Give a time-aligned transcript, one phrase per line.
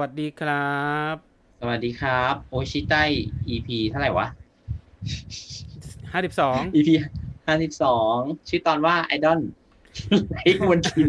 [0.00, 0.74] วัสดีครั
[1.12, 1.14] บ
[1.60, 3.02] สวัสดีครับ โอชิไต้
[3.48, 4.26] EP เท่าไหร่วะ
[6.12, 6.88] ห้าสิบสอง EP
[7.46, 8.16] ห้าสิบสอง
[8.48, 9.40] ชื่อตอนว่าไอดอล
[10.36, 11.06] ไอ้มวนทิน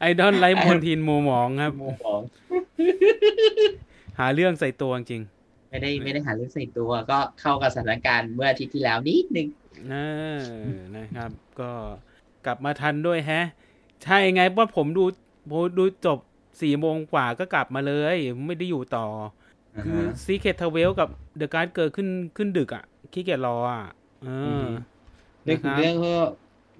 [0.00, 2.20] ไอดอลไลฟ์มนทินหมูหมองครับโมของ
[4.18, 5.22] หาเรื่องใส่ตัวจริง
[5.70, 10.06] ไม่ได้ไม่ได้หาเรื่องใส่ตัว ก็เข้ากับสถานการณ์เมื่ออาทิตย์ที่แล้วนิดนึงๆนะ
[10.96, 11.70] นะครับ ก็
[12.46, 13.46] กลับมาทันด้วยแฮะ
[14.04, 15.04] ใช่ไงว่าผมดู
[15.50, 16.18] ผมดูจบ
[16.60, 19.00] สี่โมงกว่าก็กลับมาเลย ไม่ได้อยู่ต่อ
[19.78, 23.82] คือซีเคทเทเวลกับเดอะการ์ดเกิดขึ้นขึ้นดึกอะขี้เกียจรออะ
[24.20, 24.28] เออ
[25.44, 26.14] เรื่องของเรื่องก็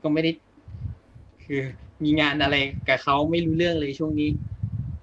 [0.02, 0.30] ก็ไม่ได้
[1.44, 1.62] คือ
[2.02, 2.56] มีงานอะไร
[2.88, 4.30] กับเขาไม่รู้เรื่องเลยช่วงนี้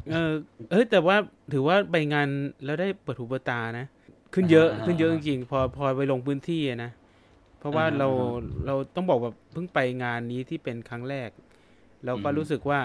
[0.09, 0.33] เออ
[0.69, 1.15] เอ้ยแต่ว่า
[1.51, 2.27] ถือว่าไปงาน
[2.63, 3.85] แล้วได้เปิดหูเปิดตานะ
[4.33, 6.89] ขึ้นเยอะอ่าขึ้นเยอะจริงๆพอพอไปลงพื้นที่อะนะ
[7.59, 8.09] เพราะว่าอ่าเรา
[8.65, 11.29] เราต้องบอกว่าเพิ่งไปงานนี้ที่เป็นครั้งแรก
[12.05, 12.79] เราก็อืมรู้สึกว่า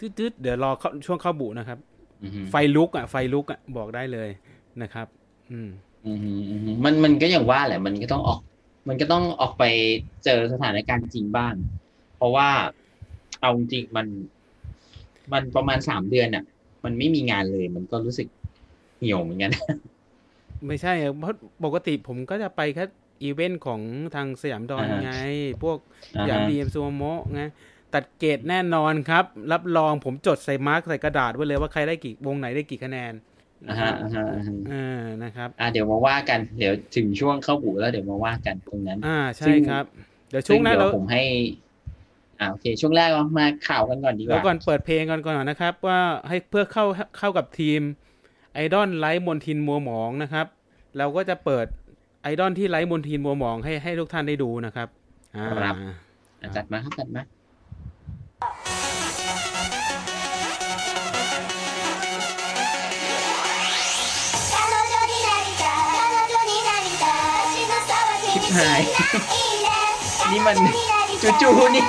[0.00, 1.78] ตืดๆเดี๋ยวรอเข้าช่วงเข้าบุนะครับ
[2.22, 4.28] อือฮึไฟลุกอะ ไฟลุกอะบอกได้เลย
[4.82, 5.06] นะครับ
[5.52, 5.68] อืม
[6.06, 8.40] อือฮึอือฮึมันมันก็อย่างว่าแหละ มันก็ต้องออก
[8.88, 9.64] มันก็ต้องออกไป
[10.24, 11.54] เจอสถานการณ์จริงบ้าง
[12.16, 12.48] เพราะว่า
[13.40, 14.06] เอาจริงๆมัน
[15.32, 16.44] มันประมาณสามเดือนอะ
[16.84, 18.28] มันไม่มีงานเลย มันก็รู้สึก
[18.98, 19.52] เหี่ยวเหมือนกัน
[20.66, 21.34] ไม่ใช่อะเพราะ
[21.64, 22.84] ปกติผมก็จะไปแค่
[23.22, 23.80] อีเวนต์ของ
[24.14, 25.12] ทางสยามดอนอ่าฮะไง
[25.62, 25.78] พวก
[26.26, 27.42] อย่างดีเอ็มซูโมไง
[27.94, 33.12] ตัดเกรดแน่นอนครับ รับรองผมจดใส่มาร์กใส่กระดาษไว้เลยว่าใครได้กี่วงไหนได้กี่คะแนน
[33.68, 39.84] อ่าฮะอ่าฮะอ่าฮะอ่านะครับ อ่าเดี๋ยวมาว่ากัน เดี๋ยวถึงช่วงเข้าหูแล้วเดี๋ยวมาว่ากันตรงนั้น อ่าใช่ซึ่งครับ
[40.30, 41.22] เดี๋ยวช่วงหน้าซึ่เราดี๋ยผมให้
[42.40, 46.84] อ่าโอเค ช่วงแรกเรามาข่าวกันก่อนดีกเดี๋ยวว่าก่อนเปิดเพลงก่อนก่อนนะครับ ว่าให้เพื่อเข้า
[47.18, 47.80] เข้ากับทีม
[48.54, 50.46] ไอดอลไร้มลทินมัวหมองนะครับ
[50.98, 51.66] เราก็จะเปิด
[52.22, 54.88] ไอดอลที่ไร้มลทินมัวหมองให้ให้ทุกท่านได้ดูนะครับ
[55.36, 55.46] อ่า
[56.42, 57.22] อะจัดมาครับจัดมา
[68.52, 68.88] はい。
[70.36, 70.74] 今ね、
[71.20, 71.80] ちょちょに。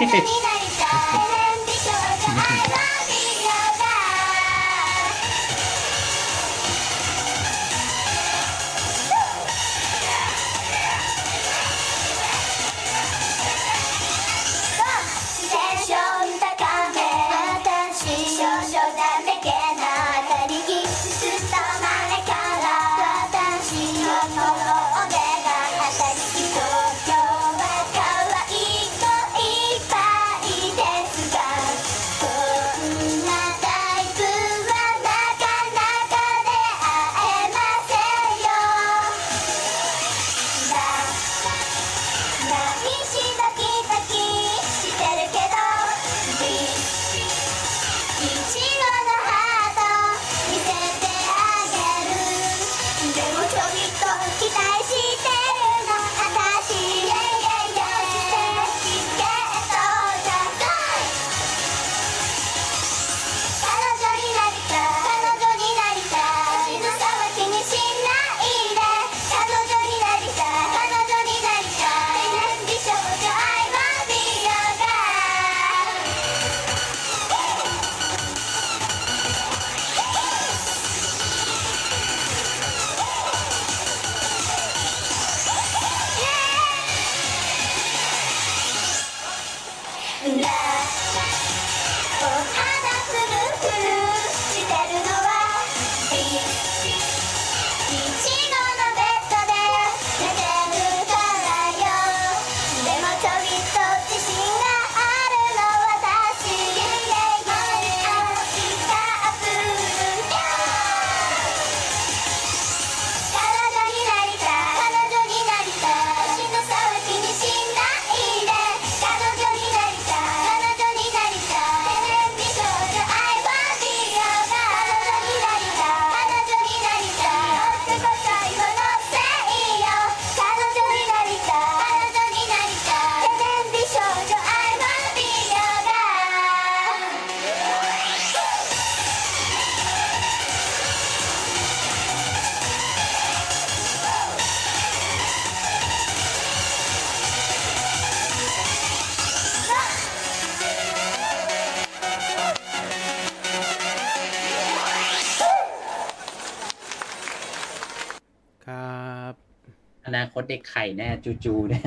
[160.41, 161.07] ตเด็กไข่แน่
[161.45, 161.83] จูๆเนี่ย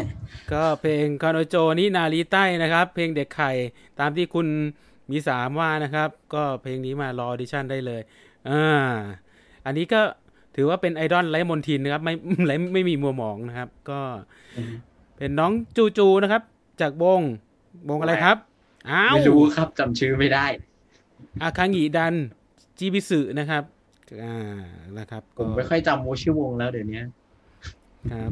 [0.53, 3.53] ก็เพลงคอนโจนี่นารีใต้นะครับ เพลงเด็กไข่
[4.01, 4.47] ตามที่คุณ
[5.11, 8.01] มีสามว่านะครับ ก็เพลงนี้มารอออดิชั่นได้เลย
[8.51, 8.93] อ่า
[9.67, 10.01] อันนี้ก็
[10.56, 12.15] ถือว่าเป็นไอดอลไร้มนทินนะครับ ไม่
[12.47, 14.01] ไร้ไม่มีมัวหมองนะครับ ก็
[14.57, 14.75] อืม
[15.17, 16.43] เป็นน้องจูจูนะครับ
[16.81, 17.21] จากวง
[17.89, 18.37] วงอะไรครับ
[18.91, 20.47] อ้าวไม่รู้ครับจำชื่อไม่ได้
[21.43, 22.15] อาคางิดัน
[22.79, 23.62] จีบิสึนะครับ
[24.23, 24.61] อ่า
[24.99, 27.00] นะครับผก็มไม่ค่อยจำชื่อวงแล้วเดี๋ยวนี้
[28.12, 28.31] ครับ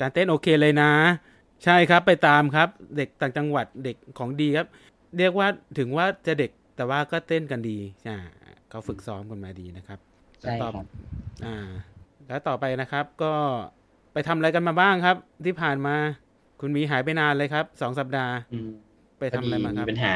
[0.00, 0.92] การเต้นโอเคเลยนะ
[1.64, 4.66] ใช่ครับไปตามครับ เด็กต่างจังหวัดเด็กของดีครับ
[5.18, 7.78] เรียกว่าถึงว่าจะเด็กแต่ว่าก็เต้นกันดี
[8.08, 8.18] อ่า
[8.70, 9.98] เขาฝึกซ้อมกันมาดีนะครับ
[10.42, 10.86] ใช่ครับ
[11.44, 11.68] อ่า
[12.28, 13.32] แล้วต่อไปนะครับก็
[14.12, 15.94] ไปทำอะไรกันมาบ้างครับ ที่ผ่านมา
[16.60, 18.70] คุณหมีหายไปนานเลยครับสองสัปดาห์อืม
[19.18, 20.14] ไปทำอะไรมาคมีรับปัญหา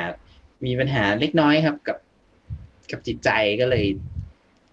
[0.66, 1.98] มีปัญหาเล็กน้อยครับ กับ
[2.90, 3.30] กับจิตใจ
[3.60, 3.84] ก็เลย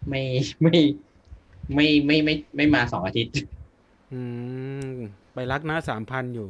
[0.10, 0.22] ไม่
[0.62, 0.76] ไม่
[1.76, 3.34] ไม่ไม่ไม่ไม่ไม่มาสองอาทิตย์
[4.14, 4.22] อื
[4.92, 4.94] ม
[5.34, 6.48] ไปรักหน้าสามพันอยู่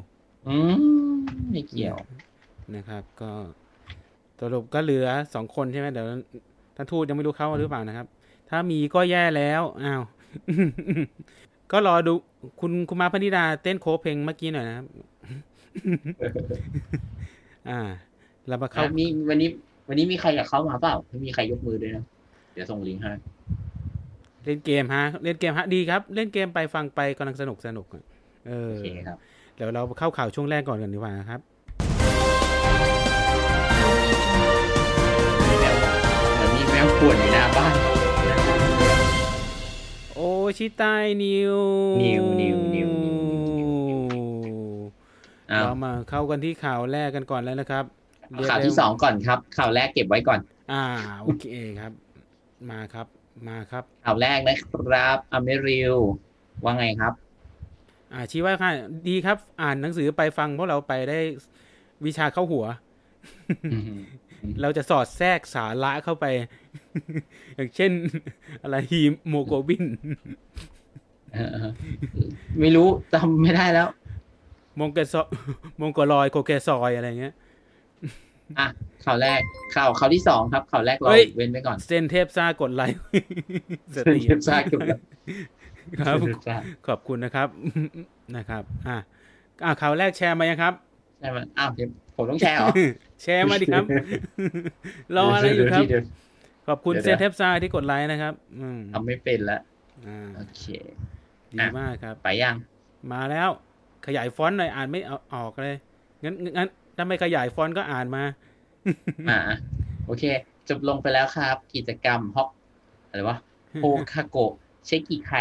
[0.48, 0.74] อืม
[1.52, 1.98] ไม่เกี่ยว
[2.76, 3.32] นะครับ ก็
[4.40, 6.08] สรุปก็เหลือสองคนใช่ไหมเดี๋ยว
[6.76, 8.08] ท่านทูตยังไม่รู้เข้าหรือเปล่านะครับ
[8.50, 10.02] ถ้ามีก็แย่แล้วอ้าว
[11.72, 12.14] ก็รอดู
[12.60, 14.86] คุณคุณมาพนิดาเต้นโคเพลงเมื่อกี้หน่อยนะครับ
[17.70, 17.80] อ่า
[18.48, 19.50] เรามาเข้าอะมีวันนี้
[19.88, 22.04] วันนี้มีใครอยากเข้ามาเปล่าไม่มีใครยกมือด้วยนะ
[22.54, 23.12] เดี๋ยวส่งลิงก์ให้
[24.46, 28.04] เล่นเกมฮะ เล่นเกมฮะดีครับ เล่นเกมไปฟังไปกำลังสนุกสนุกอะ
[28.48, 29.18] เออโอเคครับ
[29.56, 31.40] เดี๋ยวเราเข้าข่าวช่วงแรกก่อนกันดีกว่านะครับ
[35.48, 35.76] มีแมว
[36.36, 37.74] เหมือนมีแมวป่วนอยู่หน้าบ้าน
[40.16, 40.20] โอ
[40.58, 40.84] ชิไต
[41.24, 41.58] นิว
[42.04, 42.92] นิวนิวนิว
[43.58, 43.72] นิว
[45.52, 47.84] อ้าวเรามาเข้ากันที่ข่าวแรกกันก่อนแล้วนะครับ
[48.32, 50.40] เรียกข่าวที่ได้สองก่อนครับ ข่าวแรกเก็บไว้ก่อน
[50.72, 50.84] อ่า
[51.22, 51.46] โอเค
[51.80, 51.92] ครับ
[52.72, 53.08] มาครับ
[53.48, 55.96] มาครับข่าวแรกนะครับอเมริล
[56.64, 57.14] ว่าไงครับ
[58.14, 58.72] อ่าชี้ว่าค่ะ
[59.08, 61.20] ดีครับ อ่านหนังสือไปฟังพวกเราไปได้
[62.06, 62.66] วิชาเข้าหัว
[64.62, 66.26] เราจะสอดแทรกสาระเข้าไป
[67.56, 67.92] อย่างเช่น
[68.64, 69.86] อะไรฮีโมโกบิน
[71.34, 71.56] เออ
[72.60, 73.88] ไม่รู้จำไม่ได้แล้ว
[74.80, 75.22] มงเกซอ
[75.82, 77.34] มงโกลอยโคเกซอยอะไรเงี้ย
[78.60, 78.68] อะ
[79.06, 79.40] ข่าวแรก
[79.76, 83.00] ข่าวข่าวที่สองครับข่าวแรกเราเฮ้ยเว้นไว้ก่อนเส้นเทพซ่ากดไลค์
[83.96, 85.06] สตรีมเทพซ่ากดไลค์
[86.00, 86.56] ครับเทพซ่า
[86.88, 87.48] ขอบคุณนะครับ
[88.36, 88.98] นะครับ อะ
[89.66, 90.74] อะข่าวแรกแชร์มายังครับ
[91.20, 92.70] ใช่ไหมอ้าวเดี๋ยวผมต้องแชร์เหรอ
[93.24, 93.84] แชร์มาดิครับ
[95.16, 96.04] รออะไรอยู่ครับเดี๋ว
[96.68, 99.60] ขอบคุณเดี๋ยวเซนเทปซาที่กดไลค์นะครับอืมทำไม่เป็นละ
[100.06, 100.64] อ่าโอเค
[101.54, 102.56] ดีอะมากครับ ไปยัง
[103.14, 103.50] มาแล้ว
[104.06, 105.76] ขยายฟอนต์หน่อยอ่านไม่เอาออกเลย
[106.24, 108.24] งั้นงั้น ถ้าไม่ขยายฟอนต์ก็อ่านมา
[109.28, 109.34] อ่า
[110.06, 110.24] โอเค
[110.68, 112.50] จบลงไปแล้วครับ กิจกรรมฮอก
[113.08, 113.38] อะไรวะ
[113.78, 114.52] โฮคาโกะ
[114.86, 115.32] เชกิไค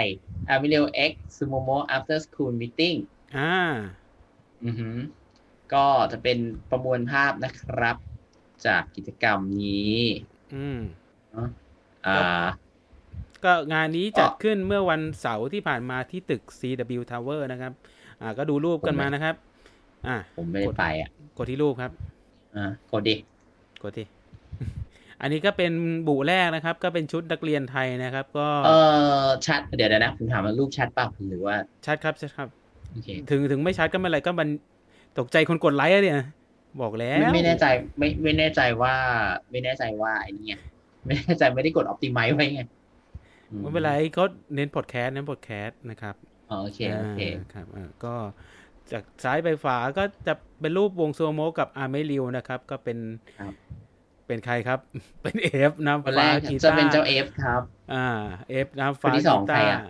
[0.49, 2.99] อามิเรลเอ็กซูโมโม after school meeting
[3.35, 3.43] อ่า
[4.65, 4.97] อือหือ
[5.73, 6.39] ก็จะเป็น
[6.71, 7.97] ประมวลภาพนะครับ
[8.65, 9.99] จากกิจกรรมนี้
[10.53, 10.79] อืม
[11.31, 11.47] เนอะ
[12.05, 12.13] อ่า
[13.45, 17.73] ก็งานนี้จัดอ๋อขึ้นเมื่อวันเสาร์ที่ผ่านมาที่ตึก CW Tower นะครับ
[18.21, 19.35] อ่า ก็ดูรูปกันมานะครับ
[20.07, 21.91] อ่าผมไม่ได้ไปอะ กดที่รูปครับ
[22.57, 23.15] อ่ากดดิ
[23.83, 24.07] กดที่
[25.21, 25.73] อันนี้ก็เป็น
[26.09, 28.71] บุแรกนะครับ ก็เป็นชุดนักเรียนไทยนะครับ ก็ เอ
[29.25, 31.57] อชัดเดี๋ยวเดี๋ยวนะผมถามว่ารูปชัดเปล่าหรือว่า
[31.87, 32.49] ชัดครับชัดครับ
[32.93, 34.49] โอเคถึงถึงไม่ชัดก็ไม่เป็นไรก็มัน
[35.19, 36.21] ตกใจคนกดไลค์อะเนี่ย
[36.81, 37.67] บอกแล้วไม่ไม่แน่ใจ
[37.99, 38.95] ไม่ไม่แน่ใจว่า
[39.51, 40.55] ไม่แน่ใจว่าไอ้นี่ไง
[41.07, 42.61] ไม่แน่ใจไม่ได้กด optimize ไว้ไง
[43.51, 46.15] อืไม่เป็นไรก็เน้นพอดแคสต์เน้นพอดแคสต์นะครับ
[46.51, 48.15] อ๋อโอเคโอเคาครับอ่าก็
[48.93, 52.99] จากซ้ายไปขวาก็จะเป็นรูปวงโซโมกับอาเมริวนะครับ ก็เป็น
[53.39, 53.53] ครับ
[54.27, 54.79] เป็นใครครับ
[55.23, 57.63] เป็นเอฟน้ำคนแรฟ้ากกีจะตาร์เป็นเจ้าเอฟครับ
[57.95, 58.07] อ่า
[58.51, 59.81] เอฟน้ำฟ้าคนที่สองกีตาใครร์อะ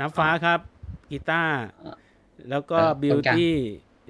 [0.00, 0.60] น้ำฟ้าครับ
[1.10, 1.94] กีตาร์อ่า
[2.50, 3.56] แล้วก็เออบิควนกลางตี้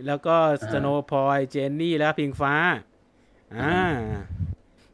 [0.07, 2.55] แล้วก็อ่าสโนว์พอยเจนนี่แล้วพิงฟ้า
[3.57, 3.79] อ่า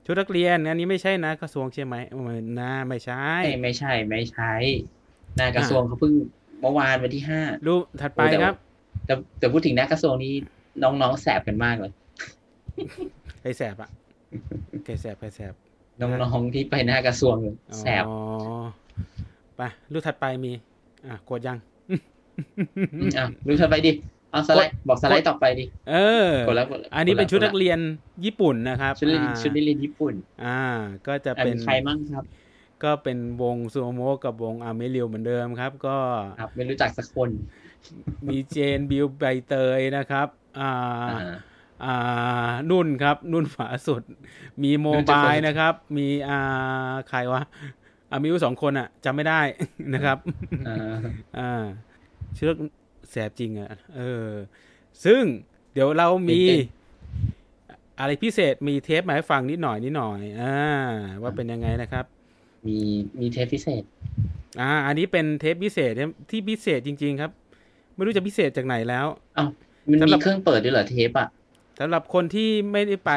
[0.05, 4.53] ชุดนักเรียนอันนี้ไม่ใช่นะกระทรวงใช่ไหมเออนะไม่ใช่ไม่ไม่ใช่ไม่ใช่
[5.37, 6.13] หน้ากระทรวงเขาเพิ่ง
[6.61, 8.55] เมื่อวานวันที่ห้ารูปถัดไปโอ้แต่ครับ
[9.09, 10.33] แต่แต่พูดถึงหน้ากระทรวงนี้
[10.83, 11.93] น้องๆแสบกันมากเลย
[13.41, 13.91] ใครแสบอะ
[14.85, 15.55] ใครแสบใครแสบ
[16.01, 17.37] น้องๆที่ไปหน้ากระทรวง
[17.81, 18.19] แสบอ๋อ
[19.57, 19.63] ไป
[19.93, 20.53] รูปถัดไปมี
[21.07, 21.59] อะกดยัง
[23.01, 23.93] มอะดูเธอไปดิ
[24.31, 25.97] เอาสไลด์บอกสไลด์ต่อไปดิ เอ
[26.29, 27.79] อกดแล้วกดแล้วอันนี้เป็นชุดกแล้วนักเรียน
[28.25, 30.61] ญี่ปุ่นนะครับ ชุดนักเรียนอ่าชุดนักเรียนญี่ปุ่น อ่า
[31.07, 32.25] ก็จะอะเป็นมีใครมั่งครับ
[32.85, 35.97] ก็เป็นวงซูโมกับวงอาเมริวเหมือนเดิมครับ ก็
[36.41, 37.31] ครับไม่รู้จักสักคน
[38.27, 40.29] มีเจนบิวใบเตยนะครับ
[40.61, 40.73] อ่า
[41.11, 41.19] อ่า
[41.85, 44.03] อ่านุ่นครับ นุ่นฝาสุด
[44.63, 47.43] มีโมนุ่นจะบายคนนะครับ มีอ่าใครวะ
[48.11, 49.41] อามิวสองคนอะจำไม่ได้
[49.95, 50.19] นะครับ
[50.69, 50.97] อ่า
[51.39, 51.65] อ่า
[52.35, 52.57] เชือก
[53.11, 54.29] แสบจริงอะเออ
[55.05, 55.23] ซึ่ง
[55.73, 56.41] เดี๋ยวเรามี
[57.99, 60.57] อะไรพิเศษมีเทปมาให้ฟังนิดหน่อยนิดหน่อยอ่า
[61.23, 62.05] ว่าเป็นยังไงนะครับ
[62.67, 62.79] มี
[63.21, 63.83] มีเทปพิเศษ
[64.61, 67.33] อ่า อันนี้เป็นเทปพิเศษเนี่ยที่พิเศษจริง ๆ ครับ
[67.99, 69.07] ไม่รู้จะพิเศษจากไหนแล้ว
[69.39, 69.49] อ้าว
[69.91, 71.29] มันสำหมีรับเครื่องเปิดด้วยเหรอเทปอะ
[71.81, 73.13] สำหรับคนที่ไม่ได้ไป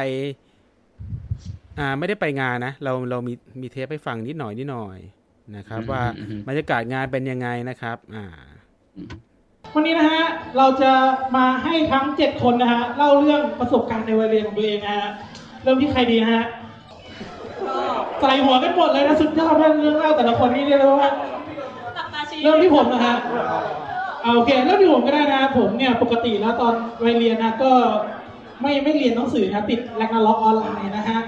[1.79, 4.97] อ่า ไม่ได้ไปงานนะ เราเรามีมีเทปให้ฟังนิดหน่อยนิดหน่อย
[5.55, 8.25] นะครับอืมว่าอืมอืมบรรยากาศงานเป็นยังไงนะครับ อ่า
[9.73, 10.23] วันนี้นะฮะ
[10.57, 10.91] เราจะ
[11.35, 15.09] มาให้ทั้ง7คนนะฮะเล่าเรื่องประสบการณ์ในวัยเรียนของตัวเองนะฮะ
[15.63, 16.43] เริ่มที่ใครดีนะฮะ
[18.21, 21.09] ใส่หัวกันหมดเลยนะสุดยอดมากเรื่องเล่าแต่ละคนนี่เรียกได้ว่า
[22.43, 23.59] เริ่มที่ผมนะฮะเอา
[24.23, 26.73] โอเคเริ่มที่ผมก็ได้นะผมเนี่ยปกติแล้วตอน
[27.03, 27.71] วัยเรียนนะก็
[28.61, 31.19] ไม่ไม่เรียนหนังสือนะติดแรงงาล็อกออนไลน์นะฮะ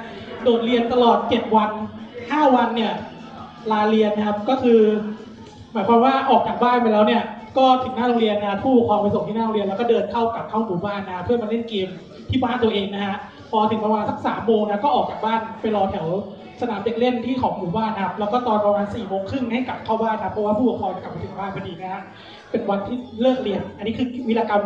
[0.43, 1.69] โดดเรียนตลอด 7 วัน
[2.11, 2.93] 5 วันเนี่ย
[3.71, 4.79] ลาเรียนนะครับก็คือ
[5.73, 7.23] หมายความว่าออกจากบ้านไปแล้วเนี่ย
[7.57, 11.87] ก็ถึงหน้าโรงเรียนนะผู้ปกครองไปส่งที่หน้าโรงเรียนแล้วก็เดินเข้ากลับเข้าหมู่บ้านนะเพื่อมาเล่นเกม
[12.29, 13.15] ที่บ้านตัวเองนะฮะ
[13.51, 16.07] พอถึงประมาณสักสามโมงนะก็ออกจากบ้านไปรอแถว
[16.61, 22.01] สนามเด็กเล่นที่ของหมู่บ้านนะครับแล้วก็ตอนประมาณสี่โมงครึ่งให้กลับเข้าบ้านนะเพราะว่าผู้ปกครองจะกลับมาถึงบ้านพอดีนะฮะ
[22.53, 24.63] เป็นวันที่เลิกเรียน อันนี้คือวีรกรรม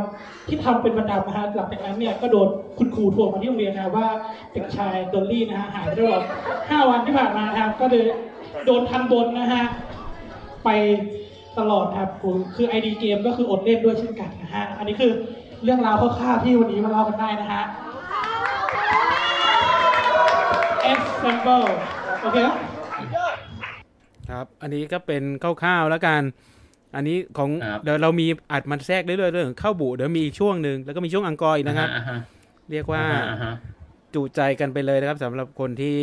[0.47, 4.07] ที่ทำเป็นประจำนะฮะหลังจากนั้นเนี่ยก็โดนคุณครูทวงมาที่โรงเรียนนะว่า
[4.53, 6.21] เด็กชายดอลลี่นะฮะหายไปตลอด
[6.69, 8.03] ห้าวันที่ผ่านมาครับก็เลย
[8.65, 9.63] โดนทันบนนะฮะ
[10.65, 10.69] ไป
[11.59, 15.11] ตลอดครับคือคือ ID เกมก็คืออดเล่นด้วยเช่นกันนะฮะอันนี้คือ
[15.63, 17.63] เรื่องราวคร่าวๆที่วันนี้มาเล่ากันได้นะฮะ
[20.91, 21.67] example
[22.21, 22.55] โอเคครับ
[24.29, 26.21] ครับอันนี้ก็เป็นคร่าวๆแล้วกัน
[26.95, 32.19] อันนี้ของครับเดี๋ยวเรามีอัดมันแทรกเรื่อยๆเรื่องเข้าบุเดี๋ยวมีอีกช่วงหนึ่งแล้วก็มีช่วง encore อีกนะครับอ่าฮะ
[32.71, 33.53] เรียกว่าอ่าฮะอ่าฮะ
[34.13, 35.97] จุใจกันไปเลยนะครับสำหรับคนที่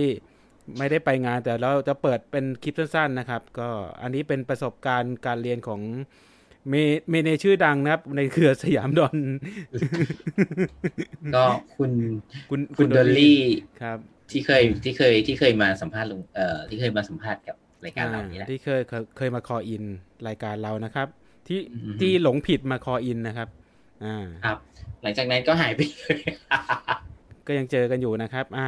[0.78, 3.68] ไม่ได้ไปงานแต่เราจะเปิดเป็นคลิปสั้นๆนะครับ ก็
[4.02, 5.80] อันนี้เป็นประสบการณ์การเรียนของ
[6.68, 6.74] เม
[7.10, 9.16] เมเนชื่อดังนะครับ ในเครือสยามดอน
[11.34, 11.44] ก็
[11.76, 11.90] คุณ
[12.50, 13.40] คุณคุณดอลลี่
[13.82, 13.98] ครับ
[14.30, 19.84] ที่เคยที่เคยที่เคยมาสัมภาษณ์ลุงเอ่อที่เคยมาสัมภาษณ์กับ รายการเรานี่แหละอ่าที่เคยเคยเคยมาคออิน
[20.28, 21.08] รายการเรานะครับ
[21.48, 23.48] ที่อือฮึที่หลงผิดมาคออินนะครับ
[24.04, 24.58] อ่าครับ
[25.02, 26.18] หลังจากนั้นก็หายไปเลย
[27.46, 28.66] ก็ยังเจอกันอยู่นะครับ อ่า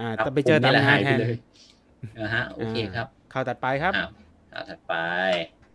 [0.00, 1.36] อ่าครับแต่ไปเจอผมนี่ตามแหละงานหายแทไปนเลย
[2.20, 4.10] นะฮะโอเคครับข่าวตัดไปครับอ้าว
[4.52, 4.94] เอาถัดไป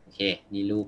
[0.04, 0.20] โอเค
[0.54, 0.88] นี่รูป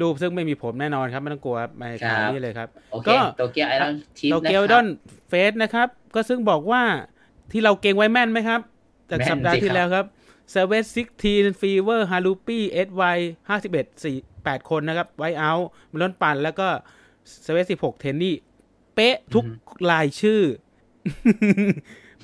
[0.00, 4.86] รูปซึ่งไม่มีผมแน่นอนครับ ไม่ต้องกลัวไปครัข่าวบนี้เลยครับโอเคก็โตเกียวไอรอนทิปโตเกียวดอน
[5.28, 6.82] เฟสนะครับ ก็ซึ่งบอกว่า
[7.52, 8.60] ที่เราเก่งไว้แม่นไหมครับ
[9.10, 10.04] จากสัปดาห์ที่แล้วครับ
[10.50, 13.02] เซเว่นซิกทีนฟีเวอร์ฮารูปี้เอสไว
[13.48, 15.52] ห้าสิบเอ็ดสี่แปดคนนะครับ ไวเอา
[15.92, 16.68] มลอนปัน แล้วก็
[17.42, 18.36] เซเว่นสิบหกเทนนี่
[18.94, 19.44] เป๊ะทุก
[19.90, 20.42] รายชื่อ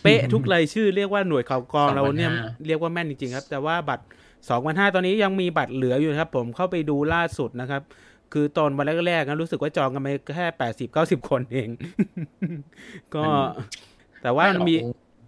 [0.03, 2.31] เป๊ะทุกรายชื่อ เรียกว่าหน่วยข่าวกรองเราเนี่ย
[2.67, 4.05] เรียกว่าแม่นจริงๆครับ แต่ว่าบัตร
[4.49, 7.83] สองพันห้าตอนนี้ยังมีบัตรเหลืออยู่นะครับ ผมเข้าไปดูล่าสุดนะครับ
[8.33, 11.69] คือตอนวันแรกๆนะรู้สึกว่าจองกันไปแค่แปดสิบเก้าสิบคนเอง
[13.15, 13.25] ก็
[14.23, 14.75] แต่ว่ามันมี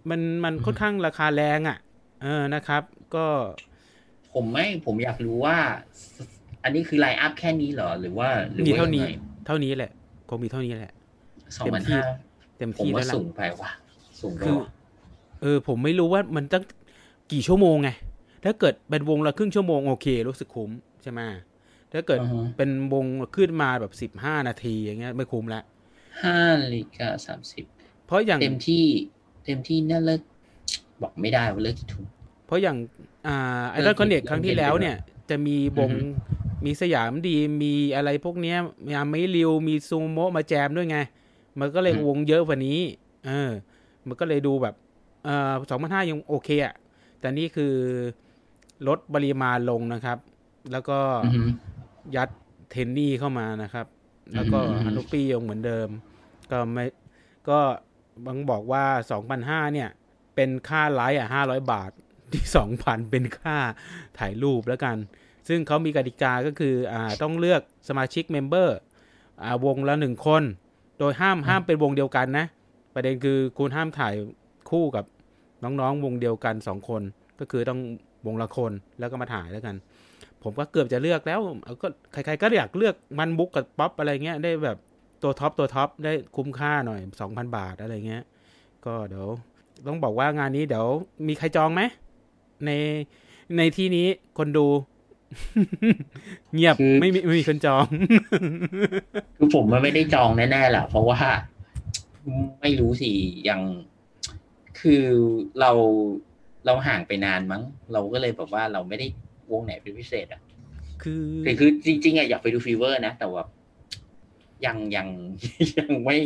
[0.09, 1.77] มันมันค่อนข้างราคาแรงอะ
[2.21, 2.83] เออนะครับ
[3.15, 3.27] ก็
[4.33, 5.57] ผมไม่ผมอยากรู้ว่า
[6.63, 9.07] อันนี้คือไลน์อัพแค่นี้เหรอ หรือว่าหรือมีว่าเท่านี้
[9.45, 9.91] เท่านี้แหละ
[10.29, 10.93] คงมีเท่านี้แหละ
[11.57, 12.01] สองพันห้า
[12.57, 13.71] เต็มผมที่ว่าแล้วล่ะ สูงไปว่ะ
[14.21, 14.67] สูงไปคือ ว่ะ
[15.41, 16.63] เออ ผมไม่รู้ว่ามันตั้ง
[17.31, 17.89] กี่ชั่วโมงไง
[18.43, 20.71] ถ้าเกิดเป็นวงละครึ่งชั่วโมงโอเค รู้สึกคุ้ม
[21.03, 21.21] ใช่ไหม
[21.93, 23.05] ถ้าเกิดอือฮะเป็นวง
[23.35, 25.61] ขึ้นมาแบบสิบห้านาทีอย่างเงี้ยไม่คุ้มละ
[26.21, 27.65] ห้านาฬิกาสามสิบ
[28.05, 28.85] เพราะอย่าง เต็มที่
[29.45, 30.21] เต็มที่น่าเลิก
[31.01, 32.05] บอกไม่ได้ว่าเลิกกี่ทุ่ม
[32.45, 32.77] เพราะอย่าง
[33.27, 34.95] อ่าไอเลิรอกนคอนเนกี่คครั้งที่แล้วเนี่ย
[35.29, 35.97] จะมีวงอือฮึ
[36.65, 40.97] มีสยามดีมีอะไรพวกเนี้ยมีอาไม่ริวมีซูโมะมาแจมด้วยไง
[41.59, 42.79] มันก็เลยอืมวงเยอะกว่านี้
[43.25, 43.51] เออ
[44.07, 44.75] มันก็เลยดูแบบ
[45.23, 46.75] เอ่อสองพันห้ายังโอเคอะ
[47.19, 47.73] แต่นี่คือ
[48.87, 50.17] ลดปริมาณลงนะครับ
[50.71, 51.43] แล้วก็อือฮึ
[52.15, 52.29] ยัด
[52.71, 53.87] เทนนี่เข้ามานะครับ
[54.35, 55.89] แล้วก็อืมฮานุปี้ยังเหมือนเดิม
[56.51, 56.85] ก็ไม่
[57.49, 57.59] ก็
[58.25, 59.89] บังบอกว่าสองพันห้าเนี่ย
[60.35, 61.91] เป็นค่าไลฟ์อะห้าร้อยบาท
[62.33, 63.57] ที่สองพันเป็นค่า
[64.19, 64.97] ถ่ายรูปแล้วกัน
[65.47, 68.77] ซึ่งเขามีกติกาก็คืออ่าต้องเลือกสมาชิก member
[69.43, 70.43] อ่าวงละหนึ่งคน
[70.99, 72.45] โดยห้ามห้ามเป็นวงเดียวกันนะ
[72.93, 74.13] ประเด็นคือคุณห้ามถ่าย
[74.69, 75.05] คู่กับ
[75.63, 77.01] น้องๆวงเดียวกันสองคน
[77.39, 77.79] ก็คือต้อง
[78.25, 79.75] วงละคนแล้วก็มาถ่ายแล้วกัน
[80.43, 84.77] ผมก็เกือบจะเลือกแล้วเอาก็ใครๆก็อยากเลือกมันบุ๊กกับป๊อปอะไรเงี้ยได้แบบ
[85.23, 88.23] ตัวท็อปตัวท็อปได้คุ้มค่าหน่อยสองพันบาทอะไรเงี้ย
[88.85, 89.27] ก็เดี๋ยว
[89.87, 90.87] ต้องบอกว่างานนี้เดี๋ยว
[91.27, 91.81] มีใครจองไหม
[92.65, 92.71] ใน
[93.57, 94.67] ในที่นี้คนดู
[96.53, 97.85] เงียบคือไม่มีไม่มีคนจอง
[99.37, 101.19] คือผมมันไม่ได้จองแน่ๆแหละเพราะว่า
[102.61, 103.11] ไม่รู้สิ
[103.49, 103.61] ยัง
[104.79, 105.03] คือ
[105.59, 105.71] เรา
[106.65, 107.61] เราห่างไปนานมั้ง
[107.93, 109.07] เราก็เลยแบบว่าเราไม่ได้
[109.51, 110.41] วงไหนเป็นพิเศษอะ
[111.03, 113.43] คือแต่คือจริงๆอะอยากไปดูฟีเวอร์นะ แต่ว่า
[114.65, 115.07] ยังยัง
[115.79, 116.17] ยังไม่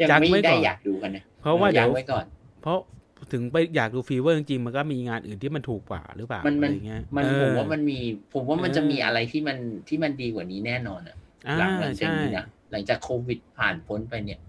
[0.00, 2.24] ยังไม่ได้อยากดูกันนะเพราะว่าเดี๋ยัยวไว้ก่อน
[2.60, 2.78] เพราะ
[3.32, 7.98] ถึงไปอยากดูฟีเวอร์จริงๆมันก็มีงานอื่นที่มันถูกกว่าหรือเปล่ามันอะมัไรนอย่างเงี้ยมันเออผมว่ามันมี
[8.34, 14.40] ผมว่ามันจะเออมีอะไรที่มันที่มันดีกว่านี้แน่นอนอะอ่าหลังหลังจากใช่นี้นะหลังจากโควิดผ่านพ้นไปเนี่ย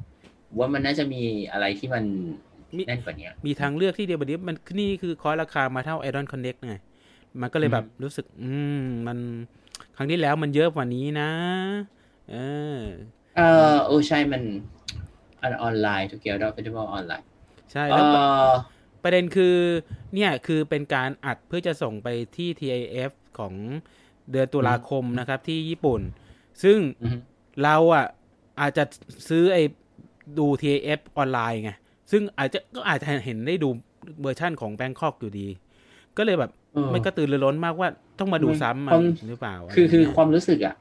[0.48, 2.04] ผมว่ามันน่าจะมีอะไรที่มัน
[2.78, 6.74] มีแน่นกว่านี้มีทางเลือกที่เดียวแบบนี้มันนี่คือคอร์สราคามาเท่า Iron Connect ไง
[7.42, 8.52] มันก็เลยแบบรู้สึก อื
[8.82, 9.18] ม มัน
[9.98, 11.30] ครั้งที่แล้วมันเยอะกว่านี้นะ
[12.30, 12.36] เอ
[12.78, 12.80] อ
[13.36, 13.42] เอ
[13.74, 14.42] อโอ้ใช่มัน
[15.42, 17.28] อันออนไลน์ Tokyo Idol Festival ออนไลน์
[17.72, 18.06] ใช่เอแล้ว
[18.50, 18.52] อ
[19.04, 19.56] ประเด็นคือ
[20.14, 23.54] เนี่ยคือเป็นการอัดเพื่อจะส่งไปที่ TIF ของ
[24.32, 26.02] เดือนตุลาคมนะครับที่ญี่ปุ่น
[26.64, 27.18] ซึ่งอือฮึ
[27.64, 28.06] เราอะ
[28.62, 28.84] อาจจะ
[29.30, 29.64] ซื้อไอ้
[30.38, 31.72] ดู TIF ออนไลน์ไง
[32.12, 33.70] ซึ่งอาจจะก็อาจจะเห็นได้ดู
[34.22, 35.48] เวอร์ชั่นของแบงคอกอยู่ดี
[36.18, 40.76] ก็เลยแบบเออไม่กระตือรือร้นมากว่าต้องมาดูซ้ำมาความหรือเปล่า คือคืออะไรความรู้สึกอะ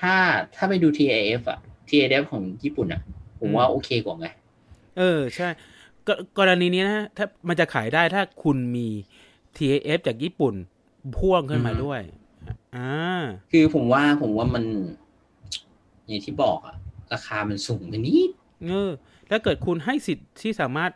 [0.00, 0.14] ถ้า
[0.56, 1.58] ถ้าไปดู TAF อะ
[1.88, 3.00] TAF ของญี่ปุ่นอะ
[3.40, 4.26] ผมว่าโอเคกว่าไง
[4.98, 5.48] เออ ใช่
[6.08, 8.88] กกรณีนี้นะ ถ้ามันจะขายได้ถ้าคุณมี
[9.56, 10.54] TAF จากญี่ปุ่น
[11.16, 12.00] พ่วงขึ้นมาอือฮึด้วย
[12.76, 14.64] อ่า คือผมว่าผมว่ามัน
[16.06, 16.74] อย่างที่บอกอะ
[17.12, 18.30] ราคามันสูงไปนิด
[18.68, 18.90] เออ
[19.30, 20.90] ถ้าเกิดคุณให้สิทธิ์ที่สามารถ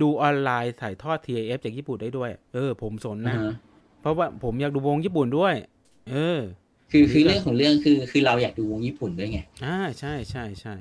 [0.00, 3.54] ดูออนไลน์ถ่ายทอด TAF จากญี่ปุ่นได้ด้วย เออ ผมสนนะอ่าฮะ
[4.00, 5.54] เพราะว่าผมอยากดูวงญี่ปุ่นด้วย
[6.10, 6.40] เออ
[6.90, 10.74] คืออันนี้คือก็เรื่องของเรื่องคือ คือเราอยากดูวงญี่ปุ่นด้วยไง อ่า ใช่ใช่ใช่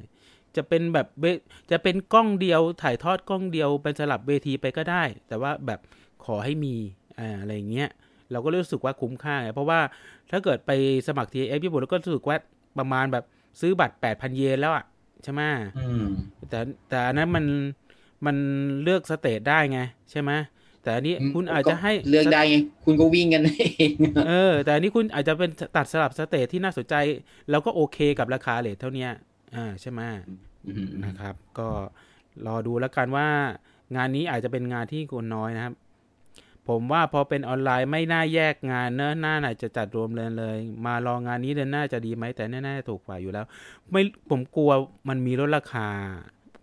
[0.57, 1.25] จะเป็นแบบเว
[1.71, 5.79] จะเป็นกล้องเดียวถ่ายทอดกล้องเดียวเป็นสลับเวทีไปก็ได้ แต่ว่าแบบ
[6.25, 6.75] ขอให้มี
[7.19, 7.89] อ่าอะไรอย่างเงี้ย
[8.31, 9.79] เราก็รู้สึกว่าคุ้มค่าไงเพราะว่า
[10.31, 10.71] ถ้าเกิดไป
[11.07, 12.37] สมัคร TF ญี่ปุ่นแล้วก็รู้สึกว่า
[12.77, 13.23] ประมาณแบบ
[13.59, 14.85] ซื้อบัตร 8,000 เยนแล้วอะ
[15.23, 15.41] ใช่ไหม
[15.77, 16.03] อืม
[16.49, 16.59] แต่
[16.89, 17.45] แต่อันนั้นมัน
[18.25, 18.35] มัน
[18.83, 19.79] เลือก stage ได้ไง
[20.11, 20.31] ใช่ไหม
[20.83, 23.89] แต่อันนี้คุณอาจจะให้เลือกได้ไงคุณก็วิ่งกันเอง
[24.27, 26.95] เออ แต่อันนี้คุณอาจจะเป็นตัดสลับ stage ที่น่าสนใจ
[27.49, 29.11] แล้วก็โอเคกับราคา rate เท่าเนี้ย
[29.55, 30.01] อ่าใช่ไหม
[30.67, 31.67] อืมนะครับ ก็
[32.45, 33.27] รอดูแล้วกันว่า
[33.95, 35.73] งานนี้อาจจะเป็นงานที่คนน้อยนะครับ
[36.69, 43.45] ผมว่าพอเป็นออนไลน์ไม่น่าแยกงานเนอะน่าหน่าจะจัดรวมเลยเลย มารองานนี้เดือนหน้าจะดีไหมแต่แน่ๆถูกกว่าอยู่แล้ว
[43.91, 44.71] ไม่ผมกลัว
[45.09, 45.87] มันมีลดราคา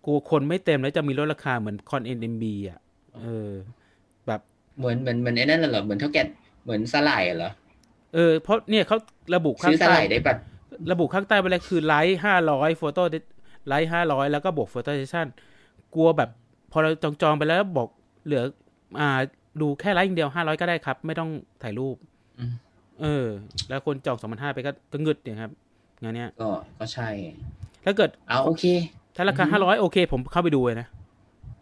[0.05, 2.79] กลัวคนไม่เต็มแล้วจะมีลดราคาเหมือนคอนเอ็นเอ็มบีอะ
[3.21, 3.51] เออ
[4.27, 4.41] แบบ
[4.77, 6.23] เหมือนเหมือนเหมือนไอ้นั่นเหรอเหมือนเท่าแก่
[6.63, 7.51] เหมือนสลายเหรอ
[8.13, 8.97] เออเพราะเนี่ยเขา
[9.35, 10.37] ระบุข้าซื้งอสใต้ลายได้แบบ
[10.91, 13.03] ระบุข้างใต้ไปเลยคือไลท์ห้าร้อยโฟโต้
[13.67, 15.27] ไลท์ห้าร้อยแล้วก็บวกโฟโต้เซชัน
[15.95, 16.29] กลัวแบบ
[16.71, 17.87] พอเราจองจองๆไปแล้วบอก
[18.25, 18.43] เหลือ
[18.99, 19.09] อ่า
[19.61, 21.29] ดูแค่ไลท์อย่างเดียวห้าร้อยก็ได้ครับ ไม่ต้อง
[21.63, 21.95] ถ่ายรูป
[22.39, 22.51] อืม
[23.01, 23.25] เออ
[23.69, 25.51] แล้วคนจองสองพันห้าไปก็ก็เงึดเนี่ยครับ
[26.01, 27.09] งานเนี้ยก็ก็ใช่
[27.85, 28.63] ถ้าเกิดเอาโอเค
[29.15, 30.87] ถ้าราคาอือฮึห้าร้อยโอเค ผมเข้าไปดูเลยนะ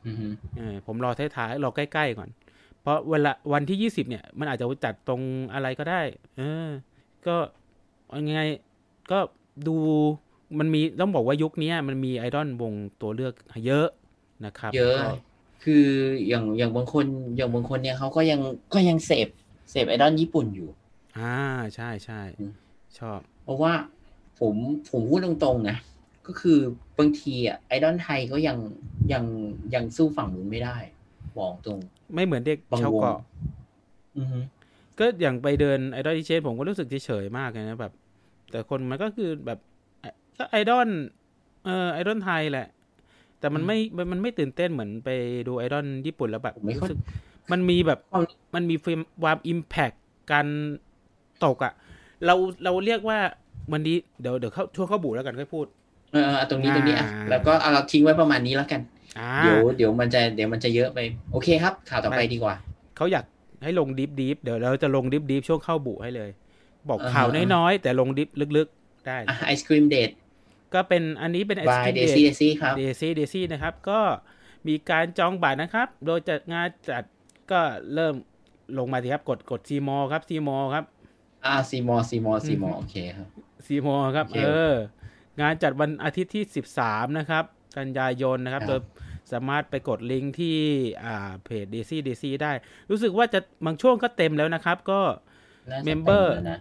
[0.07, 2.29] อือฮึเออผมรอท้ายๆรอใกล้ๆก่อน
[2.81, 5.21] เพราะเวลาวันที่ยี่สิบเนี่ย มันอาจจะจัดตรง
[5.53, 6.01] อะไรก็ได้
[6.37, 6.67] เออ
[7.27, 7.35] ก็
[8.19, 8.41] ยังไง
[9.11, 9.19] ก็
[9.67, 9.75] ดู
[10.59, 13.33] มันมีต้องบอกว่ายุคเนี้ยมันมีไอดอลวงตัวเลือก
[13.65, 13.87] เยอะ
[14.45, 15.09] นะครับ เยอะก็
[15.63, 15.85] คือ
[16.27, 17.05] อย่างอย่างบางคน
[17.37, 18.41] อย่างบางคนเนี่ยเขาก็ยัง
[18.73, 19.27] ก็ยังเสพ
[19.71, 20.69] เสพไอดอลญี่ปุ่นอยู่
[21.17, 21.35] อ่า
[21.75, 22.53] ใช่ใช่อืม
[22.99, 23.73] ชอบ เพราะว่า
[24.39, 24.55] ผม
[24.91, 25.77] ผมพูดตรงๆนะ
[26.27, 26.57] ก็คือ
[26.97, 28.57] บางทีอะไอดอลไทยก็ยัง
[29.13, 29.23] ยัง
[29.73, 30.77] ยังสู้ฝั่งนู้นไม่ได้
[31.37, 31.79] บอกตรง
[32.13, 33.19] ไม่เหมือนเด็กบางชาววงเกาะ
[34.17, 34.39] อือฮึ
[34.99, 37.93] ก็อย่างไปเดินไอดอลที่เชนผมก็รู้สึกเฉยๆมากเลยนะแบบ
[38.51, 39.59] แต่คนมันก็คือแบบ
[40.01, 40.89] เอ่อก็ไอดอล
[41.65, 42.67] เออไอดอลไทยแหละ
[43.39, 45.09] แต่มันไม่มันมันไม่ตื่นเต้นเหมือนไป
[45.47, 46.99] ดูไอดอลญี่ปุ่นแล้วแบบผมไม่ค่อยรู้สึก
[47.51, 48.23] มันมีแบบความ
[48.55, 48.75] มันมี
[49.23, 49.91] ความ impact
[50.31, 50.47] การ
[51.45, 51.73] ตกอะ่ะ
[52.25, 53.19] เราเราเรียกว่า
[53.71, 55.65] วันนี้เดี๋ยวเดี๋ยวเข้าช่วงเข้าบูแล้วกันค่อยพูด
[56.11, 58.81] เออเอาตรงนี้ตรงนี้อะอ่าแล้วก็เอาเราทิ้งไว้ประมาณนี้แล้วกัน
[59.19, 60.99] อ่าเดี๋ยวเดี๋ยวมันจะเดี๋ยวมันจะเยอะไป
[61.31, 62.55] โอเคครับ ข่าวต่อไปไปดีกว่า
[62.97, 63.25] เขาอยาก
[63.63, 66.29] ให้ลงดิ deep เดี๋ยวเราจะลง deep deep ช่วงเข้าบูให้เลย
[66.89, 70.09] บอกอ่าฮะข่าวน้อยๆ แต่ลง deep ลึกๆ ได้อะ Ice Cream Date
[70.73, 73.99] ก็เป็นอันนี้เป็น Ice Cream Date by Daisy Daisy ครับ Daisy Daisy นะครับ ก็
[74.67, 77.03] มีการจองบัตรนะครับ โดยจัดงานจัด
[77.51, 77.61] ก็
[77.93, 78.15] เริ่ม
[78.77, 80.85] ลงมาสิครับกดกด see more ครับ see more ครับ
[81.45, 83.27] อ่า see more see more see more โอเคครับ
[83.65, 84.73] see more ครับโอเคเออ
[85.41, 86.43] งานจัดวันอาทิตย์ที่
[86.81, 87.43] 13นะครับ
[87.77, 88.81] กันยายนนะครับครับโดย
[89.31, 90.57] สามารถไปกดลิงก์ที่
[91.03, 92.51] อ่าเพจ Daisy Daisy ได้
[92.89, 95.01] รู้สึกว่าจะบางช่วงก็เต็มแล้วนะครับ ก็
[95.71, 96.59] น่าจะ Member ต็แล้วนะ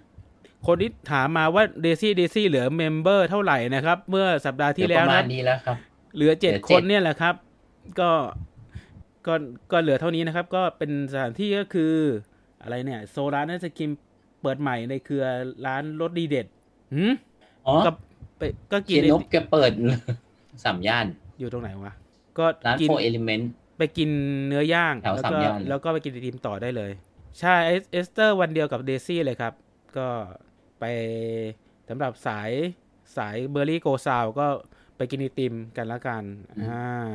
[0.67, 5.77] คนที่ถามมาว่า Daisy Daisy เหลือ member เท่าไหร่นะครับ เมื่อสัปดาห์ที่เดี๋ยวแล้วประมานะณนี้แล้วครับ
[6.15, 7.35] เหลือเจ็ดเหลือคนเนี่ยแหละครับ
[8.01, 8.11] ก็
[9.27, 9.35] ก็
[9.73, 11.95] ก็เหลือเท่านี้นะครับ ก็เป็นสถานที่ก็คือ
[12.63, 13.91] อะไรเนี่ยโซร้านไอศกรีม
[14.41, 15.25] เปิดใหม่ในเครือ
[15.67, 16.47] ร้านรสดีเด็ด
[16.95, 17.13] หืม
[17.67, 17.91] อ๋อก็
[18.39, 18.43] ไป
[18.73, 19.71] ก็กิเจนนบแกเปิด
[20.65, 21.07] สามย่าน
[21.41, 21.93] อยู่ตรงไหนวะ
[22.39, 24.11] ก็ร้านกินโฟเอลิเมนต์ไปกิน
[24.49, 26.91] เนื้อย่างแถวแล้วสามก็ย่านแล้วก็ไปกินไอติมต่อได้เลย
[27.41, 29.53] ใช่เอสเอสเตอร์วันเดียวกับเดซี่เลยครับ
[29.97, 30.09] ก็
[30.81, 30.85] ไป
[31.89, 32.51] สำหรับสาย
[33.17, 34.47] สายเบอร์รี่โกซาวก็
[34.97, 36.23] ไปกินไอติมกันละกัน
[36.61, 37.09] อ่า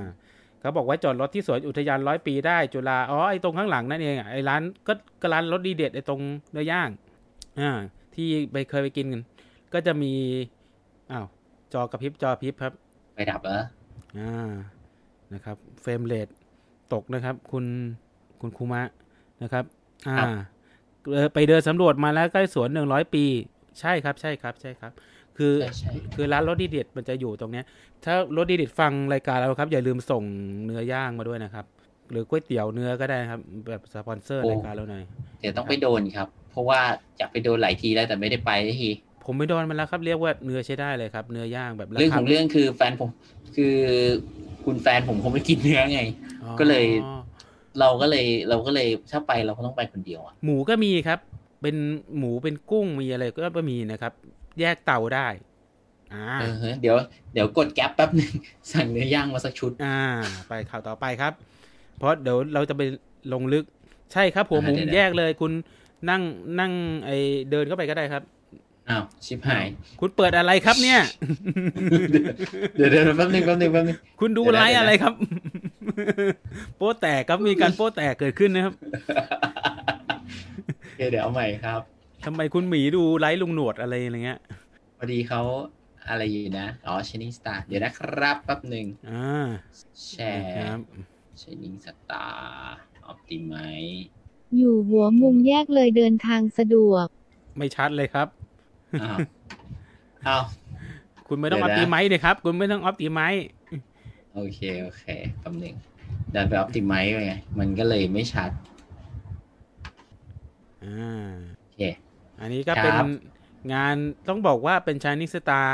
[0.59, 6.89] เขาบอกว่าจอดรถที่สวนอุทยานร้อยปีได้จุฬาอ๋อไอตรงข้างหลังนั่นเองอะไอร้านก็ก็ร้านรถดีเด็ดไอตรงเนื้อย่าง
[7.59, 7.71] อ่า
[8.15, 9.21] ที่ไปเคยไปกินกัน
[9.73, 10.13] ก็จะมี
[11.11, 11.25] อ้าว
[11.73, 12.73] จอกระพริบจอกระพริบครับ
[13.15, 13.61] ไปดับเหรอ
[14.17, 14.51] อ่า
[15.33, 16.27] นะครับเฟรมเรท
[16.93, 17.65] ตกนะครับ คุณ
[18.41, 18.83] คุณคูมะ
[19.41, 19.63] นะครับ
[20.07, 20.17] อ่า
[21.13, 23.25] เออไปเดินสำรวจมาแล้วใกล้สวนหนึ่งร้อยปี
[23.79, 24.91] ใช่ครับใช่ครับใช่ครับ
[25.37, 27.65] คือใช่ใช่คือร้านรถดีเด็ดมันจะอยู่ตรงเนี้ย
[28.05, 30.23] ถ้ารถดีเด็ดฟังรายการเราครับ อย่าลืมส่ง
[30.65, 31.65] เนื้อย่างมาด้วยนะครับ
[32.11, 35.03] หรือก๋วยเตี๋ยวเนื้อก็ได้นะครับ แบบสปอนเซอร์รายการเราหน่อย
[35.39, 36.79] เดี๋ยวต้องไปโดนครับ เพราะว่า
[37.17, 38.89] อยากไปโดนหลายทีแล้วแต่ไม่ได้ไปสักที
[39.25, 43.09] ผมไม่โดนมันแล้วครับเรียกว่าเนื้อใช้ได้เลยครับเนื้อย่างแบบาเรื่องคาของเรื่องคือแฟนผม
[43.55, 43.75] คือ
[44.65, 46.01] คุณแฟนผมคงไม่กินเนื้อไง
[46.43, 46.85] อ๋อก็เลย
[47.79, 51.19] เราก็เลยเราก็เลยถ้าไปเราก็ต้องไปคนเดียวอะหมูก็มีครับ
[51.65, 51.81] เป็น
[52.17, 53.23] หมูเป็นกุ้งมีอะไร
[53.57, 54.13] ก็มีนะครับ
[54.59, 55.27] แยกเตาได้
[56.13, 56.95] อ่าเออเดี๋ยว
[57.33, 58.31] เดี๋ยวกดแก๊ปแป๊บหนึ่ง
[58.71, 59.99] สั่งเนื้อย่างมาสักชุด อ่า
[60.47, 61.33] ไปข่าวต่อไปครับ
[61.97, 62.81] เพราะเดี๋ยวเราจะไป
[63.33, 63.65] ลงลึก
[64.13, 65.51] ใช่ครับหัวหมูอ่าเดี๋ยวแยกเลยคุณ
[66.09, 66.21] นั่ง
[66.59, 66.71] นั่ง
[67.05, 67.09] ไอ
[67.51, 68.23] เดินเข้าไปก็ได้ครับ
[68.89, 69.65] อ้าวชิบหาย
[69.99, 70.99] คุณเปิดอะไรครับเนี่ย
[72.75, 75.13] เดี๋ยวเดี๋ยวแป๊บหนึงแป๊บหนึงแป๊บหนึงคุณดูเดี๋ยวนะไลฟ์เดี๋ยวนะอะไรครับ
[76.77, 78.73] โป๊แตกครับมีการโป๊แตกเกิดขึ้นนะครับ
[79.54, 79.54] โอ
[80.95, 81.81] เคเดี๋ยวเอาใหม่ครับ
[82.25, 84.39] ทำไมคุณหมีดูไลฟ์ลุงหนวดอะไรอะไรเงี้ย
[84.97, 85.41] พอดีเขา
[86.07, 89.15] อะไรอยู่นะ อ๋อชนิงสตาร์เดี๋ยวนะครับแป๊บหนึ่งอ่า
[90.03, 90.11] แช
[90.53, 90.79] คร์รับ
[91.41, 93.53] ชนิงสตาร์ออปติไม
[94.55, 97.07] อยู่หัวมุมแยกเลยเดินทางสะดวก
[97.57, 98.27] ไม่ชัดเลยครับ
[98.99, 99.21] อ้าว
[100.25, 100.43] อ้าว
[101.27, 103.43] คุณไม่ต้องอเดี๋อยวปนะติไมค์เลยครับ คุณไม่ต้องออปติไมค์
[104.33, 105.03] โอเค โอเค
[105.39, 105.75] แป๊บหนึ่ง
[106.33, 108.51] ดันไปออปติไมไปไงมันก็เลยไม่ชัด
[110.85, 111.81] อ่าโอเค
[112.41, 112.97] อันนี้ก็ครับเป็น
[113.73, 113.95] งาน
[114.27, 115.69] ต้องบอกว่าเป็น Shining Star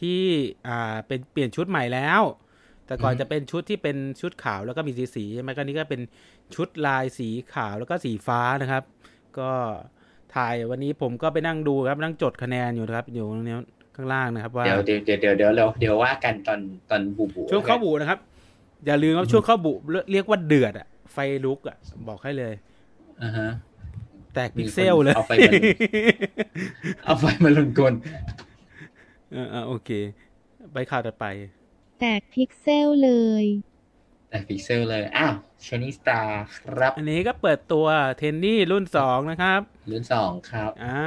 [0.00, 0.22] ที่
[0.68, 2.22] อ่าเป็นเปลี่ยนชุดใหม่แล้ว
[2.86, 6.02] แต่ก่อนจะเป็นชุดที่เป็นชุดขาวแล้วก็มีสีสีๆใช่ไหมก็นี่ก็เป็น
[6.54, 8.82] ชุดลายสีขาวแล้วก็สีฟ้านะครับ
[9.38, 9.50] ก็
[10.34, 13.56] ถ่ายวันนี้ผมก็ไปนั่งดูครับนั่งจดคะแนนอยู่นะครับอยู่ตรงนี้
[13.96, 18.18] ข้างล่างนะครับว่า เดี๋ยวเดี๋ยวเดี๋ยวเดี๋ยวเดี๋ยวเราเดี๋ยวว่ากันตอนตอนบูบูช่วงเข้าบุนะครับ
[18.86, 19.72] อย่าลืมว่าช่วงเข้าบุ
[20.12, 21.76] เรียกว่าเดือดอะไฟลุกอะ
[22.08, 22.54] บอกให้เลย
[23.22, 23.48] อ่าฮะ
[24.34, 25.50] แตกพิกเซลเลย เอาไฟมา
[27.04, 27.94] เอาไฟมาลนกล
[29.32, 29.90] เออเออโอเค
[30.72, 31.26] ไปข่าวต่อไป
[32.00, 33.44] แตกพิกเซลเลย
[34.28, 35.34] แตกเซลเลย อ้าว
[35.66, 37.86] Shining Star ครับ อันนี้ก็เปิดตัว
[38.18, 41.02] trainee รุ่นสองนะครับ รุ่นสองครับ อ่า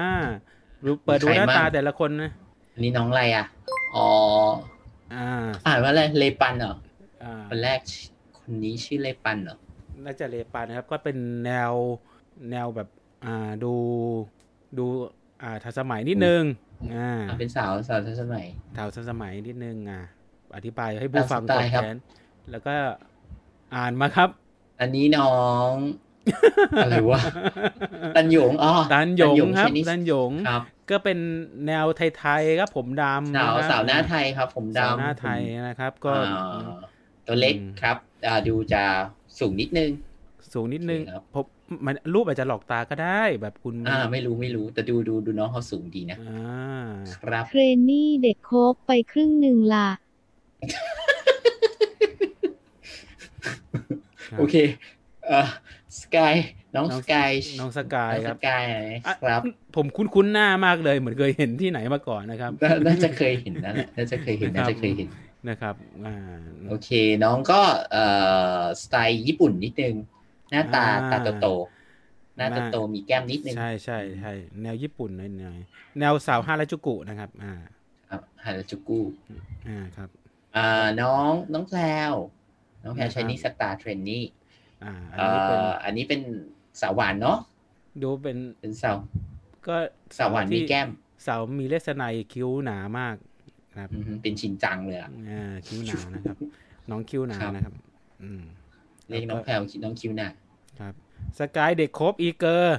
[0.85, 2.31] ดูเปิดดูหน้าใครบ้างตาแต่ละคนนะ
[2.73, 3.45] อันนี้น้องอะไรอะ
[3.95, 4.07] อ๋อ
[5.13, 5.27] อ่า
[5.67, 6.75] อ่านว่าอะไร เลปันเหรอ
[7.23, 9.57] อ่าคนแรกชื่อคนนี้ชื่อเลปันเหรอ
[10.05, 11.73] น่าจะเลปานนะครับ ก็เป็นแนว
[12.51, 13.04] แนวแบบอ่า
[13.63, 13.73] ดู
[14.77, 14.85] ดู
[15.43, 16.43] อ่าทันสมัยนิดนึง
[16.95, 20.01] อ่าอ่าเป็นสาวสาวทันสมัยแถวทันสมัยนิดนึงอ่า
[20.55, 21.95] อธิบายให้ผู้ฟังตามสไตกดล์ครับแขน
[22.51, 22.75] แล้วก็
[23.75, 24.29] อ่านมาครับ
[24.79, 25.35] อันนี้น้อ
[25.69, 25.71] ง
[26.83, 27.19] อะไรวะ
[28.15, 31.19] ตันหยงอ๋อตันหยงครับชนิสตันหยงครับ ก็เป็น
[31.67, 36.57] แนวไทยๆครับผมดำสาวนะครับสาวหน้าไทยครับ ผมสาวดำหน้าไทยนะครับ ก็อ่า
[37.27, 38.83] ตัวเล็กอืมครับอ่าดูจะ
[39.39, 39.89] สูงนิดนึง
[40.55, 41.45] สูงนิดนึงโอเคครับผม
[41.85, 49.87] มันรูปอาจจะหลอกตาก็ได้แบบคุณ อ่า ไม่รู้ไม่รู้แต่ดูดูดูน้องเขาสูงดีนะอ่าครับเทรนนี่เด็กโคบไปครึ่งหนึ่งละ
[54.27, 54.55] ครับโอเค
[55.27, 55.47] เอ่อ
[56.01, 56.35] สกาย
[56.75, 58.63] น้องน้สองกายน้องสกายน้องคสรับกาย
[59.23, 59.41] ครับ
[59.75, 65.09] ผมคุ้นๆหน้ามากเลยเหมือนเคยเห็นที่ไหนมาก่อนนะครับน่าน่าจะเคยเห็นนั่นแหละน่าจะเคยเห็นน่าจะเคยเห็น
[65.49, 66.15] นะครับ อ่า
[66.69, 66.89] โอเค
[67.23, 68.05] น้องก็เอ่
[68.59, 70.14] อสไตล์ญี่ปุ่นนิดนึงห
[70.55, 77.53] น้าตาอ่าตาโตๆหน้ามาโตๆมีแก้มนิดนึง ใช่ใช่ใช่แนวญี่ปุ่นหน่อยๆแนวสาวฮาราจูกุนะครับ อ่า
[78.09, 79.01] ครับฮาราจูกุ
[79.67, 80.09] อ่าครับ
[80.57, 82.13] อ่าน้องน้องแพลว
[82.83, 84.23] น้องแพลวนะครับชนี่สตาร์เทรนนี่
[84.83, 86.21] อ่าอันเอ่นี้เป็นออันนี้เป็น
[86.81, 87.37] สาวหวานเนาะ
[88.01, 88.97] ดูเป็นเป็นสาว
[89.67, 89.75] ก็
[90.17, 90.89] สาวหวานมีที่แก้ม
[91.25, 93.15] สาวมีเลสไนคิ้วหนามาก
[93.71, 96.37] นะครับอือฮึเป็นชินจังเลยอะอ่าคิ้วหนานะครับ
[96.89, 97.73] น้องคิ้วหนาครับนะครับ
[98.23, 98.41] อืม
[99.07, 100.27] เรียกน้องแพลวน้องคิวหน้า
[100.79, 100.93] ครับ
[101.39, 102.77] สกายเด็กครบอีเกอร์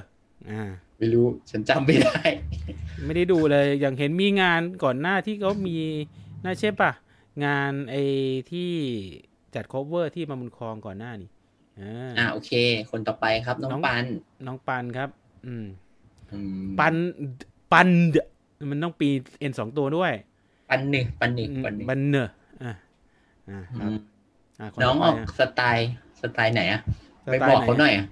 [0.49, 0.63] อ่า
[0.97, 2.19] ไม่รู้ฉันจำไม่ได้
[3.05, 5.77] ไม่ได้ดูเลยอย่างเห็นมีงานก่อนหน้าที่เขามี
[6.43, 6.91] น่าใช่ปะ
[7.45, 8.03] งานไอ้
[8.51, 8.71] ที่
[9.55, 11.29] จัด cover ที่มาบุญคลองก่อนหน้านี่
[11.79, 12.51] อ่าอ่าโอเค
[12.91, 14.05] คนต่อไปครับ น้องน้องปัน
[14.47, 15.09] น้องปันครับ
[15.45, 15.65] อืม
[16.31, 16.95] อืมปัน
[17.71, 18.27] ปันเดอะ
[18.71, 20.13] มันต้องปีเอ็นสองตัวด้วย
[20.69, 22.31] ปันหนึ่งปันหนึ่งอืมปันหนึ่งบันเนอร์
[22.63, 22.73] อ่า
[23.49, 23.97] อ่าครับอืม
[24.59, 25.89] อ่าคน้องต่อไปอกนะสไตล์
[26.21, 28.05] สไตล์ไหนอะส ไปไตล์บอกไหนเขาหน่อยอะ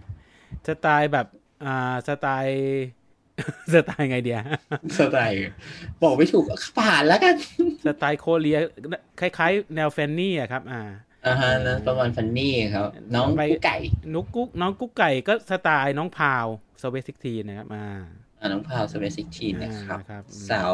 [0.67, 1.27] สไตล์แบบ
[1.65, 2.55] อ่าสไตล์
[3.73, 4.39] สไตล์ไงเดีย
[4.99, 5.35] สไตล์
[6.03, 6.43] บอกไม่ถูก
[6.79, 7.35] ผ่านแล้วกัน
[7.85, 8.59] สไตล์โคเรีย
[9.19, 10.81] คล้าย ๆ แนวแฟนนี่อะครับ อ่า
[11.25, 13.77] ออ่าฮะนั้นประมาณฟันนี่ครับ น้องไปกุ๊กไก่
[14.13, 16.45] นุกกุ๊กน้องกุ๊กไก่ก็สไตล์น้องพาว
[16.81, 17.85] สเวซิกทีนะครับอ่า
[18.39, 20.71] อ่าน้องพาวสเปซิกทีนะครับอ่าครับ สาว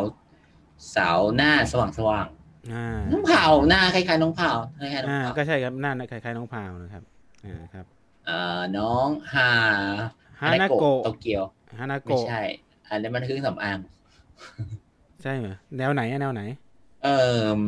[0.95, 2.27] สาวหน้าสว่างสว่าง
[2.73, 7.04] อ่าๆน้องพาวหน้าคล้ายๆน้องพาวคล้ายๆน้องอ่าพาวก็ใช่ครับหน้าคล้ายๆน้องพาวนะครับ
[7.45, 8.00] อ่าครับเอ่อ
[8.78, 9.50] น้องฮา
[10.41, 11.44] ฮานาโกะโตเกียว
[11.78, 12.41] ฮานาไม่โกะใช่
[12.89, 13.80] อันนี้มันเครื่องสำอาง
[15.24, 16.41] ใช่เหรอแนวไหนอะแนวไหน
[17.04, 17.17] เอ่
[17.58, 17.62] อ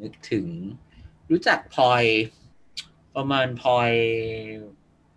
[0.00, 0.46] นึกถึง
[1.30, 2.04] รู้จักพลอย
[3.16, 3.90] ประมาณพลอย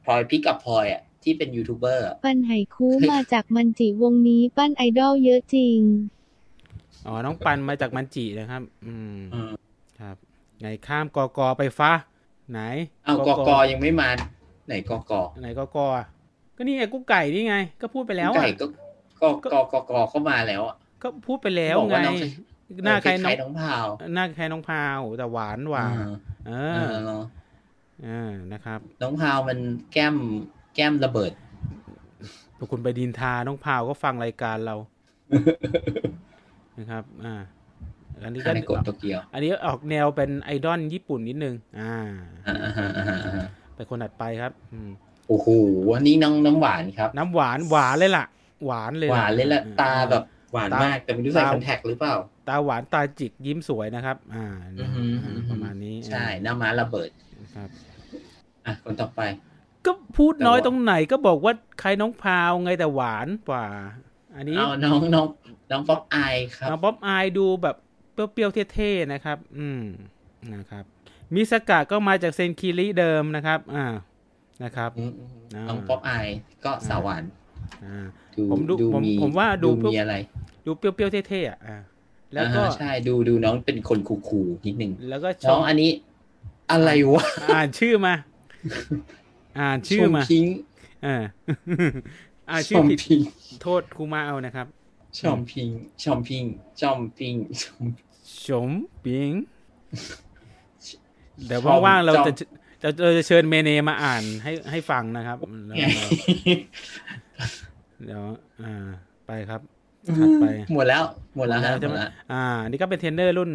[0.03, 5.79] พลอยพิกกับพลอยอะที่เป็นยูทูบเบอร์อะปั้นไห่คูมาจากมันจิวงนี้ปั้นไอดอลเยอะจริง
[7.07, 9.53] อ๋อ น้องปันมาจากมันจินะครับ อืมอืม
[9.99, 10.15] ครับ
[10.61, 11.91] ไงข้ามกอกอไปฟ้า
[12.51, 12.61] ไหน
[13.05, 14.09] เอากอกอยังไม่มา
[14.67, 16.05] ไหนกอกอไหนกอกออะ
[16.57, 18.65] ก็นี่ไงกุ๊กไก่นี่ไง ก็พูดไปแล้วไก่อะก็
[19.21, 22.17] กอกอกอกอเข้ามาแล้วอะก็พูดไปแล้วบอกไงว่าน้อง
[22.85, 23.85] หน้าใครน้องน้องพาว
[24.15, 25.95] หน้าใครน้องพาวแต่หวานหวาน
[26.47, 27.11] เอเอออ
[28.07, 29.59] อ่านะครับ น้องพาวมัน
[29.91, 30.15] แก้ม
[30.75, 31.31] แก้มระเบิด
[32.57, 34.75] พอคุณไปดินทาน้องพาวก็ฟังรายการเรา
[36.77, 37.35] นะครับ อ่า
[38.23, 41.95] อันนี้ก็ฮานาโกะโตเกียว อันนี้ออกแนวเป็นไอดอลญี่ปุ่นนิดนึง อ่า
[42.47, 44.89] อ่าอ่าฮะอ่าฮะอ่าฮะไปคนถัดไปครับอืม
[45.27, 45.47] โอ้โห
[45.95, 48.25] อันนี้น้องน้ำหวานครับ น้ำหวานหวานเลยล่ะ
[48.65, 52.15] หวานเลยหวานเลยละอ่ตาแบบหวานตามมากแต่ไม่รู้ใส่ตาคอนแทคหรือเปล่า
[52.47, 54.45] ตาหวานตาจิกยิ้มสวยนะครับ อ่า
[54.79, 57.09] อือหืออือหือประมาณนี้ ใช่หน้าม้าระเบิด
[57.55, 57.69] ครับ
[58.65, 59.21] อะคนต่อไป
[59.85, 63.65] ก็พูดน้อยแต่ว่าตรงไหนก็บอกว่าใครน้องพาวไงแต่หวานกว่า
[64.35, 65.27] อันนี้เอาน้องน้อง
[65.71, 67.75] น้องป๊อปอายครับ น้องป๊อปอายดูแบบ
[68.33, 69.81] เปรี้ยวๆเท่ๆนะครับ อืม
[70.53, 70.83] นะครับ
[71.33, 73.85] มิสกะก็มาจากเซนคิริเดิมนะครับ อ่า
[74.63, 76.27] นะครับอืมอืมอ่าน้องป๊อปอาย
[76.65, 77.23] ก็สาวหวาน
[77.85, 78.05] อ่า
[78.35, 80.15] ดูผมดูผมมีผมว่าดูดูมีอะไร
[80.65, 81.77] ดูเปรี้ยวๆเท่ๆอะอ่า
[82.33, 85.91] แล้วก็อ่าฮะใช่ดูดูน้องเป็นคน coolๆนิดนึงแล้วก็ชน้อมงอันนี้
[86.71, 88.13] อะไรวะอ่านชื่อมา
[89.59, 90.45] อ่านชื่อมาชพิง
[91.05, 91.15] อ่า
[92.49, 93.19] อ่านชชื่ออมผิดพิง
[93.61, 94.67] โทษครูมาเอานะครับ
[95.19, 95.67] ชอมพิง
[96.03, 96.43] ชอมพิง
[96.81, 97.83] ชอมพิงชอม
[98.45, 98.69] ชม
[99.03, 99.31] ปิง
[101.45, 102.31] เดี๋ยวว่างๆเราจะ
[102.83, 106.07] จะเราจะเชิญเมเนมาอ่านให้ให้ฟังนะครับแล้วเรา
[108.05, 108.21] เดี๋ยว
[108.63, 108.87] อ่า
[109.27, 109.61] ไปครับ
[110.19, 111.03] ถัดไปหมดแล้ว
[111.37, 113.51] หมดแล้วฮะหมใช่ดไหมแล้วอ่า นี่ก็เป็นเทรนเนอร์รุ่น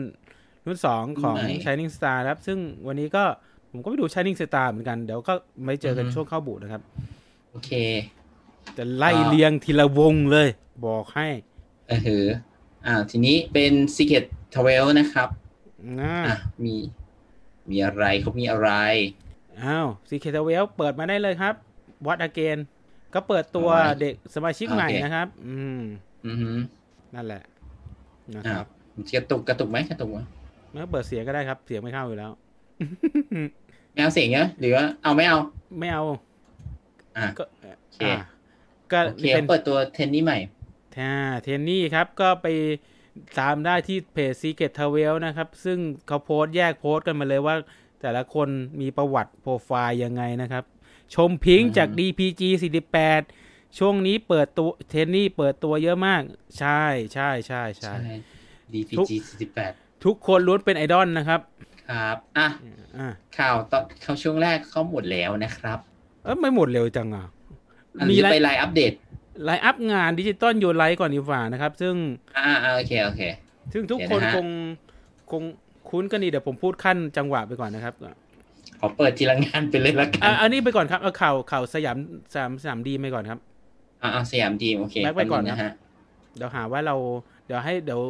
[0.66, 3.24] รุ่นสองของรุ่นไหน Shining Star ครับ ซึ่งวันนี้ก็
[3.70, 5.34] ผมก็ไปดู Shining Star เหมือนกัน เดี๋ยวก็
[5.64, 6.82] ไม่เจอกันอือฮึช่วงเข้าบุนะครับ
[7.50, 7.70] โอเค
[8.76, 10.48] จะไล่อ่าเรียงทีละวงเลย
[10.86, 11.28] บอกให้
[11.88, 12.24] เออหือ
[12.86, 14.24] อ่า ทีนี้เป็น Secret
[14.56, 15.28] t w e l นะครับ
[16.00, 16.74] อ่าอะมี
[17.70, 18.70] มีอะไรเขามีอะไร
[19.62, 21.54] อ้าว Secret Twelve เปิดมาได้เลยครับ
[22.06, 22.58] วัดอเกน
[23.14, 25.82] ก็เปิดตัวเอาไว้เด็กสมาชิกใหม่โอเคนะครับ อืม
[26.26, 26.56] อือหือ
[27.14, 27.42] นั่นแหละ
[28.34, 28.66] นะอ่าครับ
[29.14, 30.18] กระตุกกระตุกไหมกระตุกไหม
[30.70, 32.30] ไม่ต้องเปิดเสียงก็ได้ครับ เสียงไม่เข้าอยู่แล้ว
[33.92, 35.38] ไม่เอาเสียงเนอะหรือว่าเอาไม่เอา
[35.78, 36.02] ไม่เอา
[37.16, 38.16] อะก็โอเคอ่า
[38.92, 40.38] ก็โอเคเป็นเปิดตัวเทนนี่ใหม่
[40.96, 42.46] ท่าเทนนี่ครับ ก็ไป
[43.40, 47.54] ตามได้ที่เพจ Secret t r a v e l นะครับ ซึ่งเขาโพสต์แยกโพสต์กันมาเลยว่า
[48.00, 48.48] แต่ละคน
[48.80, 50.64] มีประวัติโปรไฟล์ยังไงนะครับ
[51.14, 52.42] ชมพิงค์จาก DPG
[53.12, 56.22] 48 ช่วงนี้เปิดตัวเทนนี่เปิดตัวเยอะมาก
[56.58, 56.82] ใช่
[57.14, 58.14] ใช่ใช่ใช่ใช่
[58.98, 59.12] ทุก DPG
[59.58, 61.40] 48 ทุกคนล้วนเป็นไอดอลนะครับ
[61.90, 62.48] ครับ อะ
[62.98, 65.78] อ่าข่าวตอนข่าวช่วงแรกเข้าหมดแล้วนะครับ
[66.24, 67.26] เออไม่หมดเร็วจังอะ
[67.98, 68.92] อันมีนี้ไลไปฟ์ไลน์อัปเดต
[69.44, 71.94] ไลฟ์อัพงานดิจิตอลโยไลท์ก่อนดีกว่านะครับ ซึ่ง
[72.38, 73.20] อ่าอ่าโอเคโอเค
[73.72, 74.46] ซึ่งทุกเดี๋ยวคนนะฮะคง
[75.30, 75.42] คง
[75.88, 77.94] คุ้นกันดีเดี๋ยวผมพูดขั้นจังหวะไปก่อนนะครับ
[78.80, 81.98] ขอเปิดทีละงานไปเลยละกัอะนอันนี้ไปก่อนครับเอาข่าวข่าวสยาม
[82.32, 83.38] สยามสยามดีไปก่อนครับ
[84.02, 85.72] อ่าอ่าสยามทีมโอเคแบ็คไว้ก่อนนะนะฮะ
[86.36, 86.96] เดี๋ยวหาว่าเรา
[87.46, 88.00] เดี๋ยวให้เดี๋ยว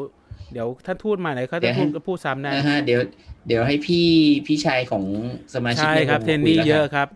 [0.52, 3.00] เดี๋ยวท่านทูตมาไหนเขาเดี๋ท่ายวนให้ทูตก็พูดซ้ำได้นะฮะเดี๋ยว
[3.46, 4.06] เดี๋ยวให้พี่
[4.46, 5.04] พี่ชายของ
[5.54, 7.08] สมาชิกใช่ครับวงเทนมานี่คุแล้วเยกัอะครับ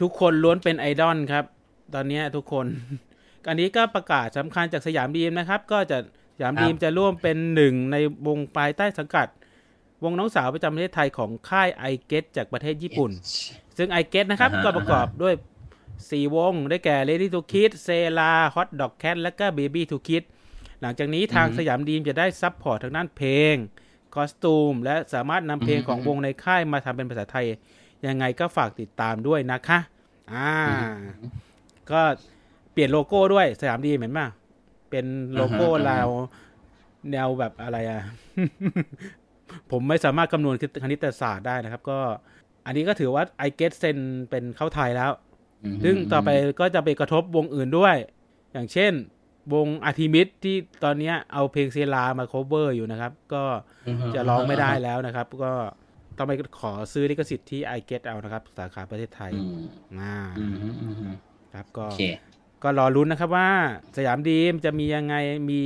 [0.00, 1.44] ทุกคนล้วนเป็นไอดอลครับ
[1.94, 2.66] ตอนเนี้ยทุกคน
[3.48, 5.98] อันนี้ก็ประกาศสำคัญจากสยามดีมนะครับ ก็จะ
[6.36, 9.26] สยามดีมจะร่วมเป็นหนึ่งในวงภายใต้สังกัด
[10.04, 13.10] วงน้องสาวประจำประเทศไทยของค่ายไอเกตจากประเทศญี่ปุ่น
[13.78, 15.34] ซึ่งไอเกตนะครับอ่าฮะก็ประกอบด้วย
[15.84, 20.22] 4วงได้แก่ Lady to Kid เซลา Hot Dog Cat และก็ Baby to Kid
[20.80, 23.54] หลังจากนี้ทางสยามดีมจะได้ support ทางด้านเพลง
[24.14, 27.46] costume และสามารถนำเพลงของวงในค่ายมาทำเป็นภาษาไทย
[28.06, 29.78] ยังไงก็ฝากติดตามด้วยนะคะ
[30.32, 30.54] อ่า
[31.90, 32.02] ก็
[32.72, 34.26] เปลี่ยนโลโก้ด้วยสยามดีเห็นป่ะ
[34.90, 36.08] เป็นโลโก้อ่าฮะลาว
[37.12, 38.00] แนวแบบอะไรอะ
[39.70, 41.98] ผมไม่สามารถคำนวณคณิตศาสตร์ได้นะครับ ก็
[42.66, 43.98] อันนี้ก็ถือว่า I get เซน
[44.30, 45.10] เป็นเข้าไทยแล้ว
[45.64, 46.30] อืมซึ่งต่อไป
[46.60, 47.96] ก็จะไปกระทบวงอื่นด้วย
[48.52, 48.92] อย่างเช่น
[49.54, 53.42] วงอาร์ทิมิตที่ตอนเนี้ยเอาเพลงเซลามา cover อยู่นะครับ ก็
[53.86, 55.52] อืมจะร้องไม่ได้แล้วนะครับ ก็
[56.18, 59.58] ต้องไปขอซื้อลิขสิทธิ์ที่ i g e t เอานะครับ สาขาประเทศไทยอืม
[60.00, 61.14] อ่าอืมอืมอืม
[61.54, 62.02] ครับก็โอเค
[62.62, 63.48] ก็รอลุ้นนะครับว่า
[63.96, 65.14] สยามดีมจะมียังไง
[65.50, 65.60] มี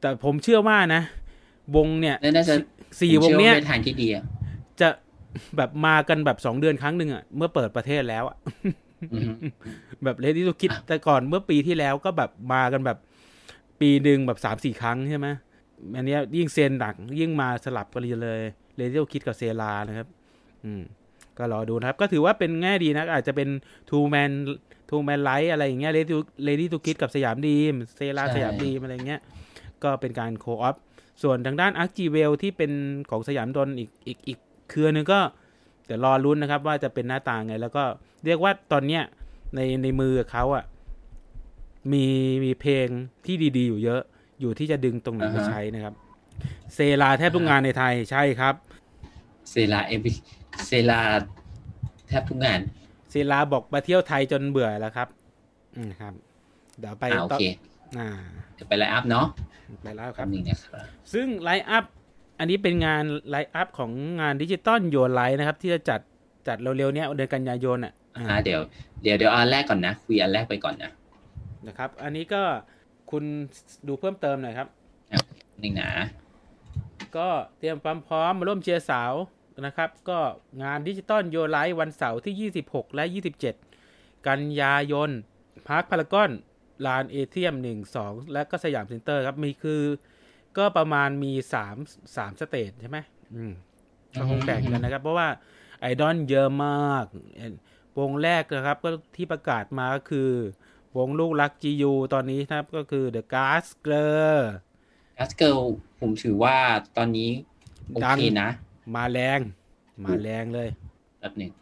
[0.00, 1.02] แต่ผมเชื่อว่านะ
[1.76, 2.54] วงเนี่ยน่าจะ
[3.00, 4.24] สี่ผมวงชื่อเนี้ยเป็นทางที่ดีอะ
[4.80, 4.88] จะ
[5.56, 8.36] แบบมากันแบบสองเดือนครั้งหนึ่งอะเมื่อเปิดประเทศแล้วอะ
[9.12, 9.32] อืม
[10.04, 12.98] แบบเลดี้ทูคิดอะแต่ก่อนเมื่อปีที่แล้วก็แบบมากันแบบ
[13.80, 15.26] ปีหนึ่งแบบสามสี่ครั้งใช่ไหม
[15.96, 18.40] อันเนี้ยยิ่งเซนหนักยิ่งมาสลับกันเลย
[18.76, 20.08] เลดี้ทูคิดกับเซลานะครับ
[20.64, 20.82] อืม
[21.38, 23.48] ก็รอดูนะครับ ก็ถือว่าเป็นแง่ดีนะ อาจจะเป็น
[23.90, 24.30] two man
[24.92, 29.20] two man live อะไรอย่างเงี้ยเลดี้เลดี้ทูคิดกับสยามดีมเซลาสยามดีมอะไรเงี้ย
[29.84, 30.76] ก็เป็นการ co-op
[31.22, 32.72] ส่วนทางด้านอาร์จีเวลที่เป็น
[33.10, 34.38] ของสยามดนอีกอีกอีก
[34.70, 35.20] เครือหนึงก็
[35.86, 37.84] เดี๋ยวรอลุ้นนะครับ ว่าจะเป็นหน้าตาไง แล้วก็
[38.24, 39.02] เรียกว่าตอนเนี้ย
[39.54, 40.64] ในในมือเขาอะ
[41.92, 42.04] มี
[42.44, 42.88] มีเพลง
[43.26, 44.02] ที่ดีๆ อยู่เยอะ
[44.40, 45.94] อยู่ที่จะดึงตรงไหนมาอ่าฮะใช้นะครับ
[46.74, 48.54] เซลาแทบทุกงานในไทยใช่ครับ
[49.50, 50.10] เซลาเอวิ
[50.66, 51.00] เซลา
[52.08, 52.60] แทบทุกงาน
[53.12, 55.08] เซลาบอกมาเที่ยวไทยจนเบื่อแล้วครับ
[55.76, 56.12] อืมครับ
[56.80, 57.44] เดี๋ยวไปอ่าโอต่อเค
[57.98, 58.08] อ่า
[58.54, 59.26] เดี๋ยวไป line up เนาะ
[59.82, 61.84] ไปแล้วคครัรับบหนึ่งนะครับ ซึ่ง line up
[62.38, 66.00] อันนี้เป็นงาน line up ของงานดิจิตอลโยนไลฟ์นะครับ ที่จะจัด
[66.48, 68.60] จัดเร็วๆเนี้ยเดือนกันยายนอะอ่าอ่าเดี๋ยว
[69.02, 70.90] เดี๋ยวเดี๋ยวอันแรกก่อนนะคุยอันแรกไปก่อนนะ
[71.66, 72.42] นะครับ อันนี้ก็
[73.10, 73.24] คุณ
[73.86, 74.68] ดูเพิ่มเติมหน่อยครับ
[75.60, 75.90] หนึ่งนะ
[77.16, 79.12] ก็เตรียมความพร้อมมาร่วมเชียร์สาว
[79.66, 80.18] นะครับ ก็
[80.62, 83.04] งานดิจิตอลโยไลฟ์วันเสาร์ที่ 26 และ
[83.66, 85.10] 27 กันยายน
[85.68, 86.30] พาร์คพารากอน
[86.86, 89.82] ลานเอเทียม 1 2 และก็สยามเซ็นเตอร์ครับ มีคือ
[90.56, 91.32] ก็ประมาณมี
[91.74, 92.98] 3 3 stage ใช่ไหม
[93.34, 93.52] อืม
[94.14, 95.28] ก็คงแบ่งกันนะครับ เพราะว่า
[95.80, 97.04] ไอดอลเยอะมาก
[97.98, 100.30] วงแรกนะครับ ก็ที่ประกาศมาก็คือ
[100.98, 104.42] วงลูกรัก GU ตอนนี้นะครับก็คือ The Gas Girl
[105.18, 105.58] กัสเกิล
[106.00, 106.56] ผมถือว่า
[106.96, 107.30] ตอนนี้
[107.94, 108.48] โอเคนะ
[108.96, 109.40] มาแรง
[110.04, 110.68] มาแรงเลย
[111.20, 111.52] แป๊บหนึ่ง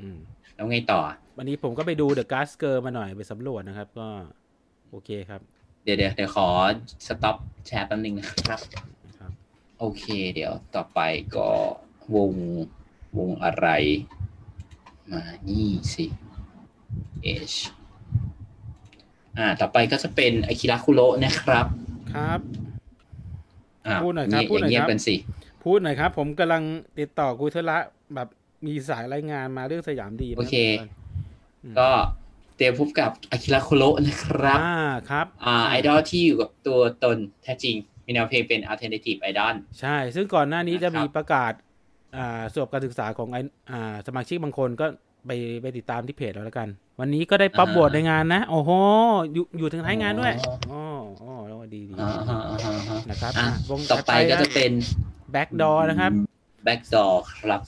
[0.00, 0.18] อืม
[0.54, 1.00] แล้วไงต่อ
[1.36, 4.08] วันนี้ผมก็ไปดู The Gas Girl มาหน่อยไปสำรวจนะครับ ก็
[4.90, 5.40] โอเคครับ
[5.84, 6.48] เดี๋ยวเดี๋ยวเดี๋ยวขอ
[7.06, 7.36] stop
[7.66, 8.60] share แป๊บหนึงนะครับ
[9.18, 9.32] ครับ
[9.78, 11.00] โอเค เดี๋ยวต่อไป
[11.36, 11.48] ก็
[12.14, 12.32] วง
[13.18, 13.68] วงอะไร
[15.10, 16.06] มานี่สิ
[17.50, 17.56] H
[19.38, 21.66] อ่า ต่อไปก็จะเป็นอากิระคุโระนะครับ
[22.14, 22.40] ครับ
[23.86, 25.14] อ่าพูดหน่อยครับเงีพูดหน่อยเงียครับบๆกันสิ
[25.64, 26.62] พูดหน่อยครับ ผมกำลัง
[26.98, 27.78] ติดต่อคุยธุระ
[28.14, 28.28] แบบ
[28.66, 30.88] มีสายรายงานมาเรื่องสยามดีนะโอเครับ
[31.78, 31.88] ก็
[32.56, 34.76] เตรียมพบกับอากิระคุโระนะครับ อ่า
[35.10, 41.52] ครับ อ่าไอดอลที่อยู่กับตัวตนแท้จริง มีแนวเพลงเป็น alternative idol ใช่ ซึ่งก่อนหน้านี้จะมีนะครับประกาศ
[42.16, 43.38] อ่าสอบการศึกษาของไอ
[43.70, 44.86] อ่าสมาชิกบางคนก็
[45.26, 45.30] ไป
[45.62, 46.68] ไปติดตามที่เพจเราแล้วกัน
[47.00, 48.70] วันนี้ก็ได้ pop vote ในงานนะ โอ้โห
[49.32, 50.82] อยู่อยู่ถึงท้ายงานด้วยอ๋อ
[51.22, 54.70] อ๋อแล้วดีดีอ่าฮะอ่าฮะอ่าฮะนะครับอะอะวงต่อไปก็จะเป็น
[55.32, 56.12] Backdoor นะครับ
[56.66, 57.60] Backdoor ครับ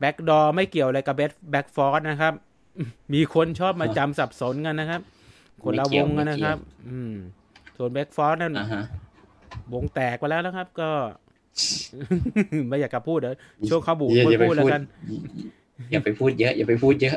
[0.00, 2.32] Backdoor ไม่เกี่ยวอะไรกับแบ็คแบ็กฟอร์นะครับ
[3.14, 5.00] มีคนชอบมาจำสับสนกันนะครับ
[5.64, 6.58] คนละวงกันนะครับ
[6.88, 7.12] อืม
[7.76, 8.84] ส่วนแบ็กฟอร์นั่นอ่าฮะ
[9.74, 10.90] วงแตกไปแล้วนะครับ ก็
[12.68, 13.34] ไม่อยากจะพูดเดี๋ยว
[13.68, 14.82] ช่วงเข้าบุกอย่าไม่อย่าไปพูดแล้วพูดกัน
[15.90, 17.16] อย่าไปพูดเยอะ อย่าไปพูดเยอะ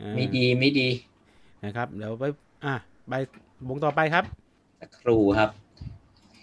[0.00, 0.88] อ่าไม่ดีไม่ดี
[1.64, 2.24] นะครับเดี๋ยวไป
[2.64, 2.74] อะ
[3.08, 3.14] ไป
[3.68, 4.24] วงต่อไปครับ
[4.80, 5.50] สักครูครับ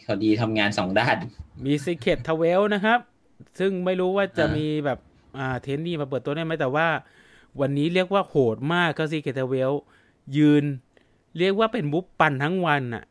[0.03, 1.17] เขาดีทำงานสองด้าน
[1.65, 2.99] มีซีเค t ทเวลนะครับ
[3.59, 4.99] ซึ่งไม่รู้ว่าจะอ่ามีมีแบบ
[5.37, 6.87] อ่าเทนนี่มาเปิดตัวได้ไหมแต่ว่า
[7.61, 9.71] วันนี้เรียกว่าโหดมากก็ซีเค t ทเวล
[10.37, 10.63] ยืน
[11.37, 13.03] เรียกว่าเป็นมุฟปันทั้งวันน่ะ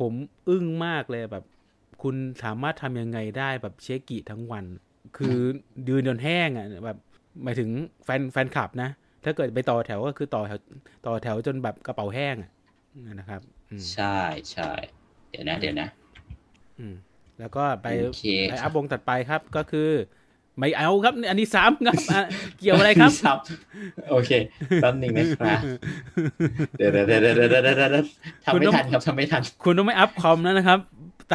[0.00, 0.12] ผม
[0.48, 1.44] อึ้งมากเลยแบบ
[2.02, 4.64] คุณสามารถทำยังไงได้แบบเชกิทั้งวัน
[5.16, 5.38] คือ
[5.88, 6.98] ยืนจนแห้งอะแบบ
[7.42, 7.70] หมายถึง
[8.04, 8.90] แฟนแฟนคลับนะ
[9.24, 10.58] ถ้าเกิดไปต่อแถวก็คือต่อแถว
[11.06, 12.36] ต่อแถวจนแบบกระเป๋าแห้ง
[13.06, 14.18] อะนะครับอืมใช่
[14.52, 14.70] ใช่
[15.30, 15.88] เดี๋ยวนะ เดี๋ยวนะ
[16.78, 16.94] อืม
[17.40, 19.90] แล้วก็ไปโอเคไปอัพวงถัดไปครับก็คือ
[20.58, 22.24] ไม่เอาครับ อันนี้ซ้ำครับอะ
[22.58, 23.38] เกี่ยวอะไรครับครับ
[24.10, 24.30] โอเค
[24.82, 25.58] แป๊บหนึงนะครับ
[26.78, 28.04] เดี๋ยวเดี๋ยวเดี๋ยวเดี๋ยวเดี๋ยวเดี๋ยวเดี๋ยว
[28.44, 30.78] ทำคุณไม่ต้องทันครับทำไม่ทัน คุณต้องไม่อัพคอมแล้วนะครับ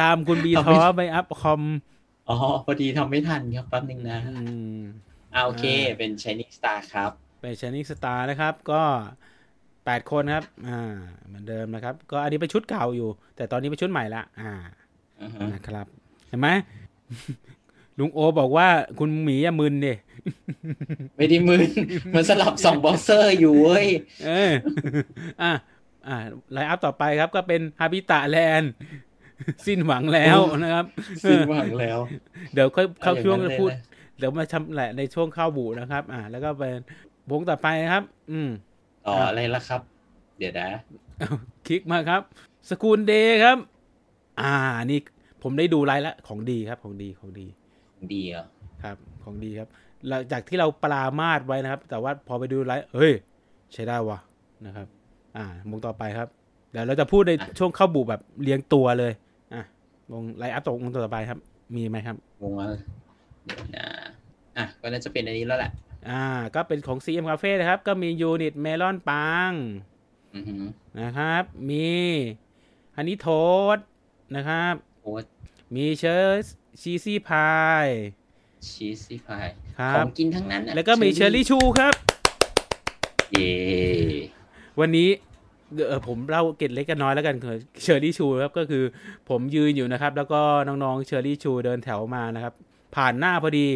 [0.00, 1.62] ตามคุณบีเอาทไม่อไปอัพคอม
[2.28, 4.44] อ๋อพอดีทำไม่ทันครับแป๊บหนึงนะอื
[4.76, 4.80] ม
[5.34, 8.82] อ่าโอเคอ่าเป็น Shining Star ครับไปชนิสตาร์นะครับ ก็
[9.84, 10.94] แปดคนครับ อ่า
[11.26, 14.85] เหมือนเดิมนะครับ ก็อันนี้เป็นชุดเก่าอยู่ แต่ตอนนี้เป็นชุดใหม่ละ อ่าอือฮะ
[15.52, 15.86] นะครับ
[16.28, 16.48] เห็นไหม
[17.98, 19.94] ลุงโอบอกว่าคุณหมีอะมึนดิ
[21.16, 21.68] ไม่ได้มืน
[22.14, 23.86] มันสลับสองบอสเซอร์อยู่เว้ย
[24.26, 24.52] เออ
[25.42, 25.52] อะ
[26.08, 26.16] อ่า
[26.52, 28.72] line up ต่อไปครับก็เป็นฮาบิตะแลนด์
[29.66, 30.86] สิ้นหวังแล้วนะครับ
[31.28, 31.98] สิ้นหวังแล้ว
[32.54, 33.82] เดี๋ยวค่อยเข้าช่วงออย่นั้นพูดลยนะ
[34.18, 36.78] เดี๋ยวมาชำแหละในช่วงเข้าบูนะครับ อ่า แล้วก็เป็น
[37.30, 38.50] วงต่อไปนะครับ อืม
[39.06, 39.80] ต่ออะไรละครับ
[40.38, 40.68] เดี๋ยวนะ
[41.66, 42.22] คลิกมาครับ
[42.68, 43.58] สกูลเดย์ครับ
[44.40, 44.52] อ่า
[44.86, 44.98] นี่
[45.42, 47.46] ผมได้ดูไลน์แล้วของดีครับ ของดีของดี
[48.12, 48.46] ดีเหรอ
[48.82, 49.68] ครับ ของดีครับ
[50.08, 53.12] หลังจากที่เราปรามาสไว้นะครับ แต่ว่าพอไปดูไลฟ์เฮ้ย
[53.72, 54.18] ใช้ได้วะ
[54.66, 54.86] นะครับ
[55.36, 56.28] อ่าวงต่อไปครับ
[56.72, 59.12] เดี๋ยวเราจะพูดในช่วงเข้าบุแบบเลี้ยงตัวเลย
[59.54, 59.62] อะ
[60.12, 61.38] วง line up ตวงต่อไปครับ
[61.76, 62.74] มีไหมครับวงอะไร
[63.44, 63.86] เดี๋ยวนะ
[64.56, 65.70] อะก็น่าจะเป็นอันนี้แล้วแหละ
[66.10, 66.24] อ่า
[66.54, 69.50] ก็เป็นของ CM Cafe นะครับ ก็มี unit เมลอนปัง
[70.34, 70.64] อือหือ
[71.00, 71.88] นะครับ มี
[72.96, 73.78] Honey Toast
[74.34, 75.12] นะครับโอ้
[75.74, 76.42] มีเชอร์
[76.80, 77.50] ชีซี่พา
[77.84, 77.86] ย
[78.68, 79.46] Cheesy Pie
[79.78, 81.94] ครัขอบงกินทั้งนั้นอะแล้วก็มีเชอร์รี่ชูครับ
[83.32, 83.52] เย่
[84.80, 85.08] วันนี้
[85.88, 88.84] เออผมเล่าเกร็ดเล็กกันน้อยแล้วกันคือเชอร์รี่ชูครับก็คือ
[89.28, 92.54] ผมยืนอยู่นะครับ แล้วก็น้องๆเชอร์รี่ชูเดินแถวมานะครับ
[92.96, 93.66] ผ่านหน้าพอดี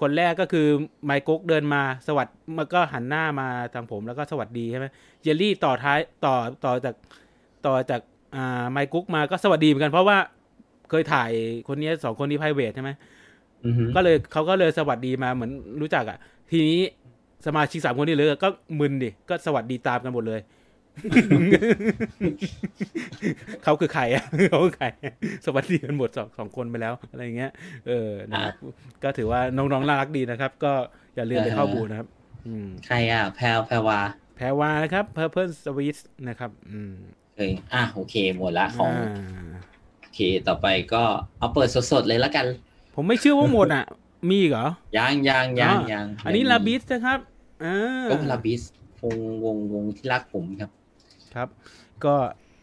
[0.00, 0.66] คนแรกก็คือ
[1.04, 2.28] ไมค์กุ๊กเดินมาสวัสด
[2.58, 4.86] มันก็หันหน้ามาทางผมแล้วก็สวัสดีใช่ไหม
[5.22, 6.34] เจลลี่ต่อท้ายต่อ
[6.64, 6.94] ต่อจาก
[7.66, 8.00] ต่อจาก
[8.34, 10.18] อ่าไมค์กุ๊กมาก็สวัสดีเหมือนกันเพราะว่า
[10.90, 11.30] เคยถ่าย
[11.68, 12.90] คนนี้สองคนนี้ไพรเวทใช่ไหม
[13.64, 15.50] อือหือก็เลยเขาก็เลยสวัสดีมาเหมือน
[15.80, 16.18] รู้จักอะ
[16.50, 16.80] ทีนี้
[17.46, 18.48] สมาชิกสามคนที่เหลือก็
[18.80, 20.40] มึนดิก็สวัสดีตามกันหมดเลย
[23.64, 24.86] เขาคือใครอะเขาคือใคร
[25.46, 27.52] สวัสดีกันหมดสองสองคนไปแล้วอะไรอย่างเงี้ย
[27.88, 28.54] เออนะครับ
[29.02, 30.72] ก็ถือว่าน้องๆน่ารักดีนะครับ ก็
[31.16, 32.08] อย่าลืมไปเข้าบูนะครับ
[32.46, 33.98] อืมใครอะ แพลวแพรวา
[34.36, 35.98] แพรวานะครับ Purple Sweet
[36.28, 36.94] นะครับ อืม
[37.36, 39.48] เคยอะโอเคหมดละของอ่า
[40.00, 41.02] โอเคต่อไปก็
[41.38, 42.46] เอาเปิดสดๆเลยละกัน
[42.94, 43.84] ผมไม่เชื่อว่าหมดอะ
[44.28, 47.18] มีอีกเหรอยังยังยังอ่ายังอันนี้ลาบิสนะครับ
[47.64, 48.62] อ่าก็ลาบิส
[49.02, 50.70] วงวงวงที่รักผมครับ
[51.34, 51.48] ครับ
[52.04, 52.14] ก็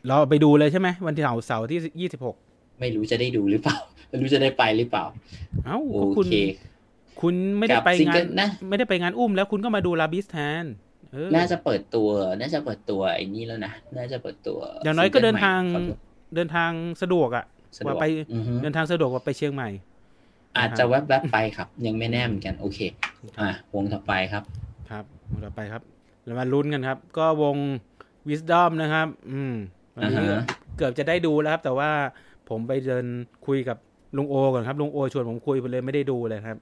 [0.08, 2.36] เราไปดูเลยใช่ไหมวันที่เสาร์เสาร์ที่ยี่สิบหก
[2.80, 3.78] ไม่รู้จะได้ดูหรือเปล่า
[4.10, 5.06] ไม่รู้จะได้ไปหรือเปล่า
[5.66, 6.36] เอ้าโอก็คุณเค
[7.22, 10.83] คุณไม่ได้กับไปซิงงาเกินลนะไม่ได้ไปงานอุ้มแล้วคุณก็มาดูลาบิสแทนเออ
[11.36, 12.10] น่าจะเปิดตัว
[12.40, 17.46] น่าจะเปิดตัวไอ้นี่แล้วนะ น่าจะเปิดตัว อย่างน้อยก็เดินทางซิเกิลใหม่เดินทาง สะดวกอะ
[17.78, 19.70] สะดวกว่าไปอือฮึเดินทางสะดวกกว่าไปเชียงใหม่
[20.58, 22.80] อาจจะแวบๆไปครับ ยังไม่แน่เหมือนกัน โอเค
[23.40, 24.44] อะ วงต่อไปครับ
[24.90, 25.04] ครับ
[25.46, 25.82] ต่อไปครับ
[26.26, 27.58] เรามาลุ้นกันครับ ก็วง
[28.30, 29.54] Wisdom นะครับ อืม
[29.96, 30.44] วันนี้อ่าฮะ
[30.78, 31.90] เกือบจะได้ดูแล้วครับ แต่ว่า
[32.50, 33.06] ผมไปเดิน
[33.48, 33.78] คุยกับ
[34.18, 36.58] ลุงโอก่อนครับ ลุงโอชวนผมคุยไปเลยไม่ได้ดูเลยครับ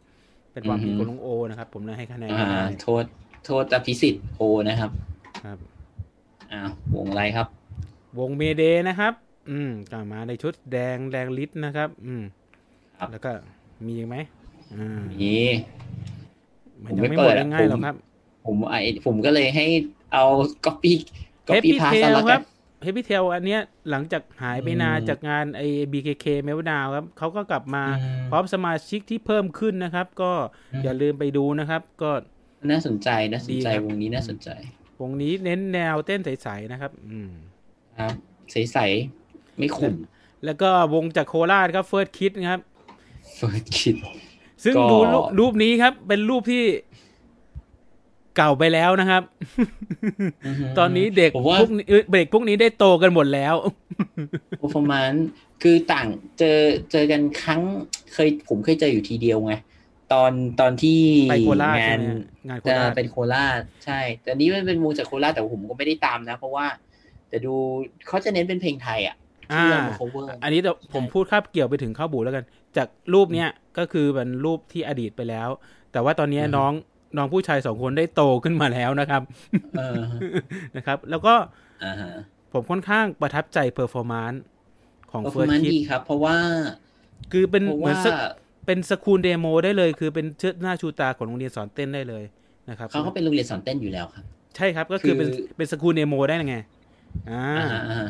[0.54, 3.04] เป็นความผิดของลุงโอนะครับ ผมเลยให้คะแนนอ่าไม่ได้โทษ
[3.46, 4.92] โทษอภิสิทธิ์โอนะครับ
[5.44, 5.58] ครับ
[6.52, 7.48] อ้าววงอะไรครับ
[8.20, 9.14] วงเมเดนะครับ
[9.50, 12.24] อืมกลับมาในชุดแดงแดงลิตนะครับ อืม
[12.98, 13.32] ครับ แล้วก็
[13.86, 14.18] มีอีกไหม
[14.74, 15.46] อ่านี่
[16.84, 17.96] มันผมยังไม่ไม่เปิหมดดอะง่ายๆหรอกผมครับ
[18.46, 18.76] ผมไอ
[19.06, 19.66] ผมก็เลยให้
[20.14, 20.26] เอา
[20.66, 20.98] ก๊อปปี้
[21.50, 22.42] ก๊อป Happy ปี้พาส Tail แล้วคกัรัน บ
[22.86, 27.92] Happy Tail อันเนี้ยหลังจากหายไปนานอืมจากงานไอ้ BKK m e l t d o w n ครับเขาก็กลับมาอื
[28.26, 30.32] มพร้อมสมาชิกที่เพิ่มขึ้นนะครับ ก็
[30.74, 32.12] อืม อย่าลืมไปดูนะครับ ก็
[32.70, 34.50] น่าสนใจน่าสนใจดีครับวงนี้น่าสนใจ
[35.02, 37.32] วงนี้เน้นแนวเต้นใสๆนะครับ อืม
[38.00, 38.14] ครับ
[38.52, 39.96] ใสๆไม่ขุ่น
[40.46, 42.62] แล้วก็วงจากโคราชครับ First Kid นะครับ
[43.36, 43.96] เฟิร์สคิด
[44.64, 46.64] ซึ่งก็ดูรูปรูปนี้ครับ เป็นรูปที่
[48.38, 49.24] เก่าไปแล้วนะครับ
[50.78, 53.56] ตอนนี้เด็กผมว่าพวกนี้เอ้ยเด็กพวกนี้ได้โตกันหมดแล้ว
[54.76, 55.12] ประมาณ
[55.62, 56.08] คือต่าง
[56.40, 56.60] เจอ
[56.92, 57.62] เจอกันครั้ง
[58.14, 59.54] เคยผมเคยเจออยู่ทีเดียวไง
[60.14, 60.32] ตอน
[60.62, 61.00] ตอนที่
[61.30, 62.12] ไปโคราชงาใช่นไหม
[62.48, 66.66] งานโคจะราชเป็นโคราชใช่ แต่นี้มันเป็นวงจากโคราชแต่ผมก็ไม่ได้ตามนะ เพราะว่า
[67.30, 67.54] แต่ดู
[68.08, 69.16] เขาจะเน้นเป็นเพลงไทยอะ
[69.54, 72.46] ที่เอามา cover อันนี้เดี๋ยวผมพูดคาบเกี่ยวไปถึงข้าวบูแล้วกัน
[72.78, 75.50] จากรูปเนี้ยก็คือเป็นรูปที่อดีตไปแล้ว
[75.92, 76.72] แต่ว่าตอนเนี้ยอือฮึน้อง
[77.18, 79.22] น้องผู้ชายสองคนได้โตขึ้นมาแล้วนะครับ
[79.78, 80.02] เออ
[80.76, 81.34] นะครับ แล้วก็
[81.84, 82.12] อ่าฮะ
[82.54, 84.42] ผมค่อนข้างประทับใจเพอร์ฟอร์มานซ์
[85.12, 86.36] ของเพราะเฟิร์สมันคิดดีครับ เพราะว่า
[87.32, 88.14] คือเป็นเพราะเหมือนว่าสก
[88.66, 92.24] เป็นสคูลเดโมได้เลย คือเป็นเชิดหน้าชูตาของโรงเรียนสอนเต้นได้เลย
[92.70, 94.24] นะครับเขาก็เป็นโรงเรียนสอนเต้นอยู่แล้วครับ
[94.56, 96.58] ใช่ครับก็คือเป็นคือเป็นสคูลเดโมได้ไง
[97.30, 98.10] อ่าอ่าฮะอ่าฮะ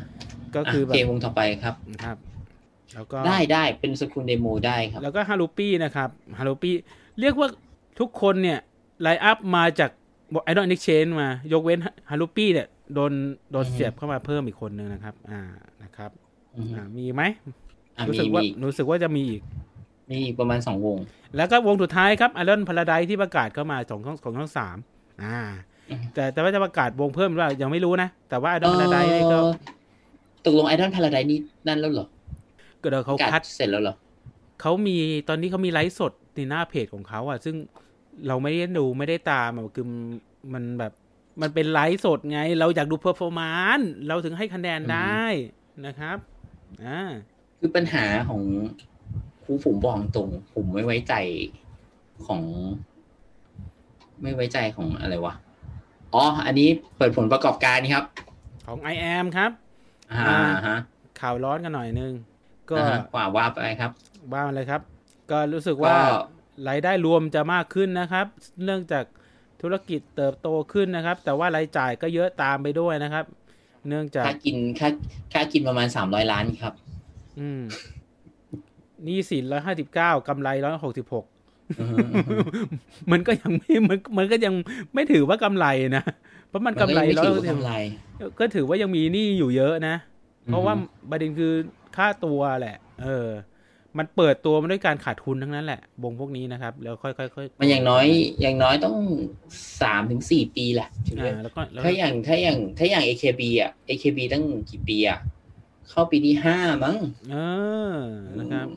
[0.55, 2.17] ก็คือแบโอเคบวงต่อไปครับครับ
[2.95, 6.75] แล้วก็ได้ได้เป็นสกุลเดโมได้ครับ แล้วก็ฮารุปี้นะครับฮารุปี้
[7.19, 7.47] เรียกว่า
[7.99, 8.59] ทุกคนเนี่ย
[9.01, 9.89] line up มาจาก
[10.43, 11.79] ไอดอลนิกเชนมา ยกเว้น
[12.09, 13.11] ฮารุปี้เนี่ยโดน
[13.51, 15.41] โดนอือฮึเสียบเข้ามาเพิ่มอีกคนนึงนะครับ อ่า
[15.83, 16.11] นะครับ
[16.57, 17.21] อือฮึอ่ามีไหม
[17.97, 19.41] อะรู้มีสึกว่ามีรู้สึกว่าจะมีอีก
[20.09, 20.97] มีอีกประมาณสองวง
[21.35, 24.77] แล้วก็วงสุดท้ายครับ Idol Paradise ที่ประกาศเข้ามาของช่องของช่องสาม
[25.23, 25.39] อ่า
[25.89, 29.51] อือฮึแต่แต่ว่าจะประกาศวงเพิ่มหรือเปล่ายังไม่รู้นะ แต่ว่า Idol Paradise นี่ก็เอ่อ
[30.45, 32.07] ตกลง Idol Paradise นี่นั่นแล้วเหรอ
[32.81, 33.95] ก็เดี๋ยวเขาประกคัศดเสร็จแล้วเหรอ
[34.61, 34.97] เขามี
[35.29, 37.55] ตอนนี้เขามีไลฟ์สดในหน้าเพจของเขาอะ ซึ่ง
[38.27, 39.85] เราไม่ได้ดูไม่ได้ตามอะคือ
[40.53, 40.93] มันแบบ
[41.41, 45.23] มันเป็นไลฟ์สดไง เราอยากดู performance เราถึงให้คะแนนได้
[45.85, 46.17] นะครับ
[46.85, 47.01] อ่า
[47.59, 48.41] คือปัญหาของ
[49.51, 51.13] ครูผมบอกตรง ผมไม่ไว้ใจ
[52.25, 52.41] ของ
[54.21, 55.33] ไม่ไว้ใจของอะไรวะ
[56.13, 58.03] อ๋อ อันนี้เปิดผลประกอบการครับ
[58.67, 59.51] ของ I am ครับ
[60.11, 60.77] อ่าอ่าฮะ
[61.21, 62.13] ข่าวร้อนกันหน่อยนึง
[62.69, 63.91] ก็อ่าฮะว่าว่าไปครับ
[64.33, 64.81] บ้าอะไรครับ
[65.31, 65.99] ก็รู้สึกว่าก็
[66.69, 68.25] รายได้รวมจะมากขึ้นนะครับ
[68.63, 69.05] เนื่องจาก
[69.61, 73.25] ธุรกิจเติบโตขึ้นนะครับ แต่ว่ารายจ่ายก็เยอะตามไปด้วยนะครับ
[73.87, 74.89] เนื่องจากค่ากินค่า
[75.33, 76.73] ค่ากินประมาณสามร้อยล้านครับ
[77.39, 77.61] อืม
[78.00, 78.00] ห
[79.07, 81.25] นี่สินร้อยห้าสิบเก้ากำไรร้อยหกสิบหก
[81.79, 81.97] อือฮึ
[83.11, 84.53] มันก็ยังไม่มันมันก็ยัง
[84.93, 85.65] ไม่ถือว่ากำไร
[85.97, 86.03] นะ
[86.47, 87.73] เพราะมันกำไรมันร้ก็อยยังไม่ถือว่ากำไร
[88.39, 89.95] ก็ถือว่ายังมีหนี้อยู่เยอะนะ
[90.47, 91.53] เพราะว่าอือฮึประเด็นคือ
[91.95, 93.27] ค่าตัวแหละ เออ
[93.97, 98.05] มันเปิดตัวมาด้วยการขาดทุนทั้งนั้นแหละวงพวกนี้นะครับ แล้วค่อยๆค่อยๆมันอย่างน้อย
[98.41, 98.95] อย่างน้อยต้อง
[99.81, 105.19] สามถึงสี่ปีแหละถึงจะอ่าแล้วก็แล้วถ้าอย่างถ้าอย่างถ้าอย่าง AKB อะ AKB ตั้งกี่ปีอะ
[105.89, 106.97] เข้าปีที่ห้ามั้ง
[107.31, 107.35] เอ
[107.93, 107.95] อ
[108.39, 108.67] นะครับ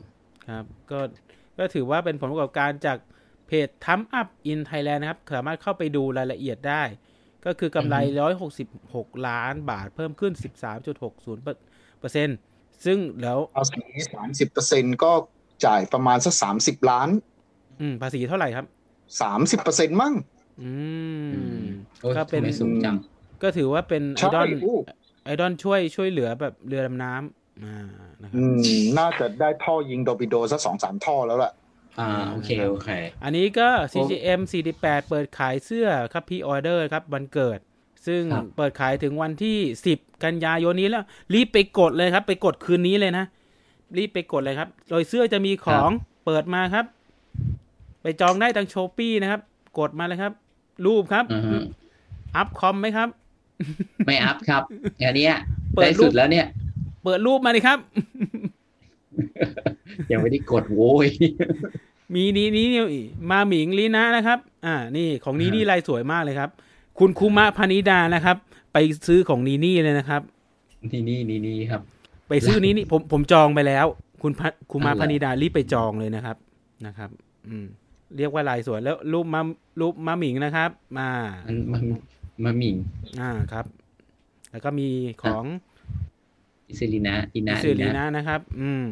[0.49, 0.99] ครับก็
[1.57, 2.97] ก็ถือว่าเป็นผลประกอบการจาก
[3.47, 6.83] เพจ Thumb Up in Thailand นะครับ สามารถเข้าไปดูรายละเอียดได้
[7.45, 7.95] ก็คือกำไร
[8.61, 10.33] 166 ล้านบาทเพิ่มขึ้น
[10.95, 12.37] 13.60เปอร์เซ็นต์
[12.85, 13.79] ซึ่งแล้วภาษี
[14.13, 15.11] สามสิบเปอร์เซ็นก็
[15.65, 17.09] จ่ายประมาณสักสามสิบล้าน
[17.81, 18.65] อืม ภาษีเท่าไหร่ครับ
[19.21, 20.13] สามสิบเปอร์เซ็นมั้ง
[20.61, 20.71] อื
[21.61, 21.63] ม
[22.01, 22.95] โอ้ยก็เป็นทำไมสูงจัง
[23.43, 24.77] ก็ถือว่าเป็นไอใช่ดอลอู้
[25.25, 27.85] ไอดอลช่วยช่วยเหลือแบบเรือดำน้ำ อ่า
[28.21, 28.59] นะครัอืบม
[28.99, 31.51] น่าจะได้ท่อยิงโดปิโดสักสองสามท่อแล้วล่ะ
[31.99, 32.89] อ่าโอเคโอเค
[33.23, 34.39] อันนี้ก็ CGM
[34.75, 37.59] 48 เปิดขายเสื้อครับพี่ออเดอร์ครับวันเกิด
[38.07, 39.57] ซึ่งครับเปิดขายถึงวันที่
[39.91, 41.03] 10 กันยายนนี้แล้ว
[41.33, 43.25] รีบไปกดเลยครับ ไปกดคืนนี้เลยนะ
[43.97, 45.89] รีบไปกดเลยครับ โดยเสื้อจะมีของ
[46.25, 46.85] เปิดมาครับ
[48.01, 49.41] ไปจองได้ทางโชปี้นะครับ
[49.79, 50.33] กดมาเลยครับ
[50.85, 51.55] รูปครับอือฮึ
[52.35, 53.09] อัพคอมไหมครับ
[54.05, 54.63] ไม่อัพครับ
[55.05, 55.35] อันเนี้ย
[55.73, 56.45] เปิดได้รูปสุดแล้วเนี่ย
[57.05, 57.79] เปิดรูปมาเลยครับ
[60.11, 61.07] ยังไม่ได้กดโว้ย
[62.13, 62.81] มีนี้นี้นี่
[63.31, 66.49] มาหมิงลีนะนะครับ อ่า นี่ของนี้อ่านี่นี่ลายสวยมากเลยครับ
[66.99, 68.37] คุณคุมะพนิดานะครับ
[68.73, 68.77] ไป
[69.07, 70.21] ซื้อของนีนี่เลยนะครับ
[70.91, 71.81] นี่นี่นี่นี่ครับ
[72.29, 73.85] ไปซื้อนี้นี่ผมผมจองไปแล้ว
[74.21, 76.37] คุณพะคุมาอ๋อเหรอพนิดารีบไปจองเลยนะครับ
[76.85, 77.09] นะครับ
[77.47, 77.65] อืม
[78.17, 79.41] เรียกว่าลายสวยแล้วรูปมา
[79.79, 81.09] รูปมาหมิงนะครับ มา
[81.47, 81.83] มันมัน
[82.43, 82.75] มาหมิง
[83.21, 83.65] อ่าครับ
[84.51, 84.87] แล้วก็มี
[85.23, 85.43] ของ
[86.67, 88.85] อิเซลินะอินาซิลีอินะนะครับ อืม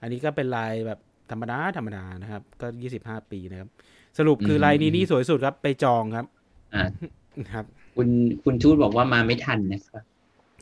[0.00, 0.98] อันนี้ก็เป็นลายแบบ
[1.30, 3.68] ธรรมดาธรรมดานะครับ ก็ยี่สิบห้าปีนะครับ
[4.18, 6.26] สรุปคือลายนี้นี่สวยสุดครับ ไปจองครับ
[6.74, 6.84] อ่า
[7.52, 7.64] ครับ
[7.96, 8.08] คุณ
[8.44, 10.02] คุณทูตบอกว่ามาไม่ทันนะครับ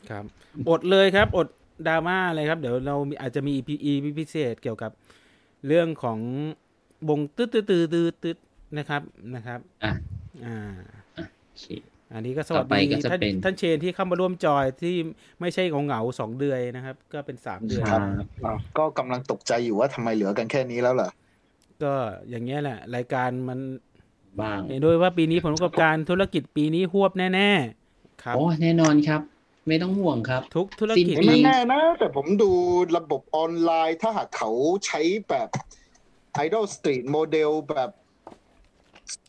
[0.09, 0.23] ครับ
[0.69, 1.47] อดเลยครับ อด
[1.87, 4.91] ดราม่าเลยครับ เดี๋ยวเรามีอาจจะมี EP EP พิเศษเกี่ยวกับ
[5.67, 6.19] เรื่องของ
[7.09, 8.37] วงตืดตืดตืดตืดตืด
[8.77, 9.01] นะครับ
[9.35, 9.91] นะครับ อะ
[10.45, 10.55] อ่า
[11.13, 11.65] โอเค
[12.13, 14.95] อันนี้ก็สวัสต่อไปดีก็จะท่านเป็นท่านเชนที่เข้ามาร่วมจอยที่
[15.41, 18.01] ไม่ใช่ของเหงาๆสองเดือนนะครับ ก็เป็นสามเดือนครับ
[18.45, 21.11] อ้าวก็กำลังตกใจอยู่ว่าทำไมเหลือกันแค่นี้แล้วเหรอ
[21.83, 21.93] ก็
[22.29, 23.59] อย่างเงี้ยแหละ รายการมัน
[24.41, 29.21] บ้างเห็นด้วยว่าปีนี้ผลประกอบการธุรกิจปีนี้หวบแน่ๆครับโอ้แน่นอนครับ
[29.67, 32.51] ไม่ต้องห่วงครับ ทุกธุรกิจสิ้นปีไม่แน่นะ แต่ผมดู
[32.97, 34.51] ระบบออนไลน์ถ้าหากเขา
[34.85, 35.49] ใช้แบบ
[36.45, 37.91] Idol Street Model แบบ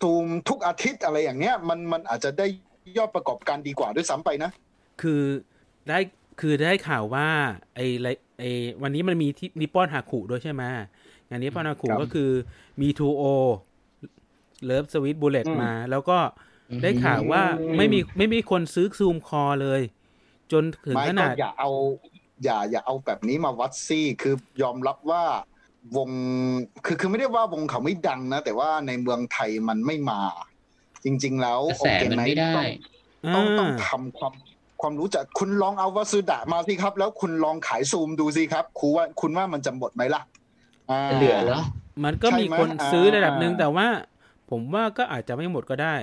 [0.01, 2.47] ซูมทุกอาทิตย์อะไรอย่างเนี้ย มันมันอาจจะได้
[2.99, 4.51] ยอดประกอบการดีกว่าด้วยซ้ำไปนะ
[5.03, 5.23] คือ
[5.89, 5.99] ได้
[6.41, 7.29] คือได้ข่าวว่า
[7.75, 8.09] ไอ้ไร
[8.39, 8.51] ไอ้
[8.83, 10.63] วันนี้มันมีที่นิปปอนฮาคุด้วยใช่ไหม
[11.29, 12.31] งานนิปปอนฮาคุครับก็คือ
[12.81, 16.19] มี2o Love to Sweet Bullet อืมมา แล้วก็
[16.83, 17.43] ได้ข่าวว่า
[17.77, 19.81] ไม่มีไม่มีคนซื้อซูมคอเลย
[20.53, 21.71] จนถึงไม่ขก็นาดอย่าเอา
[22.45, 25.25] อย่าอย่าเอาแบบนี้มาวัดซี่คือยอมรับว่า
[25.97, 26.11] วง
[26.85, 30.21] คือคือไม่ได้ว่าวงเขาไม่ดังนะ แต่ว่าในเมืองไทยมันไม่มา
[31.05, 32.67] จริง ๆ แล้วกระแสมันไม่ได้ต้อง
[33.35, 34.35] ต้องต้องอ่าทำความ
[34.81, 41.61] ความรู้จักคุณลองเอาวาสุดะมาสิครับ แล้วคุณลองขายซูมดูสิครับคุณว่าคุณว่ามันจะหมดไหมล่ะาจะเหลือเหรอ
[42.05, 43.87] มันก็ใช่มีไหมคนซื้อระดับหนึ่งอ่าแต่ว่า
[44.51, 45.97] ผมว่าก็อาจจะไม่หมดก็ได้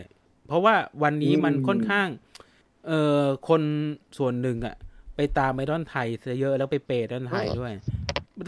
[0.48, 2.08] เพราะว่าวันนี้มันอืมค่อนข้าง
[2.88, 3.62] เอ่อคน
[4.18, 4.76] ส่วนหนึ่งอะ
[5.16, 7.74] ไปตามไอดอลไทยซะเยอะแล้วไป pay ไอดอลไทยด้วย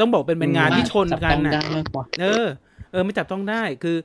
[0.02, 2.47] ต้องบอกเป็นเป็นงานที่ชนกันจับต้องน่ะได้มากกว่าเออ
[2.91, 3.97] เออไม่จับต้องได้คือ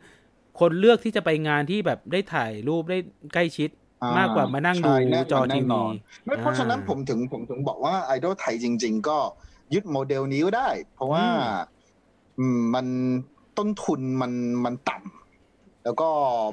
[0.60, 2.98] คนเลือกที่จะไปงานที่แบบได้ถ่ายรูปได้
[3.34, 3.70] ใกล้ชิด
[4.02, 5.94] อ่มากกว่ามานั่งดูหน้าจอทีวีใช่แน่นอน
[6.24, 9.18] ไม่เพราะฉะนั้นอ่าผมถึงผมถึงบอกว่าไอดอลไทยจริง ๆ ก็
[9.74, 11.26] ยึดโมเดลนี้ก็ได้ เพราะว่า
[12.38, 12.86] อืมอืมมัน
[13.58, 14.32] ต้นทุนมัน
[14.64, 16.08] มันต่ำแล้วก็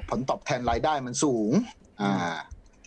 [0.09, 1.51] ผลตอบแทนรายได้มันสูง
[2.01, 2.13] อ่า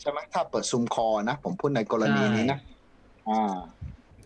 [0.01, 2.59] ใช่ไหมถ้าเปิดซูมคอนะ ผมพูดในกรณีนี้นะ
[3.29, 3.57] อ่า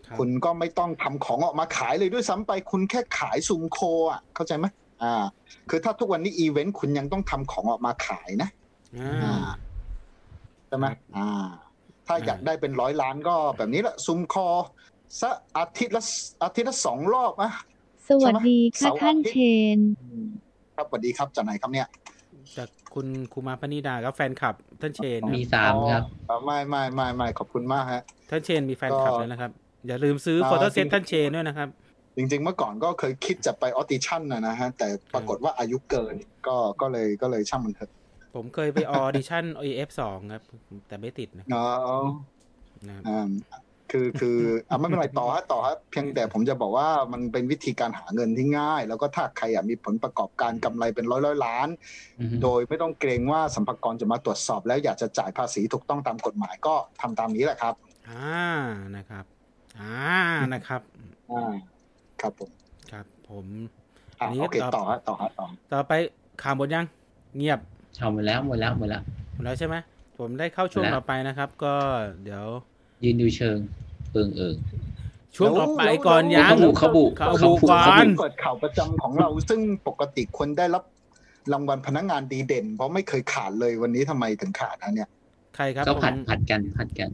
[0.09, 3.79] รับคุณก็ไม่ต้องทำของออกมาขายเลยด้วยซ้ำไป คุณแค่ขายซูมโค
[4.11, 4.65] อะเข้าใจไหม
[5.03, 5.15] อ่า
[5.69, 8.49] คือถ้าทุกวันนี้อีเวนต์คุณยังต้องทำของออกมาขายนะ
[8.97, 9.35] อ่าอ่า
[10.67, 11.27] ใช่ไหมครับอ่า
[12.07, 14.47] ถ้าอ่าอยากได้เป็นร้อยล้านก็แบบนี้แหละซุมคอ
[15.21, 16.03] สักอาทิตย์ละ
[16.43, 17.51] อาทิตย์ละสองรอบอะ
[18.09, 19.35] สวัสดีค่ะเสาร์อาทิตย์ท่านเช
[19.77, 19.79] น
[20.75, 21.87] ครับสวัสดีครับจากไหนครับเนี่ย
[22.57, 29.51] จากคุณคุมาพนิดาครับแฟนคลับ ท่านเชนมีครับสามครับอ๋อไม่ไม่ไม่ไม่ขอบคุณมากฮะท่านเชนมีแฟนคลับก็แล้วนะครับ
[29.87, 31.67] อย่าลืมซื้ออ่า photo set จริงท่านเชนด้วยนะครับ
[32.17, 36.15] จริงๆ เมื่อก่อนก็เคยคิดจะไป audition นะนะฮะ แต่ปรากฏว่าอายุเกิน
[36.47, 37.91] ก็ก็เลยก็เลยช่างมันเถอะ
[38.35, 40.41] ผมเคยไปออดิชั่น AF สองครับ
[40.87, 41.65] แต่ไม่ติดนะอ๋อ
[42.87, 43.27] นะครับอ่า
[43.91, 44.37] คือคือ
[44.69, 51.67] อะไม่เป็นไรต่อฮะต่อฮะเพียงแต่ผมจะบอกว่ามันเป็นวิธีการหาเงินที่ง่าย แล้วก็ถ้าใครอยากมีผลประกอบการกำไรเป็นร้อยร้อยๆล้าน
[52.19, 57.75] อือฮึโดยไม่ต้องเกรงว่าสัมภากรจะมาตรวจสอบ แล้วอยากจะจ่ายภาษีถูกต้องตามกฎหมายก็ทำตามนี้แหละครับ
[58.09, 58.45] อ่า
[58.95, 59.25] นะครับ
[59.79, 59.95] อ่า
[60.53, 60.81] นะครับ
[61.31, 61.51] อ่า
[62.21, 62.49] ครับผม
[62.91, 63.45] ครับ ผม
[64.19, 65.93] อะอันนี้โอเคต่อต่อฮะต่อฮะต่อต่อไป
[66.43, 66.85] ข่าวหมดยัง
[67.37, 67.59] เงียบ
[67.99, 69.01] เอาหมดแล้วหมดแล้วหมดแล้ว
[69.33, 69.75] หมดแล้วใช่ไหม
[70.17, 71.73] ผมได้เข้าช่วงหมดแล้วต่อไปนะครับ ก็
[72.23, 72.45] เดี๋ยว
[73.03, 73.57] ยืนดูเชิง
[74.11, 74.55] เอิงเอิง
[75.35, 80.83] ช่วงต่อไปก่อนยังเขาบุเขาบุเขาบุเขาบุก่อนเปิดข่าวประจำของเราซึ่งปกติคนได้รับ
[81.53, 85.09] รางวัลพนักงานดีเด่น เพราะไม่เคยขาดเลยวันนี้ทำไมถึงขาดนะเนี่ย
[85.55, 87.09] ใครครับก็ผัดผมผัดกันผัดกัน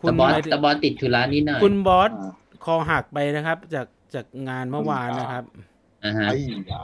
[0.00, 2.32] คุตะณบอสหมายถึงตะบอสติดธุระนิดหน่อยคุณบอสอ่า
[2.64, 5.44] คอหักไปนะครับ จาก จากงานเมื่อวานนะครับ
[6.04, 6.36] อ่าฮะไอ้
[6.72, 6.82] ยา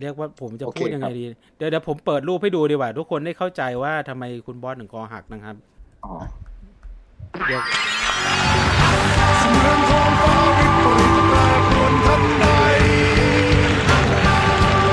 [0.00, 1.24] เรียกว่าผมจะโอเคพูดยังไงครับ ดี
[1.56, 5.56] เดี๋ยวเดี๋ยวผมเปิดรูปให้ดูดีกว่า ทุกคนได้เข้าใจว่าทำไมคุณบอสถึงคอหักนะครับ
[6.04, 6.12] อ๋อ
[7.48, 7.62] เดี๋ยว
[9.60, 11.38] เมืองทองฟ้าวิปริตแปร
[11.68, 12.44] ปรวนทันใด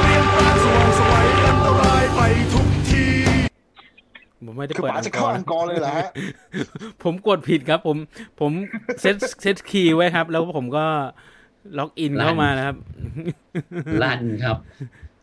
[0.02, 2.20] เปลี่ยนแปลงสว่างไสวัยอันตรายไป
[2.54, 3.06] ทุกที
[4.46, 6.10] ผมไม่ได้คือเปิดป๋าจะเข้าอังกอร์เลยเหรอฮะ
[7.04, 7.98] ผมกดผิดครับ ผม
[8.40, 8.52] ผม
[9.02, 10.86] set set key ไว้ครับ แล้วผมก็
[11.78, 12.78] login เข้ามานะครับ
[14.04, 14.58] ลั่นครับ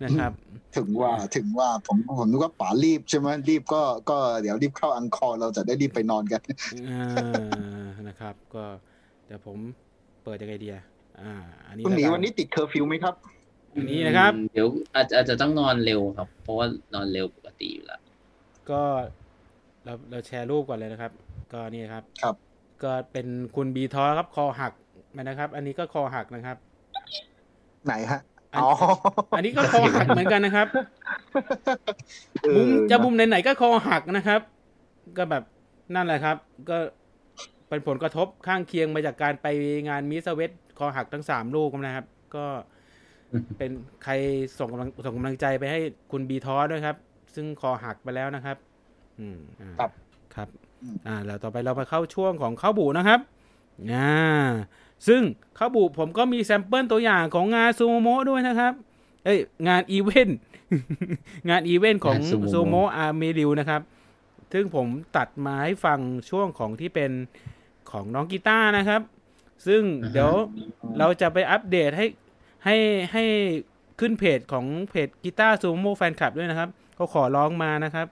[0.04, 0.32] นะครับ
[0.76, 6.42] ถึงว่าถึงว่าผมผมนึกว่าป๋ารีบใช่ไหมรีบก็ก็เดี๋ยวรีบเข้า encore เราจะได้รีบไปนอนกัน
[6.90, 8.64] อ่านะครับ ก็
[9.26, 9.56] เดี๋ยวผม
[10.24, 10.84] เปิดยังไงดีอะ
[11.20, 11.34] อ่า
[11.68, 13.14] อันนี้คุณหมีแล้วกัวันนี้ติดเคอร์ฟิวไหมครับ
[13.74, 18.00] อันนี้นะครับ เดี๋ยวอาจจะอาจจะต้องนอนเร็วครับ เพราะว่านอนเร็วปกติอยู่แล้ว
[18.70, 18.82] ก็
[19.84, 21.12] เราเราแชร์รูปก่อนเลยนะครับ
[21.52, 22.34] ก็นี่ครับ ครับ
[22.82, 23.26] ก็เป็น
[23.56, 24.72] คุณบีทอครับคอหัก
[25.28, 26.56] นะครับ อันนี้ก็คอหักนะครับ
[27.86, 28.20] ไหนฮะ
[28.52, 28.70] อันอ๋อ
[29.36, 30.66] อันนี้ก็คอหักเหมือนกันนะครับ
[32.42, 34.40] เออมุมจะมุมไหนๆก็คอหักนะครับ
[35.18, 35.42] ก็แบบ
[35.94, 36.36] นั่นแหละครับ
[36.70, 36.76] ก็
[37.68, 39.46] เป็นผลกระทบข้างเคียงมาจากการไป
[39.88, 42.06] งานมิสเวตคอหักทั้งสามลูกนะครับ
[42.36, 42.46] ก็
[43.58, 43.70] เป็น
[44.04, 44.12] ใคร
[44.58, 45.80] ส่งกำลังส่งกำลังใจไปให้
[46.12, 46.96] คุณบีทอด้วยครับ
[47.34, 48.56] ซึ่งคอหักไปแล้วนะครับ
[49.20, 49.90] อืมอ่าครับ
[50.34, 50.48] ครับ
[50.82, 53.20] อืมอ่า แล้วต่อไปเราไปเข้าช่วงของข้าวบูนะครับ
[53.92, 54.10] อ่า
[55.06, 55.22] ซึ่ง
[55.58, 58.72] ข้าวบูผมก็มี sample ตัวอย่างของงานซูโมะด้วยนะครับ
[59.24, 59.38] เอ้ย
[59.68, 60.38] งานอีเวนต์
[61.48, 63.82] งานอีเวนต์ของงาน Sumo ซูโมะอาร์เมริวนะครับ
[64.52, 64.86] ซึ่งผม
[65.16, 65.98] ตัดมาให้ฟัง
[66.30, 67.10] ช่วงของที่เป็น
[67.90, 69.02] ของน้องกีตาร์นะครับ
[69.66, 70.32] ซึ่งอ่าฮะเดี๋ยว
[70.98, 72.06] เราจะไปอัปเดตให้
[72.64, 72.76] ให้
[73.12, 73.24] ให้
[74.00, 78.06] ขึ้นเพจของเพจกีตาร์ซูโม่แฟนคลับด้วยนะครับเขาขอร้องมานะครับ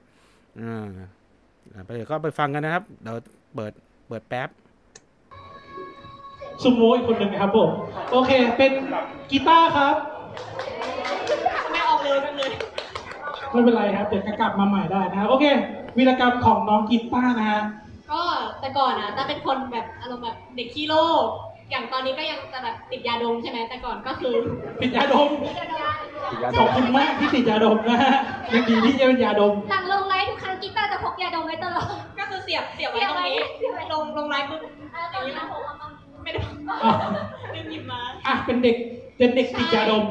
[0.60, 0.88] อ่า
[1.72, 3.16] อ่าไปเดี๋ยวก็ไปฟังกันนะครับ เดี๋ยว
[3.54, 3.72] เปิด
[4.08, 4.48] เปิดแป๊บ
[6.62, 7.70] ซุมโมอีกคนหนึ่งนะครับผม
[8.12, 8.72] โอเค เป็น
[9.30, 9.94] กีตาร์ครับ
[11.70, 12.50] ไม่ออกเร็วจังเลย
[13.52, 15.44] ไม่เป็นไรครับ เดี๋ยวจะกลับมาใหม่ได้นะครับโอเค
[15.96, 17.62] วีรกรรมของน้องกีตาร์นะฮะ
[18.12, 18.22] ก็
[18.60, 21.26] แต่ก่อนอะตาเป็นคนแบบอารมณ์แบบเด็กขี้โลก
[21.70, 24.34] อย่างตอนนี้ก็ยังจะแบบติดยาดมใช่ไหมแต่ก่อนก็คือ
[24.80, 25.28] ติดยาดม
[26.32, 28.14] ติดยาดขอบม คุณมากที่ติดยาดมนะฮะ
[28.54, 31.86] ยังดีที่จะเป็นยาดม หลังลงไลฟ์ทุกครั้งกีตาร์จะพกยาดมไว้ตลอด
[32.18, 34.60] ก็คือเสียบเสียบไว้ตรงนี้ เสียบไว้ ลงลงไลน์ปุ๊บ
[34.94, 35.90] อ่าตอนนี้ผมว่ามัน
[36.26, 36.42] ไม่ได้
[36.84, 36.94] อะ
[37.54, 38.76] ลืมหยิบมาอะเป็นเด็ก
[39.18, 40.04] เป็นเด็กติดยาดม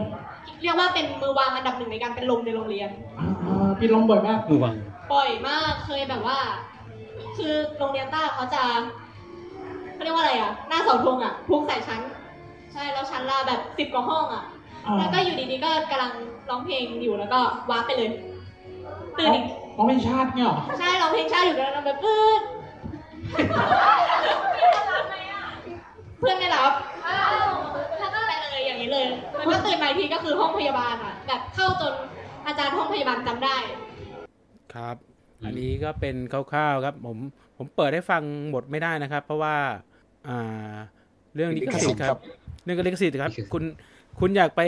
[0.62, 2.90] เรียกว่าเป็นมือวางอันดับหนึ่งในการเป็นลมในโรงเรียน
[3.20, 4.74] อ่าพี่ลมบ่อยมากระวัง
[5.14, 6.40] บ่อยมากเคยแบบว่า
[7.38, 8.64] คือโรงเรียนต้าเขาจะ
[9.94, 12.02] เขาเรียกว่าอะไรอะ หน้าเสาธงอะพุ่งใส่ชั้น
[12.72, 14.44] ใช่แล้วชั้นละแบบสิบกว่าห้องอะ
[14.86, 16.12] อ่าแล้วก็อยู่ดีๆก็กำลัง
[16.50, 17.40] ร้องเพลงอยู่แล้วก็
[17.70, 18.10] วาร์ปไปเลย
[19.18, 19.46] ตื่นอีก
[19.78, 22.42] น้องเป็นชาติเนี่ยเหรอ ใช่ร้องเพลงชาติอยู่แล้วแบบปื๊ด
[26.20, 26.72] เพื่อนไม่รับ
[28.00, 29.06] แล้วก็ไปเลยอย่างนี้เลย
[29.38, 31.94] แล้วก็ตื่นมาอีกทีก็คือห้องพยาบาลอะ แบบเข้าจน
[32.48, 33.58] อาจารย์ห้องพยาบาลจำได้
[34.74, 34.96] ครับ
[35.40, 37.18] อืมอันนี้ก็เป็นคร่าวๆครับ ผม
[37.58, 39.56] ผมเปิดให้ฟังหมดไม่ได้นะครับ เพราะว่า
[40.28, 40.74] อ่า
[41.36, 42.20] เรื่องลิขสิทธิ์ครับ
[42.64, 43.64] เรื่องลิขสิทธิ์ครับลิขสิทธิ์คุณ
[44.20, 44.62] คุณอยากไป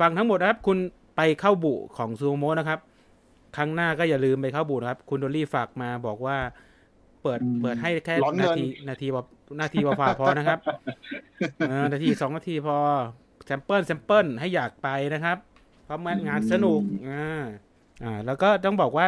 [0.00, 0.78] ฟังทั้งหมดนะครับ คุณ
[1.16, 2.78] ไปเข้าบุของซูโมนะครับ
[3.56, 6.36] ครั้งหน้าก็อย่าลืมไปเข้าบุนะครับ คุณโดลลี่ฝากมาบอกว่า
[7.22, 9.24] เปิดอืมเปิดให้แค่ร้อนเงินานทีนาทีว่า
[9.60, 10.58] นาทีว่าพอนะครับ
[11.68, 12.76] เออนาทีสองนาทีพอ
[13.44, 15.38] sample sample ให้อยากไปนะครับ
[15.84, 17.42] เพราะมันงานสนุกอ่า
[18.04, 19.06] อ่า แล้วก็ต้องบอกว่า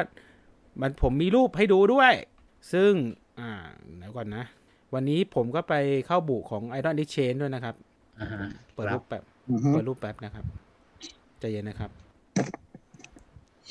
[0.81, 2.13] มันผมมีรูปให้ดูด้วย
[2.73, 2.93] ซึ่ง
[3.41, 3.51] อ่า
[3.99, 4.45] เดี๋ยวก่อนนะ
[4.95, 5.75] วันนี้ผมก็ไป
[6.07, 7.75] เข้าบุของ Idol Exchange ด้วยนะครับ
[8.21, 8.41] อ่าฮะ
[8.75, 10.45] เปิดรูปแป๊บอือฮึเปิดรูปแป๊บนะครับ
[11.41, 11.91] ใจเย็นนะครับ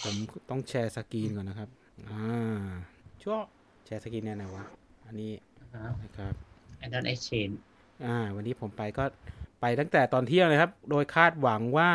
[0.03, 0.15] ผม
[0.49, 1.69] ต้อง share screen ก่อนนะครับ
[2.09, 2.65] อ่า
[3.21, 3.37] ชั่ว
[3.85, 4.63] แชร์สกรีนเนี่ยไหนวะ
[5.07, 6.33] อันนี้อ่าฮะนะครับ
[6.83, 7.55] Android Exchange
[8.05, 9.03] อ่า วันนี้ผมไปก็
[9.61, 11.91] ไปตั้งแต่ตอนเที่ยงเลยครับ โดยคาดหวังว่า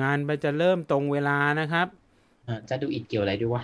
[0.00, 1.86] งานมันจะเริ่มตรงเวลานะครับ
[2.48, 3.62] อะจะดูอิดเกี่ยวอะไรด้วยวะ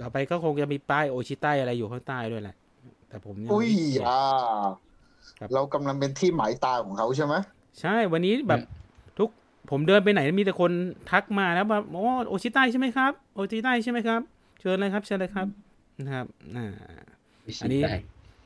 [0.00, 2.56] ต่อไปก็คงจะมีป้ายโอชิไตอะไรอยู่ข้างใต้ด้วยแหละ
[3.08, 4.22] แต่ผมยังอุ้ยไม่เห็นอ่า
[5.38, 7.34] ครับเรากำลังเป็นที่หมายตาของเขาใช่ไหม
[7.80, 8.60] ใช่ วันนี้แบบ
[9.18, 9.28] ทุก
[9.70, 10.72] ผมเดินไปไหนมีแต่คน
[11.10, 14.20] ทักมาแล้วแบบโอ้โอชิไตใช่ไหมครับ โอชิไตใช่ไหมครับ
[14.60, 15.46] เชิญเลยครับ เชิญเลยครับ
[15.98, 16.66] นะครับ อ่า
[17.62, 17.96] อันนี้ได้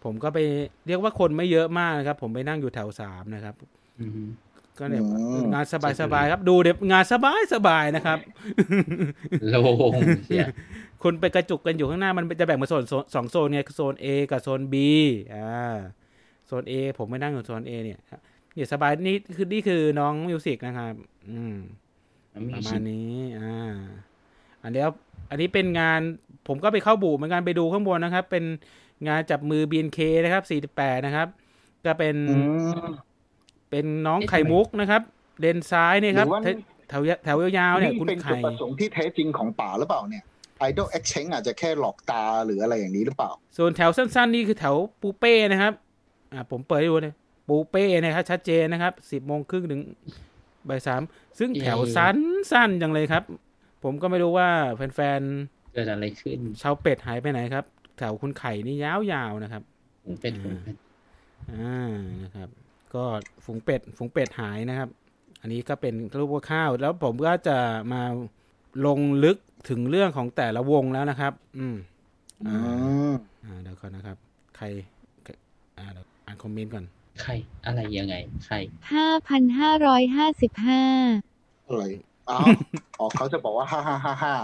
[0.04, 0.38] ผมก็ไป
[0.86, 3.54] เรียกว่าคนไม่เยอะมากนะครับ ผมไปนั่งอยู่แถวสามนะครับ
[4.00, 4.22] อือฮึ
[4.78, 5.02] ก็เนี่ย
[5.54, 8.18] งานสบายๆครับ ดูเดี๋ยวงานสบายสบายๆนะครับ
[9.50, 9.92] โล่ง
[10.26, 10.46] เสีย
[11.02, 14.74] คุณไปกระจุกกันอยู่ข้างหน้ามันจะแบ่งเป็นโซนโซนสองโซนไงคือโซน A กับโซน B
[15.34, 15.76] อ่า
[16.46, 17.98] โซน A ผมไม่นั่งอยู่โซน A เนี่ย
[18.54, 20.94] เนี่ยสบายนี่คือนี่คือน้องมิวสิกนะครับ
[21.30, 21.56] อืม
[22.54, 23.74] ประมาณนี้อ่า
[24.62, 24.90] อันเดียว
[25.30, 26.00] อันนี้เป็นงาน
[26.48, 28.44] ผมก็ไปเข้าบูเหมือนกันไปดูข้างบนนะครับ เป็น
[29.06, 30.42] งานจับมือ BNK นะครับ
[30.80, 31.28] 48นะครับ
[31.84, 32.36] ก็เป็นอื
[32.84, 32.88] ม
[33.70, 35.02] เป็นน้องไข่มุกนะครับ
[35.40, 36.54] เลนซ้ายเนี่ยครับหรือว่าแถว
[36.90, 40.24] แถวยแถวยาวๆเนี่ยนี่คุณเป็นจุดไข่ประสงค์ที่แท้จริงของป่าหรือเปล่าเนี่ย
[40.68, 45.72] Idol Exchange อาจจะแค่หลอกตาหรืออะไรอย่างนี้หรือเปล่า ส่วนแถวสั้นๆ นี่คือแถวปูเป้นะครับ
[46.32, 47.14] อ่า ผมเปิดให้ดูเลย
[47.48, 49.80] ปูเป้นะครับ ชัดเจนนะครับ10โมงครึ่งถึง
[50.68, 51.02] บ่ายสาม
[51.38, 52.16] ซึ่งแถวสั้น
[52.52, 53.22] สั้นจังเลยครับ
[53.84, 54.48] ผมก็ไม่รู้ว่า
[54.94, 55.20] แฟน
[55.74, 57.64] เกิดอะไรขึ้นๆชาวเป็ดหายไปไหนครับ
[57.98, 59.62] แถวคุณไข่นี่ยาวๆนะครับ
[60.06, 60.76] ผมเป็นผมเป็น
[61.52, 61.94] อ่า
[62.24, 62.48] นะครับ
[62.94, 63.04] ก็
[63.44, 64.88] ฝูงเป็ดฝูงเป็ดหายนะครับ
[65.40, 67.58] อันนี้ก็เป็นรูปข้าวแล้วผมก็จะ
[67.92, 68.02] มา
[68.86, 69.36] ลงลึก
[69.68, 71.76] ถึงเรื่องของแต่ละวงแล้วนะครับ อืม
[72.44, 72.56] อือ่า
[73.10, 73.12] ม
[73.44, 74.16] อ่าเดี๋ยวก่อนนะครับ
[74.56, 74.64] ใคร
[75.24, 75.30] ใคร
[75.78, 76.84] อ่าเดี๋ยวอ่านคอมเมนต์ก่อน
[77.22, 77.32] ใคร
[77.66, 78.14] อะไรยังไง
[78.46, 78.56] ใคร
[78.96, 81.84] 5,555อะไร
[82.30, 82.46] อ้าว
[82.98, 84.34] อ๋อเขาจะบอกว่าห้าห้าห้าห้า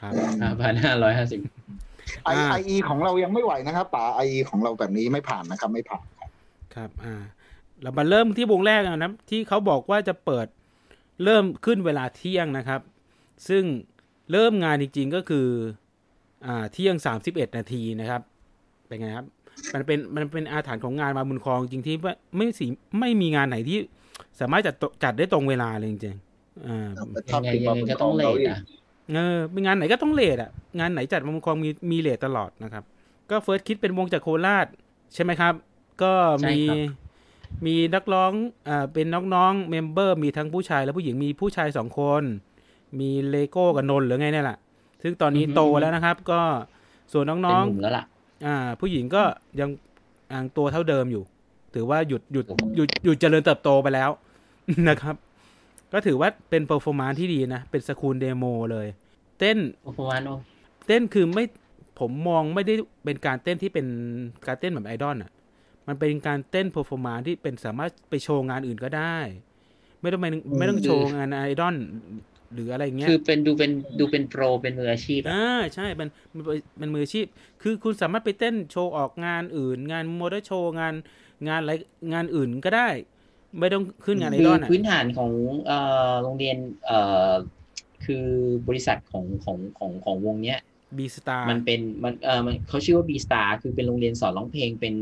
[0.00, 0.12] ครับ
[0.42, 1.40] ห้าพันห้าร้อยห้าสิบ
[2.24, 6.04] ไออ่าไออีของเรายังไม่ไหวนะครับป่าไออีของเราแบบนี้ไม่ผ่านนะครับไม่ผ่าน
[6.74, 7.14] ครับอ่า
[7.82, 10.46] เรามาเริ่มที่วงแรกนะครับที่เขาบอกว่าจะเปิด
[11.24, 12.80] เริ่มขึ้นเวลาเที่ยงนะครับ
[13.48, 13.64] ซึ่ง
[14.32, 15.46] เริ่มงานจริงๆก็คือ
[16.46, 18.22] อ่าเที่ยงสามสิบเอ็ดนาทีนะครับ
[18.86, 19.26] เป็นไงครับ
[19.74, 22.66] มันเป็นมันเป็นอาถรรพ์ของงานมาบุญครองจริงที่ว่าไม่สิ
[23.00, 23.78] ไม่มีงานไหนที่
[24.40, 26.88] สามารถจัดจัดได้ตรงเวลาเลยจริงๆอ่า
[27.30, 28.58] ยังไงยังไงก็ต้อง late อะ
[29.12, 32.84] เออเป็นงานไหนก็ต้อง late อะงานไหนจัดมาบุญครองมีมี late ตลอดนะครับ
[33.30, 34.66] ก็เฟิร์สคิดเป็นวงจากโคราช
[35.14, 35.54] ใช่ไหมครับ
[36.02, 36.12] ก็
[36.48, 36.76] มีใช่ครับ
[37.66, 38.32] มีนักร้อง
[38.68, 42.22] อ่าเป็นน้องๆ member มีทั้งผู้ชายและผู้หญิงมีผู้ชายสองคน
[43.00, 44.58] มีเลโก้กับนนท์หรือไงเนี่ยแหละ
[45.02, 46.40] ซึ่งตอนนี้โตแล้วนะครับ ก็
[47.12, 49.22] ส่วนเป็นน้องหนุ่มแล้วล่ะๆอ่า ผู้หญิงก็
[49.60, 49.70] ยัง
[50.32, 51.22] อ่างตัวเท่าเดิมอยู่
[51.74, 52.46] ถือว่าหยุดหยุด
[52.76, 54.10] หยุดหยุดเจริญเติบโตไปแล้ว
[54.88, 55.14] นะครับ
[55.92, 58.86] ก็ถือว่าเป็น performance ที่ดีนะ เป็นสกูลเดโมเลย
[59.38, 59.58] เต้น
[59.98, 60.34] ประมาณโอ้
[60.86, 61.44] เต้นคือไม่
[62.00, 62.74] ผมมองไม่ได้
[63.04, 63.86] เป็นการเต้นที่เป็น
[64.46, 65.30] การเต้นแบบไอดอลอะ
[65.88, 69.16] มันเป็นการเต้น performance ที่เป็นสามารถไปโชว์งานอื่นก็ได้
[70.00, 70.26] ไม่ต้องไป
[70.58, 71.76] ไม่ต้องโชว์งานไอดอล
[72.54, 76.44] หรืออะไรเงี้ย คือเป็นดูเป็นดูเป็นโปรเป็นมืออาชีพอะอ่าใช่มันมัน
[76.80, 77.26] มันมืออาชีพ
[77.62, 80.94] คือคุณสามารถไปเต้นโชว์ออกงานอื่น งานโมเดลโชว์งาน
[81.48, 81.72] งานอะไร
[82.12, 82.88] งานอื่นก็ได้
[83.58, 85.32] ไม่ต้องขึ้นงานไอคืดออลอะพื้นฐานของ
[85.64, 85.78] เอ่
[86.10, 86.98] อโรงเรียนเอ่
[87.30, 87.32] อ
[88.04, 88.26] คือ
[88.68, 90.60] บริษัทของของของของวงเนี้ย
[90.96, 94.94] B Star มันเป็นมันเออมันเขาชื่อว่า B Star คือเป็นโรงเรียนสอนร้องเพลงเป็น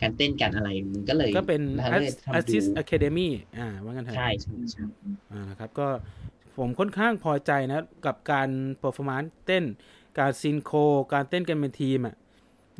[0.00, 3.28] การเต้นการอะไรมันก็เลยก็เป็นทำให้ทำ Assist ดู Academy
[3.58, 4.82] อ่าว่ากันเถอะใช่ใช่ใช่
[5.32, 5.88] อ่านะครับก็
[6.58, 9.64] ผมค่อนข้างพอใจนะ กับการ performance เต้น
[10.18, 10.78] การ synchro
[11.12, 12.16] การเต้นกันเป็นทีมอะ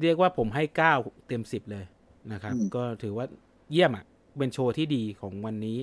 [0.03, 0.95] เรียกว่าผมให้เก้า
[1.27, 1.85] เต็มสิบเลย
[2.33, 3.27] นะครับอืมก็ถือว่า
[3.73, 4.05] เยี่ยมอะ
[4.39, 5.79] เป็นโชว์ที่ดีของวันนี้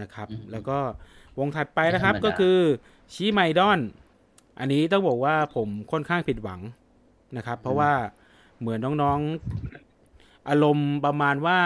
[0.00, 0.78] นะครับ แล้วก็
[1.38, 2.58] วงถัดไปนะครับก็คือ
[3.14, 3.80] ชีไมดอน
[4.58, 6.60] อันนี้ต้องบอกว่าผมค่อนข้างผิดหวัง
[7.36, 7.92] นะครับ เพราะว่า
[8.60, 11.58] เหมือนน้องๆ อารมณ์ประมาณว่า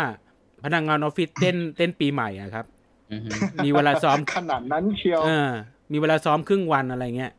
[0.64, 2.66] พนักงานออฟฟิศเต้นเต้นปีใหม่อะครับ
[3.12, 3.30] อือฮึ
[3.64, 5.50] มีเวลาซ้อมขนาดนั้นเชียวเออ
[5.92, 7.32] มีเวลาซ้อมครึ่งวันอะไรเงี้ย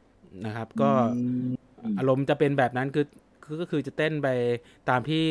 [0.46, 0.94] นะครับ ก็อื
[1.46, 1.50] ม
[1.98, 3.06] อารมณ์จะเป็นแบบนั้นคือ
[3.44, 4.28] คือก็คือจะเต้นไป
[4.90, 5.26] ตามที่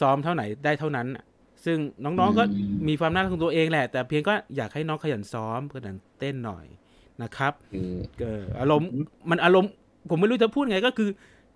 [0.00, 1.24] ซ้อมเท่าไหนได้เท่านั้นน่ะ
[1.64, 2.44] ซึ่งน้องๆก็
[2.88, 6.66] มีความน่ารักของตัวเองแหละ แต่เพียงก็อยากให้น้องขยันซ้อมขยันเต้นหน่อย
[7.22, 7.88] นะครับคือ
[8.20, 8.88] เอออารมณ์
[9.30, 9.70] มันอารมณ์
[10.10, 11.08] ผมไม่รู้จะพูดไงก็คือ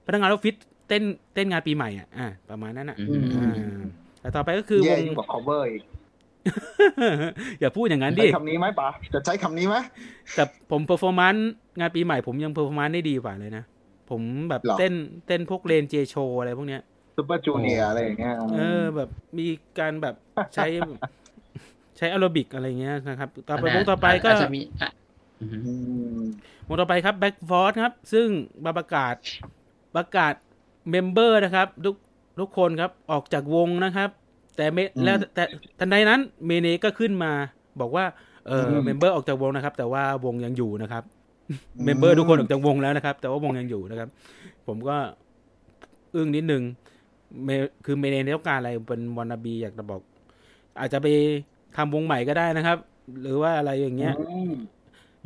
[0.07, 0.55] พนักงานออฟฟิศ
[0.89, 1.03] เต้น
[1.35, 3.53] เต้นงานปีใหม่อะอะประมาณนั้นอะอืมอ่า
[4.21, 5.83] แต่ต่อไปก็คือวแย่งยิ่งกว่า cover อีก
[7.61, 9.77] อย่าพูดอย่างนั้นดิใช้คำนี้ไหมป๋าจะใช้คำนี้ไหม
[10.35, 11.49] แต่ผมเ e อร์ฟอร์ม n นซ์
[11.81, 13.65] งานปีใหม่ผมยังเ e อร์ฟอร์ม n นซ์ได้ดีกว่าเลยนะ
[14.11, 14.95] ผมแบบหรอเต้น
[15.27, 16.83] เต้นพวกเลนเจโชอะไรพวกเนี้ย
[17.16, 19.47] Super Junior อะไรอย่างเงี้ยเออแบบมี
[19.79, 20.15] การแบบ
[20.55, 20.67] ใช้
[21.97, 24.91] ใช้แอโรบิกอะไรเงี้ยนะครับ ต่อไปวงต่อไปก็อาจจะมีอะ
[25.41, 25.73] อือฮึอื
[26.19, 26.23] ม
[26.69, 28.29] วงต่อไปครับแบ็กฟอร์ครับ ซึ่ง
[28.65, 29.15] มาประกาศ
[29.97, 30.35] ประกาศ
[30.91, 31.97] member นะครับ ทุก
[32.41, 34.11] ทุกคนครับออกจากวงนะครับ
[34.57, 35.43] แต่เมอืมแล้วแต่
[35.79, 37.33] ทันใดนั้นเมเนก็ขึ้นมา
[37.81, 38.05] บอกว่า
[38.47, 41.03] เอออืม member ออกจากวงนะครับ แต่ว่าวงยังอยู่นะครับ
[41.85, 44.09] member ทุกคนออกจากวงแล้วนะครับ แต่ว่าวงยังอยู่นะครับ
[44.67, 44.97] ผมก็
[46.15, 46.84] อึ้งนิดนึงเม
[47.85, 50.01] คือเมเนต้องการอะไรเป็น wannabe อยากจะบอก
[50.78, 51.07] อาจจะไป
[51.76, 52.78] ทำวงใหม่ก็ได้นะครับ
[53.22, 54.53] หรือว่าอะไรอย่างเงี้ยอืม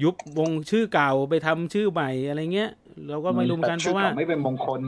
[0.03, 2.71] ยุบวงชื่อเก่าไปทำชื่อใหม่อะไรเงี้ย
[3.11, 4.81] เราก็ไม่รู้เหมือนกันแต่เพชื่อราะว่าก่ไม่เป็นมงคล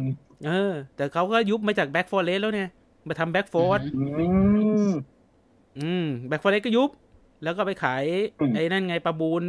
[0.47, 2.69] เออ แต่เขาก็ยุบมาจากแบ็กฟอร์เรสแล้วเนี่ย
[3.09, 4.27] มาทำแบ็กฟอร์อืมอื
[4.89, 4.91] ม
[5.81, 6.91] อืมแบ็กฟอร์เรสก็ยุบ
[7.43, 8.05] แล้วก็ไปขาย
[8.41, 9.43] อืมไอ้นั่นไงประมูล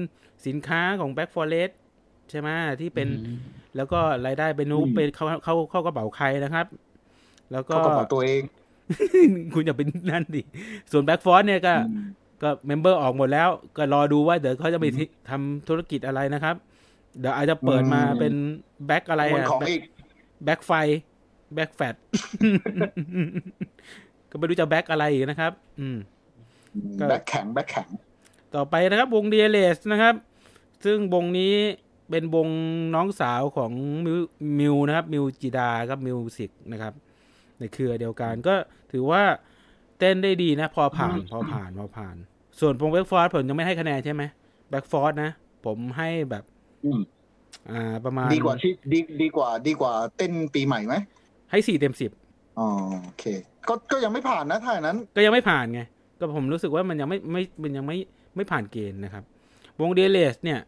[0.48, 1.72] สินค้าของแบ็กฟอร์เรส
[2.30, 2.50] ใช่ไหม
[2.82, 3.08] ที่เป็น
[3.76, 6.66] แล้วก็รายได้ไปนูไปเข้าเข้าเข้ากระเป๋าใครนะครับ
[7.52, 8.42] แล้วก็เขากระเป๋าตัวเอง
[9.54, 10.42] คุณอย่าเป็นนั่นดิ
[10.92, 12.08] ส่วนแบ็กฟอร์เนี่ยก็อืม
[12.42, 16.56] ก็ member ออกหมดแล้ว ก็รอดูว่าเดี๋ยวเขาจะไปที่ทำธุรกิจอะไรนะครับ
[17.20, 18.34] เดี๋ยวอาจจะเปิดมาอืมเป็น
[18.88, 19.82] แบ็กอะไรขโมยอะของอีก
[20.44, 20.72] แบ็กไฟ
[21.56, 21.96] แบ็กแฟต
[24.30, 25.98] ก็ไม่รู้จะแบ็กอะไรอีกนะครับ อืม
[27.00, 27.88] ก็แบ็คแข็งแบ็คแข็ง
[28.56, 30.16] ต่อไปนะครับ วงเดียเลสนะครับ
[30.86, 31.54] ซึ่งวงนี้
[32.10, 32.48] เป็นวง
[32.96, 33.72] น้องสาวของ
[34.06, 34.18] มิว
[34.60, 36.94] มิวนะครับ มิวจิดาครับมิวสิกนะครับ
[37.62, 38.56] ในเครือเดียวกันก็
[38.92, 39.24] ถือว่า
[40.00, 42.16] เต้นได้ดีนะ พอผ่านพอผ่านพอผ่าน
[42.60, 44.24] ส่วนวงแบ็กฟอร์ดผมยังไม่ให้คะแนนใช่ไหม
[44.70, 45.32] แบ็กฟอร์ดนะ
[45.66, 46.44] ผมให้แบบ
[46.86, 47.02] อืม
[47.72, 50.96] อ่า ประมาณ ดีกว่าที่ดีดีกว่า ดีกว่าเต้นปีใหม่ไหม
[51.52, 52.12] ให้สี่เต็มสิบ
[52.60, 52.68] อ๋อ
[53.04, 53.24] โอเค
[53.68, 55.82] ก็ก็ยังไม่ผ่านนะถ้าอย่างนั้น ก็ยังไม่ผ่านไง
[56.20, 57.98] ก็ผมรู้สึกว่ามันยังไม่ไม่มันยังไม่
[58.36, 59.24] ไม่ผ่านเกณฑ์นะครับ
[59.82, 60.60] วงเดเลสเนี่ย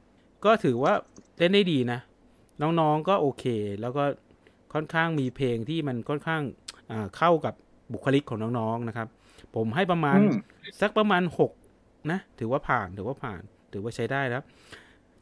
[0.45, 0.93] ก็ถือว่า
[1.37, 1.99] เล่นได้ดีนะ
[2.61, 3.45] น้องๆก็โอเค
[3.81, 4.03] แล้วก็
[4.73, 6.62] ค่อนข้างมีเพลงที่มันค่อนข้างอ่า
[7.17, 7.53] เข้ากับ
[7.93, 9.07] บุคลิกของน้องๆนะครับ
[9.55, 10.37] ผมให้ประมาณอืม
[10.81, 11.51] สักประมาณหก
[12.11, 13.41] นะ ถือว่าผ่านถือว่าผ่าน
[13.73, 14.45] ถือว่าใช้ได้นะครับ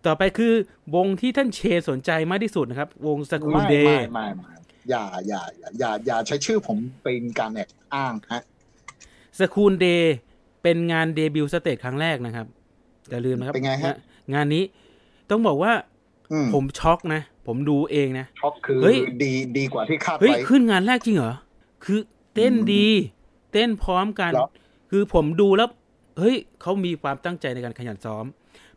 [0.05, 0.53] ต่อไปคือ
[0.95, 1.59] วงที่ท่านเช
[1.89, 4.51] สนใจมากที่สุดนะครับ วงสกูไม่เดไม่ไม่ไม่
[4.89, 8.43] อย่าอย่าอย่าอย่าอย่าใช้ชื่อผมเป็นการแอบอ้างฮะ
[9.39, 10.15] สกูลเดย์
[10.63, 12.45] เป็นงาน debut stage ครั้งแรกนะครับ
[13.09, 13.95] อย่าลืมนะครับเป็นไงฮะง
[14.33, 14.63] งานนี้
[15.29, 15.73] ต้องบอกว่า
[16.31, 21.33] อืมผมช็อกนะ ผมดูเองนะช็อกคือเฮ้ยดีดีกว่าที่คาดเฮ้ยไว้ขึ้นงานแรกจริงเหรอ
[21.83, 21.99] คือ
[22.33, 22.87] เต้นดี
[23.51, 24.47] เต้นพร้อมกันเหรอ
[24.91, 25.69] คือผมดูแล้ว
[26.17, 28.25] เฮ้ยเขามีความตั้งใจในการขยันซ้อม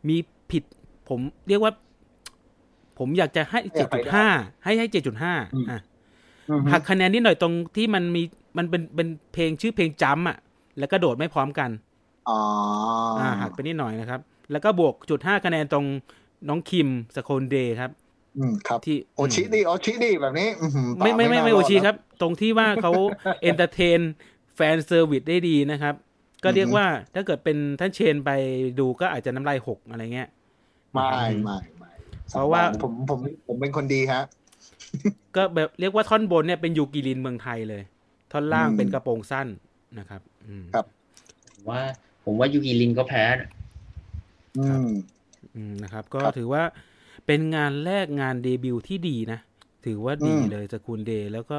[0.08, 0.16] มี
[0.50, 0.62] ผิด
[1.08, 1.72] ผมเรียกว่า
[2.98, 4.26] ผมอยากจะให้เจ็ดจุดห้า
[4.64, 5.34] ให้ให้เจ็ดจุดห้า
[5.70, 5.80] อะ
[6.50, 8.22] อือฮึหักคะแนนนิดหน่อยตรงที่มันมี
[8.58, 10.36] มันเป็นเป็นเพลงชื่อเพลงจำอะ
[10.78, 11.70] แล้วก็โดดไม่พร้อมกัน
[12.28, 12.38] อ๋อ
[13.18, 14.20] ออ่าหักไปนิดหน่อยนะครับ
[14.52, 15.86] แล้วก็บวกจุดห้าคะแนนตรง
[16.48, 17.90] น้องคิมสโคนเดย์ครับ
[18.38, 22.92] อืมครับที่โอชิดีโอชิดีแบบนี้อื้อหือไม่ไม่ไม่ไม่น่าโอชีดนะครับ ตรงที่ว่าเขา
[23.42, 24.00] entertain
[24.54, 25.94] fan service ได้ดีนะครับ
[26.44, 28.30] ก็เรียกว่าถ้าเกิดเป็นท่านเชนไป
[28.78, 30.28] ดูก็อาจจะน้ำลายหกอะไรเงี้ย
[30.92, 31.08] ไม่
[31.44, 31.90] ไม่ไม่
[32.30, 34.22] เพราะว่าผมผมผมเป็นคนดีฮะ
[35.36, 37.82] ก็แบบเรียกว่าท่อนบนเนี่ยเป็นยูกิรินเมืองไทยเลย
[38.32, 39.46] ท่อนล่างอืมเป็นกระโปรงสั้น
[39.98, 40.86] นะครับอืมครับ
[41.54, 41.80] ผมว่า
[42.24, 43.24] ผมว่ายูกิรินก็แพ้
[44.58, 44.88] อืม
[45.56, 46.62] อืมนะครับ ก็ครับถือว่า
[47.26, 49.40] เป็นงานแรกงานเดบิวต์ที่ดีนะ
[49.84, 51.58] ถือว่าดีอืมเลยสกุลเดย์แล้วก็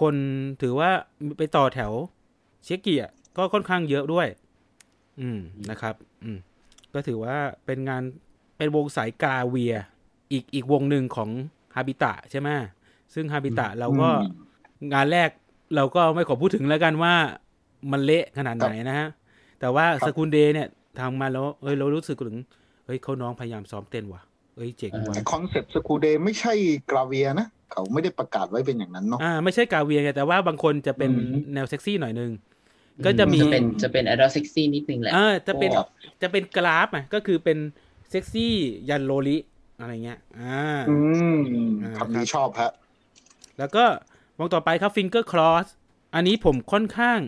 [0.00, 0.14] คน
[0.62, 0.90] ถือว่า
[1.38, 1.92] ไปต่อแถว
[2.64, 4.26] เช็กเกียร์ก็ค่อนข้างเยอะด้วย
[5.20, 6.38] อืมนะครับ อืม
[6.92, 7.36] ก็ถือว่า
[7.66, 8.02] เป็นงาน
[8.56, 9.74] เป็นวงสายกาเวีย
[10.32, 11.30] อีกอีกวงหนึ่งของ
[11.74, 12.48] ฮาบิตะใช่ไหม
[13.14, 14.50] ซึ่งฮาบิตะเราก็อืม
[14.94, 15.30] งานแรก
[15.76, 17.14] เราก็ไม่ขอพูดถึงแล้วกันว่า
[17.92, 19.08] มันเละขนาดไหนนะฮะ
[19.60, 20.68] แต่ว่าครับสกุลเดย์เนี่ย
[21.00, 22.38] ทำมาแล้วเอ้ยเรารู้สึกถึง
[22.86, 24.22] เฮ้ยเขาน้องพยายามซ้อมเต้นว่ะ
[24.56, 26.52] เอ้ยเจ๋งว่ะแต่คอนเซปต์สกูเดย์ไม่ใช่
[26.90, 32.30] กราเวียนะ เขาไม่ได้ประกาศไว้เป็นอย่างนั้นเนาะอ่าไม่ใช่กาเวียไงแต่ว่าบางคนจะเป็นอืมแนวเซ็กซี่หน่อยนึง
[33.06, 35.86] ก็จะมีจะเป็นจะเป็นไอดอลเซ็กซี่นิดนึงแหละเออจะเป็นครับ
[36.22, 37.58] จะเป็น gravure อะก็คือเป็น
[38.10, 38.54] เซ็กซี่
[38.88, 39.36] ยันโลลิ
[39.80, 40.96] อะไรเงี้ย อ่า อื
[41.34, 41.38] ม
[41.82, 42.72] อ่าคำนี้ชอบฮะ
[43.58, 43.84] แล้วก็
[44.38, 45.66] วงต่อไปครับ Finger Cross
[46.14, 47.18] อันนี้ผมค่อนข้าง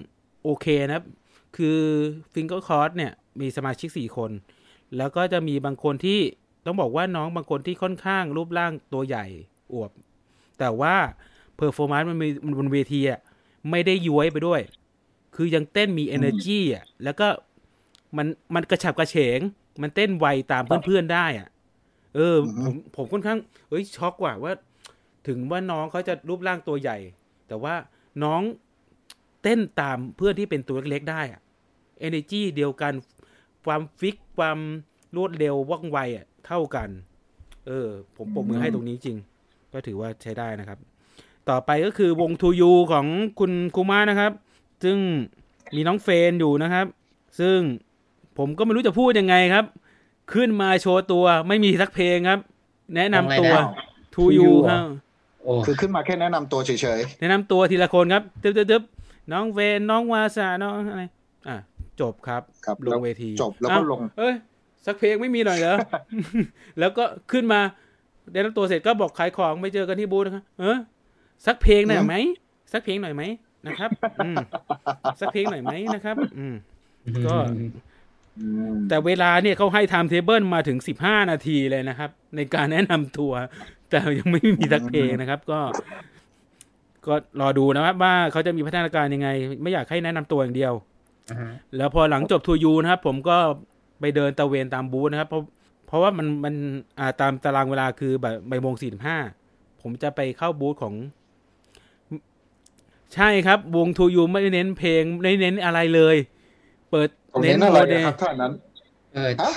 [0.45, 1.05] โอเคนะครับ
[1.57, 1.79] คือ
[2.35, 4.31] Finger Cross เนี่ย มีสมาชิกสี่คน
[4.97, 6.20] แล้วก็จะมีบางคนที่
[6.67, 9.27] ต้องบอกว่าน้องบางคนที่ค่อนข้างรูปร่างตัวใหญ่
[9.73, 9.91] อวบ
[10.59, 10.95] แต่ว่า
[11.57, 13.21] performance มันมีมันบนเวทีอะ
[13.71, 14.61] ไม่ได้ย้วยไปด้วย
[15.37, 17.29] คือยังเต้นมี energy อะแล้วก็
[18.17, 19.41] มันมันกระฉับกระเฉง
[19.83, 21.49] มันเต้นไวตามเพื่อนๆได้อะ
[22.15, 23.39] เอออือฮึผมผมค่อนข้าง
[23.69, 24.53] เอ้ยช็อกว่ะว่า
[25.27, 26.99] ถึงว่าน้องเขาจะรูปร่างตัวใหญ่
[27.49, 27.75] แต่ว่า
[28.25, 28.43] น้อง
[29.43, 31.41] เต้นตามเพื่อนที่เป็นตัวเล็กๆได้อะ
[32.07, 32.93] energy เดียวกัน
[33.67, 34.59] ความฟิกความ
[35.17, 36.88] รวดเร็วว่องไวอะ เท่ากัน
[37.66, 39.16] เออ ผมปรบมือให้ตรงนี้จริง
[39.72, 40.78] ก็ถือว่าใช้ได้นะครับ
[41.51, 43.07] ต่อไปก็คือวงทูยูของ
[43.38, 44.32] คุณคูมานะครับ
[44.84, 44.99] ซึ่ง
[45.76, 46.86] มีน้องเฟนอยู่นะครับ
[47.40, 47.59] ซึ่ง
[48.38, 49.64] ผมก็ไม่รู้จะพูดยังไงครับ
[50.32, 52.40] ขึ้นมาโชว์ตัวไม่มีสักเพลงครับ
[52.97, 54.80] แนะนำตัววงอะไรนะทูยู 2U ครับ
[55.45, 58.82] โอ้คือขึ้นมาแค่แนะนำตัวเฉยแนะนำตัวทีละคนครับตึ๊บตึ๊บตึ๊บ
[59.32, 61.05] น้องเวนน้องวาสาน้องอะไร
[61.49, 61.57] อะ
[62.01, 64.34] จบครับครับลงเวที จบแล้วก็อ้าลง เอ้ย
[64.87, 65.76] สักเพลงไม่มีหน่อยเหรอ
[66.78, 67.61] แล้วก็ขึ้นมา
[68.33, 70.78] ได้รับตัวเสร็จก็บอกขายของไปเจอกันที่บูธนะครับเออ
[71.47, 72.14] สักเพลงหน่อยไหม
[72.72, 73.22] สักเพลงหน่อยไหม
[73.66, 73.91] นะครับ
[74.24, 74.37] อืม
[75.20, 76.55] สักเพลงหน่อยไหมนะครับ อืม
[77.26, 77.37] ก็
[78.39, 83.33] อืมแต่เวลาเนี่ยเขาให้ timetable มาถึงสิบห้านาทีเลยนะครับ ในการแนะนำตัว
[83.91, 85.61] แต่ยังไม่มีสักเพลงนะครับ ก็
[87.07, 89.28] ก็รอดูนะครับ ว่าเขาจะมีพัฒนาการยังไง
[89.62, 90.72] ไม่อยากให้แนะนำตัวอย่างเดียว
[91.30, 93.39] อ่าฮะแล้วพอหลังจบทูยูนะครับ ผมก็
[94.03, 95.42] ไปเดินตระเวนตามบูธนะครับ เพราะ
[95.86, 96.55] เพราะว่ามันมัน
[96.98, 99.18] อ่าตามตารางเวลาคือแบบบ่ายโมงสี่สิบห้า
[99.82, 100.94] ผมจะไปเข้าบูธของ
[103.14, 106.16] ใช่ครับ วงทูยูไม่ได้เน้นเพลงไม่ได้เน้นอะไรเลย
[106.90, 108.53] เปิดผมเน้นอะไรโมอะเดลครับท่านั้น
[109.14, 109.53] เออฮะ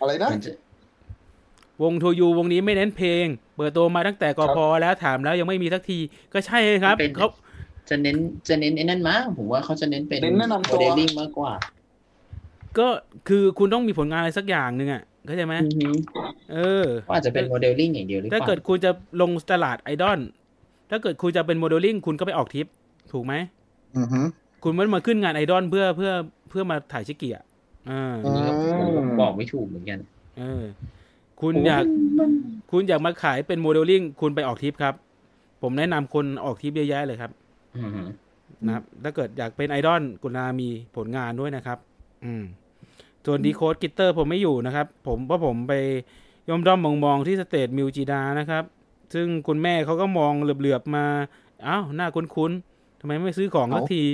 [0.00, 0.52] อะไรนะมันจะ
[1.82, 5.98] วงทูยูวงนี้ไม่เน้นเพลง เปิดตัวมาตั้งแต่กครับพแล้วถามแล้วยังไม่มีสักที
[6.32, 7.28] ก็ใช่ครับเป็นเขา
[7.90, 8.16] จะเน้น
[8.48, 11.52] จะเน้นไอ้นั่นมั้งผมว่าเขาจะเน้นเป็นเน้นแนะนำตัวโมเดลลิ่งมากกว่า
[12.78, 12.86] ก็
[13.28, 15.88] คือคุณต้องมีผลงานอะไรสักอย่างหนึ่งอะเข้าใจไหมอือฮึ
[16.52, 20.20] เออก็อาจจะเป็นโมเดลลิ่งอย่างเดียวหรือเปถ้าล่าเกิดคุณจะลงตลาดไอดอล
[20.90, 22.66] ถ้าเกิดคุณจะเป็นโมเดลลิ่งคุณก็ไปออกทริป
[23.12, 23.34] ถูกไหม
[23.98, 24.20] อือฮึ
[24.64, 26.12] คุณไม่ได้มาขึ้นงานไอดอลเพื่อเพื่อ
[26.50, 27.44] เพื่อมาถ่ายเชกิอะ
[27.90, 28.52] อ่าอันนี้ก็
[28.98, 29.98] ผมก็บอกไม่ถูกเหมือนกัน
[30.38, 30.62] เออ
[31.40, 31.84] คุณอยาก
[32.70, 34.94] คุณอยากมาขายเป็นโมเดลลิ่งคุณไปออกทริปครับ
[35.62, 37.30] ผมแนะนำคนออกทริปเยอะแยะเลยครับ
[37.76, 38.02] อือฮึ
[38.66, 41.78] นะครับ ถ้าเกิดอยากเป็นไอดอลคุณต้องมีผลงานด้วยนะครับ
[42.24, 42.42] อืม
[43.26, 45.72] ส่วนดีโคดกิตเตอร์ผมไม่อยู่นะครับ ผมเพราะผมไป
[46.48, 48.64] ย่องด้อมๆมองๆที่ stage มิวจิดานะครับ
[49.14, 51.06] ซึ่งคุณแม่เขาก็มองเหลือบๆมา
[51.66, 54.04] อ้าวหน้าคุ้นๆทำไมไม่ซื้อของสักที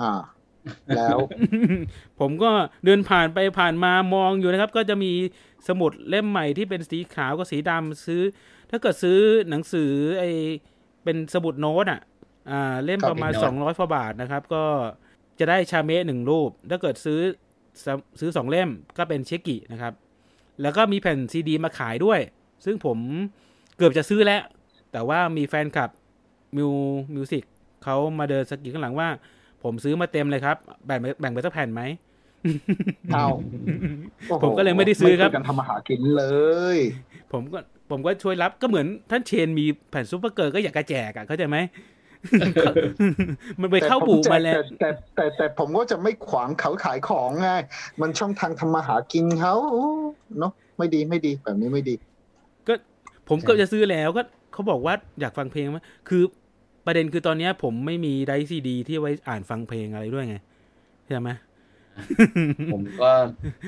[0.00, 0.12] อ่า
[0.96, 1.18] แล้ว
[2.20, 2.50] ผมก็
[2.84, 5.12] เดินผ่านไปผ่านมามองอยู่นะครับ ก็จะมี
[5.68, 8.22] สมุดเล่มใหม่ที่เป็นสีขาวกับสีดำซื้อ
[8.70, 9.18] ถ้าเกิดซื้อ
[9.50, 10.24] หนังสือไอ
[11.04, 12.00] เป็นสมุดโน้ตอะ
[12.50, 14.64] อ่า เล่มประมาณสองร้อยกว่าบาทนะครับ ก็
[15.38, 17.47] จะได้ชาเมะหนึ่งรูป ถ้าเกิดซื้อส
[18.20, 18.68] ซื้อสองเล่ม
[18.98, 19.92] ก็เป็นเชกินะครับ
[20.62, 22.20] แล้วก็มีแผ่นซีดีมาขายด้วย
[22.64, 22.98] ซึ่งผม
[23.76, 24.42] เกือบจะซื้อแล้ว
[24.92, 25.90] แต่ว่ามีแฟนคลับ
[26.56, 26.70] มิว
[27.14, 27.42] มิวสิก
[27.84, 29.08] เขามาเดินสกกิดข้างหลังว่า
[29.62, 30.56] ผมซื้อมาเต็มเลยครับ
[30.86, 31.82] แบ่งแบ่งไปสักแผ่นไหม
[33.12, 33.26] เอา
[34.28, 36.24] โอ้โหผมก็เลยไม่ได้ซื้อครับไม่ช่วยกันทำมาหากินเล
[36.76, 36.78] ย
[37.32, 37.58] ผมก็
[37.90, 41.56] ผมก็ช่วยรับก็เหมือนท่านเชนมีแผ่นซูเปอร์เกิร์ลก็อยากกระแจกอะเข้าใจไหม
[43.60, 47.48] มันไปเข้าแต่ผบูแจกมาแล้วแต่แต่แต่แต่ผมก็จะไม่ขวางเขาขายของไง
[48.00, 49.54] มันช่องทางทำมาหากินเขา
[50.38, 51.94] เนาะไม่ดีไม่ดีแบบนี้ไม่ดี
[52.66, 52.74] ก็
[53.28, 56.22] ผมก็จะซื้อแล้วก็เขาบอกว่าอยากฟังเพลงไหมคือ
[56.86, 60.36] ประเด็นคือตอนเนี้ยผมไม่มีไดรฟ์ซีดี ที่ไว้อ่านฟังเพลงอะไรด้วยไง
[61.06, 61.30] ใช่ไหม
[62.72, 63.10] ผมก็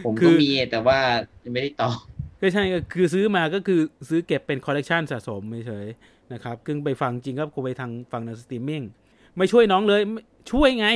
[0.04, 0.98] ผมก็คืออมีแต่ว่า
[1.44, 1.90] ยังไม่ได้ต่อ
[2.40, 8.82] ก็ใช่ก็คือซื้อมาก็คือซื้อเก็บเป็นคอลเลกชันสะสมเฉยๆ นะครับซึ่งไปฟังจริงก็กูไปทางฟังในสตรีมมิ่ง
[9.36, 10.22] ไม่ช่วยน้องเลยไม่
[10.52, 10.88] ช่วยไง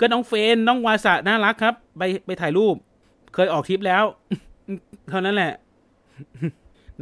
[0.00, 2.74] ก็น้องเฟนน้องวาสะน่ารักครับ ไปไปถ่ายรูป
[3.34, 4.04] เคยออกทริปแล้ว
[5.10, 5.52] เท่านั้นแหละ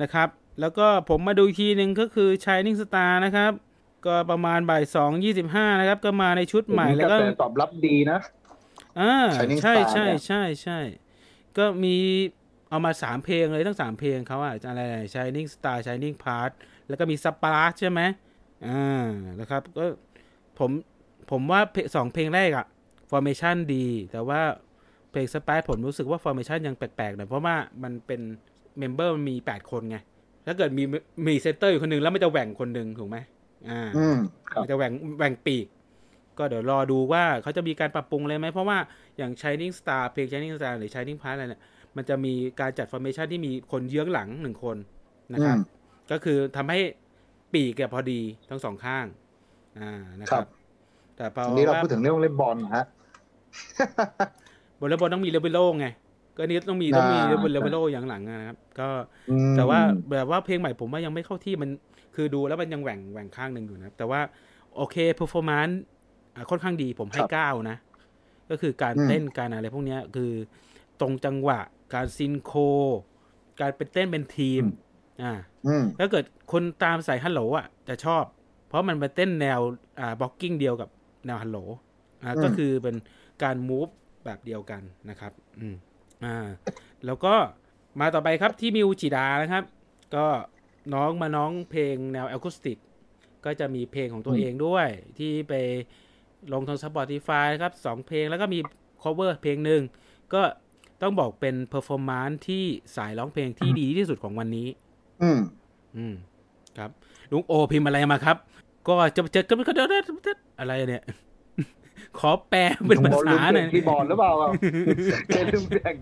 [0.02, 0.28] นะครับ
[0.60, 3.52] แล้วก็ผมมาดูอีกทีหนึ่งก็คือ Shining Star นะครับ
[4.06, 8.18] ก็ประมาณบ่ายสองยี่สิบห้านะครับ ก็มาในชุดใหม่แล้วก็กระแสตอบรับดีนะ
[9.00, 10.78] อ่า Shining ใช่ Star ใช่เนี่ยใช่ใช่
[11.58, 11.96] ก็มี
[12.70, 14.80] เอามาสามเพลงเลยทั้งสามเพลงเขาอะอะไร
[15.14, 16.52] Shining Star Shining Part
[16.88, 18.00] แล้วก็มี Spark ใช่ไหม
[18.66, 19.08] อ่า
[19.40, 19.84] นะครับก็
[20.58, 20.70] ผม
[21.30, 22.66] ผมว่าเพลงสองเพลงแรกอะ
[23.10, 24.40] Formation ดี แต่ว่า
[25.10, 28.20] เพลง Spark ผมรู้สึกว่า Formation ยังแปลกๆหน่อยเพราะว่ามันเป็น
[28.78, 29.98] member มันมีแปดคนไง
[30.46, 30.84] ถ้าเกิดมี
[31.26, 33.16] มี center อยู่คนหนึ่งแล้วมันจะแหว่งคนหนึ่งถูกไหม
[33.68, 34.18] อ่าอืม
[34.50, 35.66] ครับมันจะแหว่งแหว่งปีก
[36.38, 38.78] ก็เดี๋ยวรอดูว่าเขาจะมีการปรับปรุงอะไรไหม เพราะว่า
[39.16, 41.62] อย่าง Shining Star เพลง Shining Star หรือ Shining Path อะไรเนี่ย
[41.96, 44.76] มันจะมีการจัด formation ที่มีคนเยื้องหลังหนึ่งคน
[45.32, 45.77] นะครับอืม
[46.10, 46.78] ก็คือทำให้
[47.52, 49.06] ปีกแกพอดีทั้งสองข้าง
[49.78, 49.90] อ่า
[50.22, 50.46] นะคครัรับบ
[51.16, 52.84] แต่พออันนี้เราว่าพูดถึงเรื่องเล่นบอลนะฮะ
[54.78, 55.86] บนเลเวลต้องมีเลเวลโลไง
[56.36, 58.88] ก็นี่ต้องมีต้องมีอ่าเลเวลเลเวลโลอย่างหลังอะนะครับ ก็
[59.30, 59.80] อืมแต่ว่า
[60.10, 61.70] แบบว่าเพลงใหม่ผมว่ายังไม่เข้าที่มัน
[62.14, 64.20] คือดูแล้วมันยังแหว่งแหว่งข้างหนึ่งอยู่นะครับแต่ว่า
[64.76, 65.80] โอเคเพอร์ฟอร์มนซ์
[66.50, 67.76] ค่อนข้างดีผมให้ครับเก้านะ
[68.50, 70.32] ก็คือการอืมเต้นการอะไรพวกเนี้ยคือ
[71.00, 71.60] ตรงจังหวะ
[71.94, 72.60] การ synchro
[73.60, 74.62] การเป็นเต้นเป็นทีม
[75.22, 75.32] อ่า
[75.66, 78.24] อืมถ้าเกิดคนตามสายฮัลโหลอะจะชอบ
[78.68, 79.60] เพราะมันไปเต้นแนว
[80.00, 80.88] อ่า blocking เดียวกับ
[81.26, 81.58] แนวฮัลโหล
[82.22, 82.96] อ่าอืมก็คือเป็น
[83.42, 83.88] การ move
[84.24, 85.74] แบบเดียวกันนะครับ อืม
[86.24, 86.46] อ่า
[87.06, 87.34] แล้วก็
[88.00, 89.64] มาต่อไปครับที่มิวจิดานะครับ
[90.16, 90.26] ก็
[90.94, 92.78] น้องมาน้องเพลงแนวแอคูสติก
[93.44, 94.88] ก็จะมีเพลงของตัวเองด้วย
[95.18, 95.54] ที่ไป
[96.52, 98.58] ลงทาง Spotify ครับสองเพลงแล้วก็มี
[99.02, 99.82] cover เพลงหนึ่ง
[100.34, 100.42] ก็
[101.02, 102.64] ต้องบอกเป็น performance ที่
[102.96, 104.68] สายร้องเพลงที่ดีที่สุดของวันนี้
[105.22, 105.38] อืม
[105.96, 106.14] อืม
[106.78, 106.90] ครับ
[107.32, 108.36] ลุงโอพิมพ์อะไรมาครับ
[108.86, 111.04] ก็จะจะจะจะอะไรเนี่ย
[112.18, 114.30] ขอแปลเป็นภาษาหน่อยลืมเปลี่ยนคีย์บอร์ดหรือเปล่า
[115.28, 115.94] แกลืมเปลี่ยน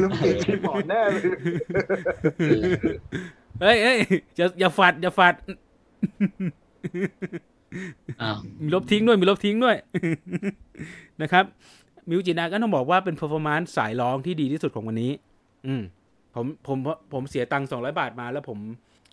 [0.00, 1.22] ลืมเปลี่ยนคีย์บอร์ดแน่เลย
[3.60, 3.98] เฮ้ยเฮ้ย
[4.36, 5.34] อย่าอย่าฝัดอย่าฝัด
[8.62, 9.76] มีลบทิ้งด้วยมีลบทิ้งด้วย
[11.22, 11.44] นะครับ
[12.08, 15.12] มิวจินาก็ต้องบอกว่าเป็น performance สายร้องที่ดีที่สุดของวันนี้
[15.66, 15.82] อืม
[16.34, 16.78] ผมผม
[17.12, 18.58] ผมเสียตังค์สองร้อยบาทมาแล้วผม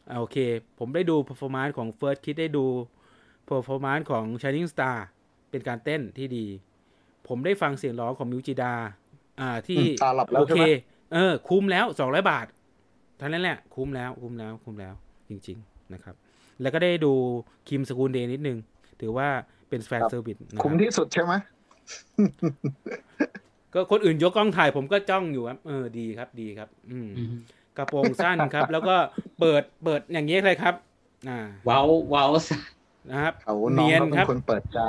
[0.09, 0.37] อ่าโอเค
[0.79, 2.65] ผมได้ดู performance ของ First Kid ได้ดู
[3.49, 4.97] performance ของ Shining Star
[5.49, 6.45] เป็นการเต้นที่ดี
[7.27, 8.73] ผมได้ฟังเสียงร้องของมิวจิดา
[9.39, 10.65] อ่าที่อืมตาหลับแล้วโอใช่เคไหม
[11.13, 12.47] เออ คุ้มแล้วสองร้อยบาท
[13.17, 14.93] เท่านั้นแหละ คุ้มแล้วคุ้มแล้ว คุ้มแล้ว
[15.29, 16.15] จริง ๆ นะครับ
[16.61, 17.13] แล้วก็ได้ดู
[17.67, 18.57] คิมสกูลเดย์นิดนึง
[19.01, 19.27] ถือว่า
[19.69, 21.33] เป็น fan service นะคคุ้มที่สุดใช่ไหม
[23.73, 27.31] ก็คนอื่นยกกล้องถ่ายผมก็จ้องอยู่ครับ เออดีครับดีครับอืมอืม
[27.77, 28.95] กระโปรงสั้นครับ แล้วก็
[29.39, 30.75] เปิดเปิดอย่างนี้เลยครับ
[31.29, 32.57] อ่า เว้าเว้าซะ
[33.11, 34.81] นะครับเขาน้องเนียนเขาเป็นครับคนเปิดใจ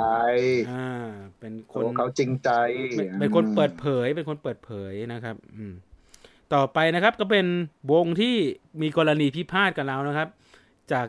[0.71, 1.09] อ่า
[1.39, 2.49] เป็นคเขานเขาจริงใจ
[2.97, 5.73] เป็นเป็นคนเปิดเผย เป็นคนเปิดเผยนะครับ อืม
[6.53, 7.45] ต่อไปนะครับ ก็เป็น
[7.91, 8.35] วงที่
[8.81, 10.27] มีกรณีพิพาทกันแล้วนะครับ
[10.91, 11.07] จาก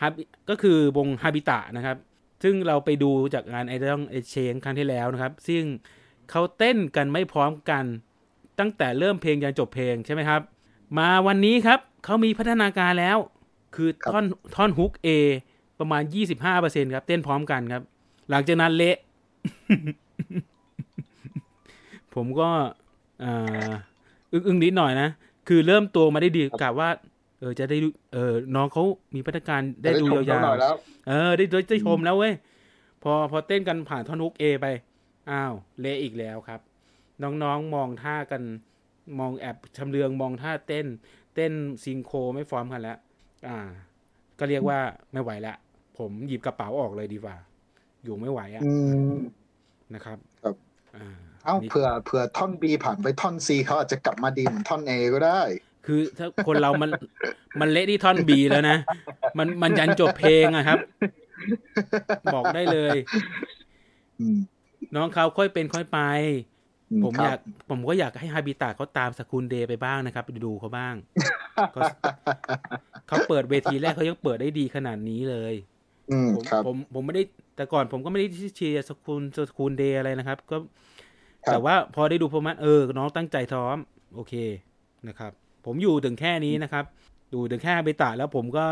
[0.00, 0.12] ฮับ
[0.50, 1.96] ก็คือวงฮาบิตะนะครับ
[2.42, 5.64] ซึ่งเราไปดูจากงานไอดอลเอเชนครั้งที่แล้วนะครับ ซึ่ง
[6.32, 7.84] เขาเต้นกันไม่พร้อมกัน
[8.58, 10.40] ตั้งแต่เริ่มเพลงยันจบเพลงใช่ไหมครับ
[10.98, 13.18] มาวันนี้ครับเขามีพัฒนาการแล้ว
[13.74, 14.24] คือครับท่อน
[14.56, 15.08] ท่อนฮุก A
[15.78, 16.02] ประมาณ
[16.48, 17.82] 25%ครับ เต้นพร้อมกันครับ
[18.30, 18.96] หลังจากนั้นเละ
[22.14, 22.48] ผมก็
[23.24, 23.70] อ่า
[24.32, 25.08] อึ้งอึ้งนิดหน่อยนะ
[25.48, 26.88] คือเริ่มตัวมาได้ดีกะว่า
[27.38, 28.82] เออจะได้ดูเออน้องเขา
[29.14, 32.32] มีพัฒนาการได้ดูชมยาเขาหน่วอยแล้วๆเออได้ได้ได้ชมแล้วเว้ย
[33.02, 34.66] พอพอเต้นกันผ่านท่อนฮุกเอไป
[35.30, 36.60] อ้าวเละอีกแล้วครับ
[37.22, 38.42] น้องๆมองท่ากัน
[39.18, 40.86] มองแอบชำเลืองมองท่าเต้น
[41.34, 41.52] เต้น
[41.84, 42.98] ซิงโครไม่ฟอร์มกันแล้ว
[43.48, 43.58] อ่า
[44.38, 44.78] ก็เรียกว่า
[45.12, 45.54] ไม่ไหวละ
[45.98, 47.36] ผมหยิบกระเป๋าออกเลยดีกว่า
[48.04, 48.72] อยู่ไม่ไหวอะอื
[49.12, 49.14] ม
[49.94, 50.56] นะครับ ครับ
[50.96, 51.06] อ่า
[51.44, 55.40] เอ้านี่เผื่อเผื่อท่อนบีผ่านไปท่อนซีเขาอาจจะกลับมาดีเหมือนท่อนเอก็ได้
[55.86, 56.90] คือถ้าคนเรามัน
[57.60, 58.76] มันเละที่ท่อนบีแล้วนะ
[59.38, 60.78] มันมันยันจบเพลงอะครับ
[62.34, 62.96] บอกได้เลย
[64.20, 64.38] อืม
[64.96, 66.00] น้องเขาค่อยเป็นค่อยไป
[66.90, 67.38] อืผมครับอยาก
[67.70, 70.94] ผมก็อยากให้ฮาบิตะเขาตามสกุลเดย์ไปบ้างนะครับ ไปดูเขาบ้าง
[71.72, 71.80] เขา
[73.08, 75.54] เขาเปิดเวทีแรกเขายังเปิดได้ดีขนาดนี้เลย
[76.10, 77.22] อืมผมครับผมผมไม่ได้
[77.56, 78.26] แต่ก่อนผมก็ไม่ได้
[78.56, 80.56] เชียร์สกุลสกุลเดย์อะไรนะครับ ก็
[81.46, 83.76] ครับแต่ว่าพอได้ดูพมันเออ น้องตั้งใจซ้อม
[84.14, 84.34] โอเค
[85.08, 85.32] นะครับ
[85.64, 86.84] ผมอยู่ถึงแค่นี้นะครับ
[87.32, 88.66] ดูถึงแค่เบตาแล้วผมก็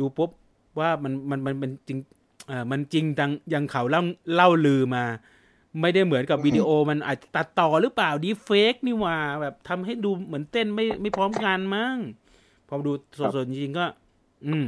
[0.00, 0.30] ดูปุ๊บ
[0.78, 1.98] ว่ามันมันมันมันจริง
[2.48, 4.02] เออมันจริงดังอยังเขาเล่า
[4.34, 5.04] เล่าลือมา
[5.80, 11.96] ไม่ได้เหมือนกับวิดีโอมันอาจจะตัดต่อหรือเปล่าดีเฟกนี่หว่า แบบทำให้ดูเหมือนเต้นไม่ไม่พร้อมกันมั้ง
[12.68, 12.92] พอดู
[13.34, 13.86] สดๆจริงๆก็
[14.46, 14.66] อืม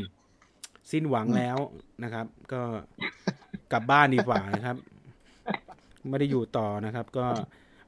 [0.90, 1.58] สิ้นหวังแล้ว
[2.02, 2.62] นะครับ ก็
[3.72, 4.76] กลับบ้านดีกว่านะครับ
[6.08, 7.26] ไม่ได้อยู่ต่อนะครับ ก็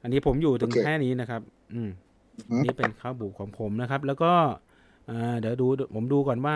[0.01, 1.41] อันนี้ผมอยู่ถึงโอเคแค่นี้นะครับ
[1.73, 1.89] อืม
[2.49, 4.31] อืม นี่เป็นข้าวบุกของผมนะครับ แล้วก็
[5.09, 6.55] อ่าเดี๋ยวดูผมดูก่อนว่า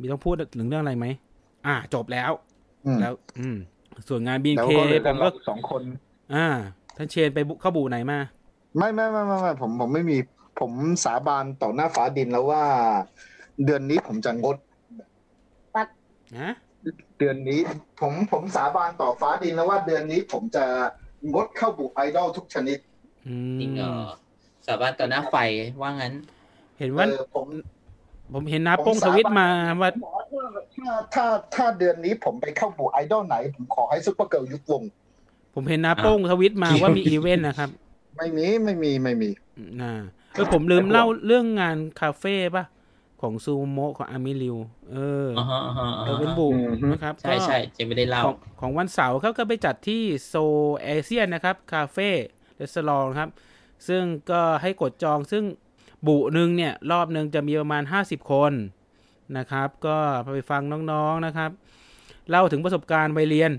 [0.00, 1.06] มีต้องพูดถึงเรื่องอะไรไหม
[1.66, 2.30] อ่า จบแล้ว
[2.86, 3.56] อืมแล้ว อืม
[4.08, 5.82] ส่วนงานบีแล้วเคก็เหลือผแต่มเราก็สองคน
[6.34, 6.46] อ่า
[6.96, 8.18] ท่านเชนไปบุเข้าบูไหนมา
[8.78, 10.18] ไม่ไม่ไม่ไม่ไม่ผมผมไม่มี
[10.60, 10.72] ผม
[11.04, 12.64] สาบานต่อหน้าฟ้าดินแล้วว่า
[13.64, 14.56] เดือนนี้ผมจะงด
[16.40, 16.52] ฮะ
[17.18, 17.60] เดือนนี้
[18.00, 20.64] ผมผมสาบานต่อฟ้าดินแล้วว่าเดือนนี้ผมจะ
[21.32, 22.78] งดเข้าบุกไอดอลทุกชนิด
[23.26, 23.94] อืมจริงเหรอ
[24.66, 25.36] สาบานต่อหน้าไฟ
[25.80, 26.14] ว่างั้น
[26.78, 27.46] เห็นว่าเออผม
[28.32, 29.46] ผมเห็นนาผมโป้งสาทบานทวิตมา
[29.80, 29.90] ว่า
[30.84, 31.24] ถ้าถ้า
[31.54, 34.82] ถ้าเดือนนี้ผมไปเข้าบุกไอดอลไหน ผมขอให้ซุปเปอร์เกิร์ลยุบวง
[35.54, 37.70] ผมเห็นนาโป้งทวิตมาว่ามีอีเวนต์นะครับ
[38.16, 39.30] ไม่มีไม่มีไม่มี
[39.80, 39.92] น่า
[40.32, 42.64] เออผมลืมเล่าเรื่องงานคาเฟ่ป่ะ
[43.22, 44.56] ของซูโมะของอามิริว
[44.92, 44.96] เอ
[45.26, 50.34] ออ่าฮะอ่าฮะเออเป็นบุกอืมฮึนะครับใช่ใช่เจะไม่ได้เล่าของของวันเสาร์เขาก็ไปจัดที่โซ
[50.82, 52.08] เอเชียนนะครับคาเฟ่
[52.56, 53.28] เรสลองครับ
[53.88, 55.44] ซึ่งก็ให้กดจองซึ่ง
[56.06, 58.52] บุหนึ่งเนี่ย รอบหนึ่งจะมีประมาณ50คน
[59.38, 59.96] นะครับ ก็
[60.34, 61.50] ไปฟังน้องๆนะครับ
[62.30, 63.52] เล่าถึงประสบการณ์วัยเรียน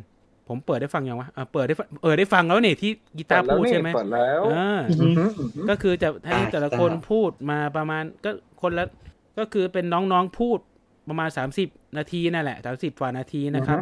[0.47, 8.31] ผมเปิดได้ฟังยังวะอะเปิดได้ฟังเออได้ฟังแล้วนี่ที่กีตาร์พูดใช่ไหมเปิดแล้วอ่าอือหืออือหือก็คือจะให้อ่าแต่ละคนพูดมาประมาณก็
[8.61, 8.85] คนละ
[9.39, 10.59] ก็คือเป็นน้องๆพูด
[11.09, 11.29] ประมาณ
[11.63, 13.79] 30นาทีนั่นแหละสามสิบกว่านาทีนะครับ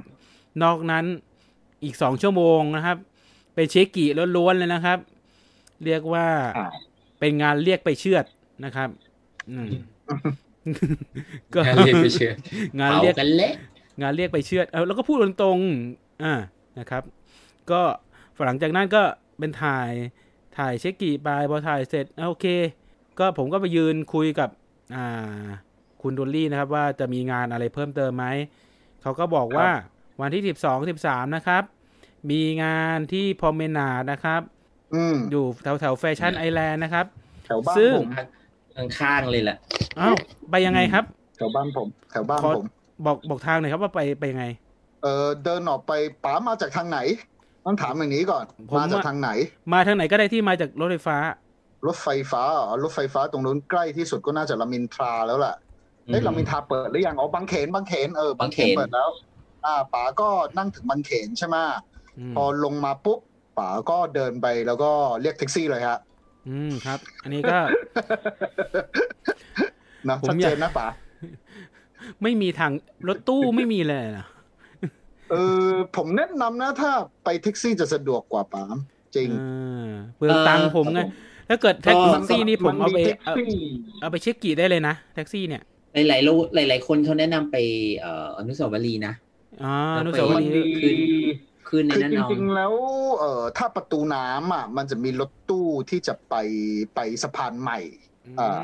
[0.63, 1.05] นอกนั้น
[1.83, 2.97] อีกสองชั่วโมงนะครับ
[3.55, 4.05] เป็นเชคกิ
[4.37, 4.97] ล้วนๆเลยนะครับ
[5.85, 6.27] เรียกว่า
[6.57, 6.67] อ่า
[7.19, 8.25] เป็นงานเรียกไปเชือด
[8.65, 8.89] นะครับ
[9.49, 9.67] อืม
[11.53, 12.31] ก็งานเรียกไปเชื่อ
[12.79, 13.53] งานเผาเรียกกันเละ
[14.01, 16.33] งานเรียกไปเชือดเออแล้วก็พูดตรงๆอ่า
[16.79, 17.03] นะครับ
[17.71, 17.81] ก็
[18.45, 19.03] หลังจากนั้นก็
[19.39, 19.91] เป็นถ่าย
[20.57, 22.45] ถ่ายเช็คกี่ไปพอถ่ายเสร็จอะโอเค
[23.19, 24.49] ก็ผมก็ไปยืนคุยกับ
[24.95, 25.45] อ่า
[26.01, 28.25] คุณดอลลี่นะครับ ว่าจะมีงานอะไรเพิ่มเติมไหม
[29.01, 29.69] เขาก็บอกว่า
[30.21, 31.63] วันที่สิบสองสิบสามนะครับ
[32.31, 34.41] มีงานที่พอมเมนาดนะครับ
[34.95, 37.05] อืมอยู่แถวแถวแฟชั่นไอแลนด์นะครับ
[37.45, 38.09] แถวบ้านซึ่งผม
[38.77, 39.57] ข้างๆเลยแหละ
[39.99, 40.15] อ้าว
[40.51, 41.03] ไปยังไงครับ
[41.37, 42.65] แถวบ้านผมแถวบ้านขอผม
[43.05, 44.45] บอกบอกทางหน่อยครับว่าไปไปยังไง
[45.03, 45.91] เออเดินออกไป
[46.23, 46.99] ป๋ามาจากทางไหน
[47.65, 49.29] ต้องถามอย่างนี้ก่อนผมมาจากว่าทางไหน
[49.73, 51.17] มาทางไหนก็ได้ที่มาจากรถไฟฟ้า
[51.87, 55.55] รถไฟฟ้าเหรอรถไฟฟ้าตรงนู้นใกล้ที่สุดก็น่าจะรามอินทราแล้วล่ะ
[56.05, 59.09] เอ้ยอืมรามอินทราเปิดหรือยังอ๋อบางเขนบางเขนเออบางเขนบางเขนเปิดแล้ว
[59.65, 61.55] อ่าป๋าก็นั่งถึงบางเขนใช่ไหม
[62.17, 63.19] อืมพอลงมาปุ๊บ
[63.57, 64.91] ป๋าก็เดินไปแล้วก็
[65.21, 65.99] เรียกแท็กซี่เลยฮะ
[66.47, 67.57] อืมครับ อันนี้ก็
[70.07, 70.87] นะผมชัดอยากเจนนะป๋า
[72.23, 72.71] ไม่มีทาง
[73.07, 74.27] รถตู้ไม่มีเลยนะ
[75.31, 75.35] เอ
[75.67, 76.91] อผมแนะนำนะ ถ้า
[77.23, 78.63] ไปแท็กซี่จะสะดวกกว่าป๋า
[79.15, 79.43] จริงเอ
[79.85, 81.01] อเปลืองตังค์ผมไง
[81.49, 83.47] ถ้าเกิดแท็กก็ซี่นี่ผมเอาไปแท็กเอาซี่
[84.01, 85.61] เอาไปเช็คกี่ได้เลยนะแท็กซี่เนี่ย
[86.09, 87.55] หลายๆโลหลาย ๆ คนเขาแนะนำไป
[87.99, 89.13] เอ่ออนุสาวรีย์นะ
[89.63, 90.93] อ๋ออแล้วนุไปสาวมันรีย์ดี
[91.73, 92.73] ขึ้นในคือนั้นจเอาริงๆแล้ว
[93.19, 96.35] เอ่อถ้าประตูน้ำอะมันจะมีรถตู้ที่จะไป
[96.95, 97.79] ไปสะพานใหม่
[98.39, 98.59] อ่า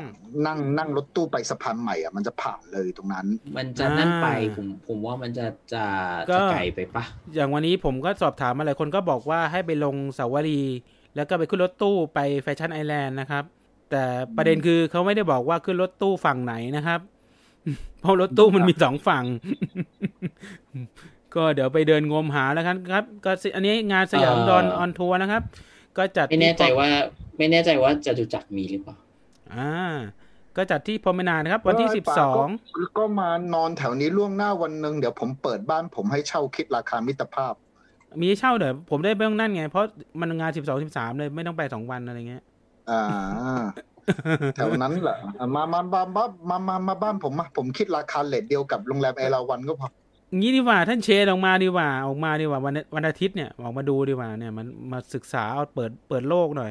[0.46, 3.26] นั่งนั่งรถตู้ไปสะพานใหม่อะมันจะผ่านเลยตรงนั้น
[3.56, 4.26] มันจะนั่นไป
[4.56, 5.84] ผมผมว่ามันจะจะ
[6.30, 7.04] จะไกลไปปะ
[7.34, 10.78] อย่างวันนี้ผมก็สอบถามมาหลายคนก็บอกว่าให้ไปลงสาวรีย์
[11.16, 13.44] แล้วก็ไปขึ้นรถตู้ไปแฟชั่นไอแลนด์นะครับ
[13.90, 14.04] แต่
[14.36, 17.00] ประเด็นคือเขาไม่ได้บอกว่าขึ้นรถตู้ฝั่งไหนนะครับ
[18.00, 19.24] เพราะรถตู้มันมีสองฝั่ง
[21.34, 25.42] ก็เดี๋ยวไปเดินงมหาแล้วกันครับ ก็สิอันนี้งานสยามดอน on tour นะครับ
[25.96, 26.88] ก็จัดไม่แน่ที่ใจว่า
[27.38, 28.96] ไม่แน่ใจว่าจะจุจักรมีหรือเปล่า
[29.54, 29.72] อ่า
[30.56, 32.50] ก็จัดที่พรหมนานะครับ วันที่เออสิบป่าสก็อง
[32.98, 37.54] ก็มานอนแถวนี้ล่วงหน้าวันหนึ่งเดี๋ยวผมเปิดบ้านผมให้เช่าคิดราคามิตรภาพ
[38.22, 39.84] มีเช่าเดี๋ยวผมได้ไม่ต้องนั่นไง เพราะ
[40.20, 42.42] มันงานสิบสองสิบสามเลยไม่ต้องไปสองวันอะไรเงี้ย
[42.90, 43.02] อ่า
[44.56, 49.88] แถวนั้นเหรออะมามามามามามามาบ้านผมมาผมคิดราคาเลทเดียวกับโรงแรมเอราวันก็พอ
[50.38, 56.70] งี้ดีกว่าท่านเชนออกมาดีกว่าออกมาดีกว่าวันวันอาทิตย์เนี่ยออกมาดูดีกว่าเนี่ยมันมาศึกษาเอาเปิดเปิดโลกหน่อย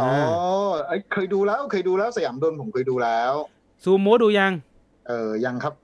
[0.00, 0.10] อ๋อ
[0.86, 3.32] เอ้ยเคยดูแล้วเคยดูแล้วสยามโดนผมเคยดูแล้ว
[3.84, 4.52] ซูโมดูยัง
[5.08, 5.74] เออยังครับ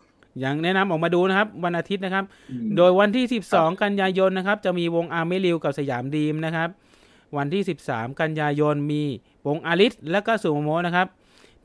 [0.44, 3.24] ยังแนะนำออกมาดูนะครับ วันอาทิตย์นะครับอืมโดยวันที่
[3.54, 6.68] 12 กันยายนนะครับ จะมีวงอาร์เมริวกับสยามดีมนะครับ
[7.36, 9.02] วันที่ 13 กันยายนมี
[9.46, 11.06] วงอาริสและก็ซูโมนะครับ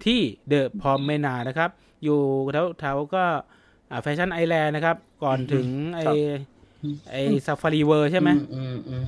[0.05, 1.69] ที่เดอะพอมเมนานะครับ
[2.03, 2.19] อยู่
[2.53, 3.23] แถวแถวๆก็
[4.01, 6.01] แฟชั่นไอแลนด์นะครับ ก่อนถึงไอ
[7.11, 7.15] ไอ
[7.45, 9.05] ซาฟารีเวอร์ใช่ไหมอืมอืม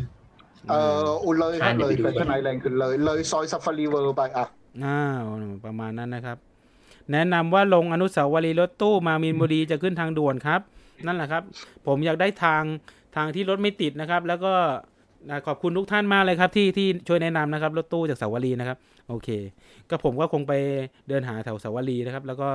[0.70, 0.74] เอ
[1.06, 4.46] ออุยเลยอ่านะเดี๋เลยวยไปดูแฟชั่นไอแลนด์คือเลย เลยซอยซัฟฟารีเวิร์ไปอะ
[4.86, 5.24] อ้าว
[5.66, 6.38] ประมาณนั้นนะครับ
[7.12, 10.62] แนะนำว่าลงอนุสาวรีย์รถตู้มามีนบุรีจะขึ้นทางด่วนครับ
[11.06, 11.44] นั่นแหละครับ
[11.88, 12.64] ผมอยากได้ทาง
[13.16, 14.54] ทางที่รถไม่ติดนะครับ แล้วก็
[15.30, 18.78] อ่าขอบคุณทุกท่านมากเลยครับ ที่ที่ช่วยแนะนำนะครับรถตู้จากสาวรีย์นะครับ
[19.10, 19.30] โอเค
[19.90, 20.54] ก็ผมก็คงไป
[21.08, 22.50] เดินหาแถวสาวรีย์นะครับ แล้วก็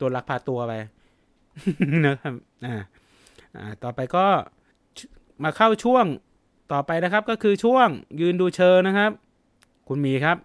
[0.00, 0.72] ตัวลักพาตัวไป
[2.06, 2.74] นะครับอ่า
[3.56, 4.26] อ่าต่อไปก็
[4.98, 5.00] ช
[5.44, 6.06] มาเข้าช่วง
[6.72, 7.88] ต่อไปนะครับ ก็คือช่วง
[8.20, 9.10] ยืนดูเชิญนะครับ
[9.88, 10.36] คุณหมีครับ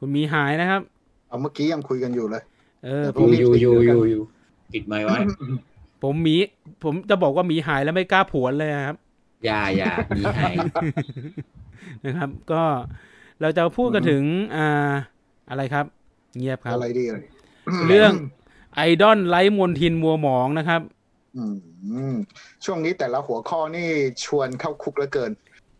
[0.00, 0.80] คุณหมีหายนะครับ
[1.28, 2.42] เอาเมื่อกี้ยังคุยกันอยู่เลย
[2.84, 4.22] เออเดี๋ยวผมรีบอยู่ปิดอยู่เดี๋อยวกันยู่อยู่
[4.72, 5.18] ปิดไมค์ไว้
[6.02, 6.36] ผมหมี
[6.84, 8.96] ผมจะบอกว่าหมีหายแล้วไม่กล้าผวนเลยครับ
[9.44, 10.54] อย่าอย่ามีหาย
[12.04, 12.62] นะครับ ก็
[13.40, 14.22] เราจะพูดกันถึง
[14.56, 14.92] อ่า
[15.50, 15.84] อะไรครับ
[16.36, 17.24] เงียบครับอะไรดีเลย
[17.88, 18.12] เรื่อง
[18.76, 20.80] ไอดอลไลท์มนทินมัวหมองนะครับ
[21.36, 21.44] อื
[22.12, 22.14] ม
[22.64, 23.88] ช่วงนี้แต่ละหัวข้อนี่
[24.24, 25.32] ชวนเข้าคุกเหลือเกิน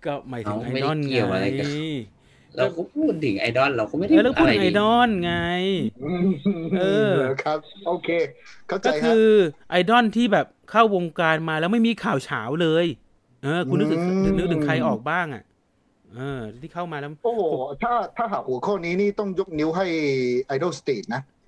[0.07, 1.69] ก็หมายถึงเอาไอไม่ดได้อลไงเกี่ยวอะไรกัน
[2.57, 5.35] เราก็พูดถึงไอดอลเราก็ไม่ได้เออแล้วพูดอะไรถึงไอนี่ดอลไง
[6.79, 8.09] เออหรครับ โอเค
[8.69, 9.31] เข้าใจก็ฮะคือ
[9.71, 12.87] ไอดอลที่แบบเข้าวงการมาแล้วไม่มีข่าวเฉาเลย
[13.43, 15.43] เออ คุณนึกถึงอืมนึกถึงใครออกบ้างอะ
[16.15, 17.43] เออ ที่เข้ามาแล้ว โอ้โห
[17.83, 19.87] ถ้าถ้าหากหัวข้อนี้นี่ต้องยกนิ้วให้
[20.57, 21.40] Idol State นะอ่า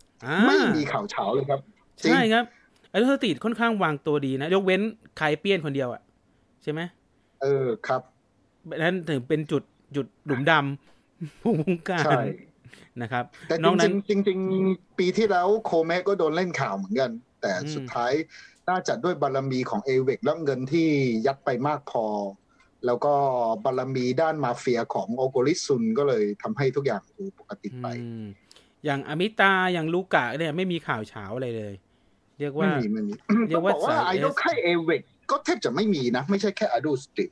[0.46, 1.60] ไม่มีข่าวเฉาเลยครับ
[2.02, 2.44] จริงใช่ครับ
[2.90, 4.80] ไอดอลสตรีทค่อนข้างวางตัวดีนะ ยกเว้น
[5.18, 6.02] ใครเปี้ยนคนเดียวอะ
[6.62, 6.80] ใช่ไหม
[7.42, 8.00] เออครับ
[8.82, 9.62] นั่นถึงเป็นจุด
[9.96, 12.22] จุดหลุมดำของวงการใช่
[13.02, 14.40] นะครับแต่นอกนั้นจริงๆจริง
[14.74, 18.12] ๆ ปีที่แล้วโคเมก็โดนเล่นข่าวเหมือนกัน แต่อืมสุดท้าย
[18.68, 20.88] น่าจะด้วยบารมีของเอเวกแล้วเงินที่
[21.26, 22.06] ยัดไปมากพอ
[22.86, 23.14] แล้วก็
[23.64, 27.86] บารมีด้านมาเฟียของโอโกริซุนก็เลยทำให้ทุกอย่างดูปกติไป
[28.82, 31.74] อืมอย่างอมิตาอย่างลูกะเนี่ยไม่มีข่าวเฉาอะไรเลย
[32.38, 33.12] เรียกว่าไม่มีไม่มี
[33.48, 37.26] เรียต้อกงว่าบอกว่าสายไอดอล S ค่ายเอเวกก็แทบจะไม่มีนะ ไม่ใช่แค่อดูสติ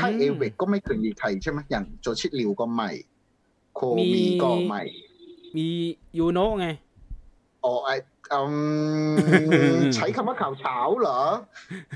[0.00, 2.90] ค่ายเอเวกก็ไม่เคยมีใครใช่ไหมอย่างโจชิริวก็ไม่
[3.74, 3.80] โค
[4.14, 4.82] มีก็ไม่
[5.56, 5.68] มี
[6.18, 6.66] ยูโนะไง
[7.64, 7.90] อ๋อไอ
[8.32, 8.40] อื
[9.78, 11.20] มใช้คำว่าข่าวเช้าเหรอ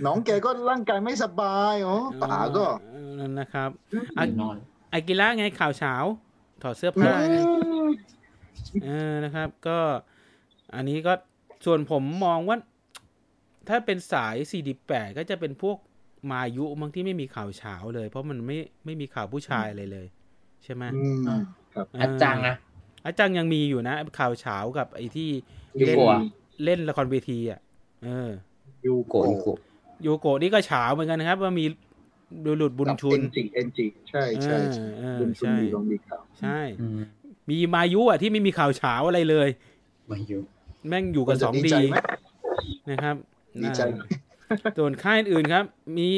[0.06, 3.70] น้องแกก็ร่างกายไม่สบายอ๋อป๋าก็เออนั่นนะครับ
[4.14, 4.56] แน่นอน
[4.93, 5.94] อากิระไงข่าวเฉา
[6.62, 7.36] ถอดเสื้ออืผ้ามไง
[8.85, 9.78] เออนะครับก็
[10.74, 11.12] อันนี้ก็
[11.65, 12.57] ส่วนผมมองว่า
[13.69, 14.37] ถ้าเป็นสาย
[14.77, 15.77] 48 ก็จะเป็นพวก
[16.31, 20.07] มายุบางที่ไม่มีข่าวเฉาเลย เพราะมันไม่ไม่มีข่าวผู้ชายอะไรเลย
[20.65, 21.27] ใช่ไหมอืม
[21.74, 22.57] ครับอาจารย์นะ
[23.07, 25.31] อาจารย์ยังมีอยู่นะ ข่าวเฉากับไอ้ที่
[25.81, 26.19] ยูเล่นโกะ
[26.65, 27.61] เล่นละครเวทีอะ
[28.05, 28.31] เออ
[28.87, 29.59] ยูโกะโกะ
[30.03, 31.65] โยโกะนี่ก็เฉาเหมือนกันนะครับ ว่ามี
[32.45, 36.87] ดูหลุดบุญชุนเอ็นจีเอ็นจีใช่ใช่ใช่เออเออบุญชุนใช่มีลองมีข่าวใช่อื
[37.48, 39.48] มมีมายุอะที่ไม่มีข่าวเฉาอะไรเลย
[40.10, 40.40] มาอยู่
[40.89, 41.97] แม่งอยู่กับสองดีดีใจไหม
[42.90, 43.16] นะครับ
[43.62, 44.06] ดีใจอ่า
[44.78, 45.64] ส่วนค่ายอื่นๆครับ
[45.98, 46.09] มี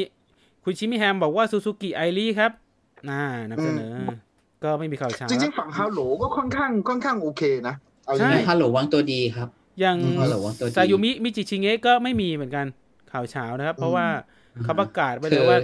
[0.63, 2.51] คุณชิมิแฮมบอกว่าซูซูกิไอรีครับ
[3.09, 4.09] น่านำเสนออ
[4.63, 7.75] ก็ไม่มีข่าวเช้าจริงๆฝั่งฮาโหลก็ค่อนข้างค่อนข้างโอเคนะ
[8.05, 9.49] เอาอย่างใช่นี้ฮัลโหลวางตัวดีครับ
[9.79, 12.65] อย่างอืมฮัลโหลวางตัวดีซายุมิมิจิชิเงะก็ไม่มีเหมือนกัน
[13.11, 14.05] ข่าวเช้านะครับ เพราะว่า
[14.63, 15.59] เขาประกาศไว้เลคืยอว่า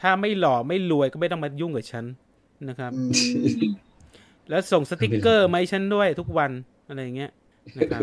[0.00, 2.04] ถ้าไม่หล่อไม่รวยก็ไม่ต้องมายุ่งกับฉัน
[2.68, 3.10] นะครับอืม
[4.50, 6.50] แล้วส่งสติกเกอร์มาให้ฉันด้วยทุกวัน
[6.88, 7.30] อะไรอย่างเงี้ย
[7.78, 8.00] นะครับ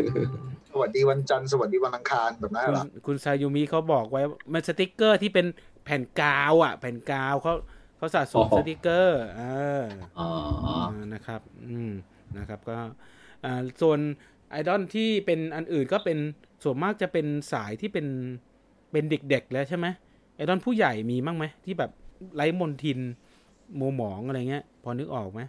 [0.70, 4.22] สวัสดีวันจันทร์สวัสดีวันอังคารแบบนั้นคุณเหรอคุณซายุมิเขาบอกไว้
[4.52, 5.46] มันสติกเกอร์ที่เป็น
[5.84, 7.54] แผ่นกาวอะ แผ่นกาวเขา
[7.96, 9.42] เขาสะสมโอ้โหสติกเกอร์เอ
[9.80, 9.82] อ
[10.18, 11.92] อ๋อานะครับ อืม
[12.38, 12.76] นะครับ ก็
[13.44, 13.98] อ่าส่วน
[14.50, 16.18] ไอดอลที่เป็นอันอื่นก็เป็น
[16.62, 18.06] ส่วนมากจะเป็นสายที่เป็น
[18.92, 19.86] เป็นเด็กๆแล้วใช่ไหม
[20.36, 21.90] ไอดอลผู้ใหญ่มีมั้งไหมที่แบบ
[22.34, 25.42] ไร้มลทินมัวหมองอะไรเงี้ย พอนึกออกไหม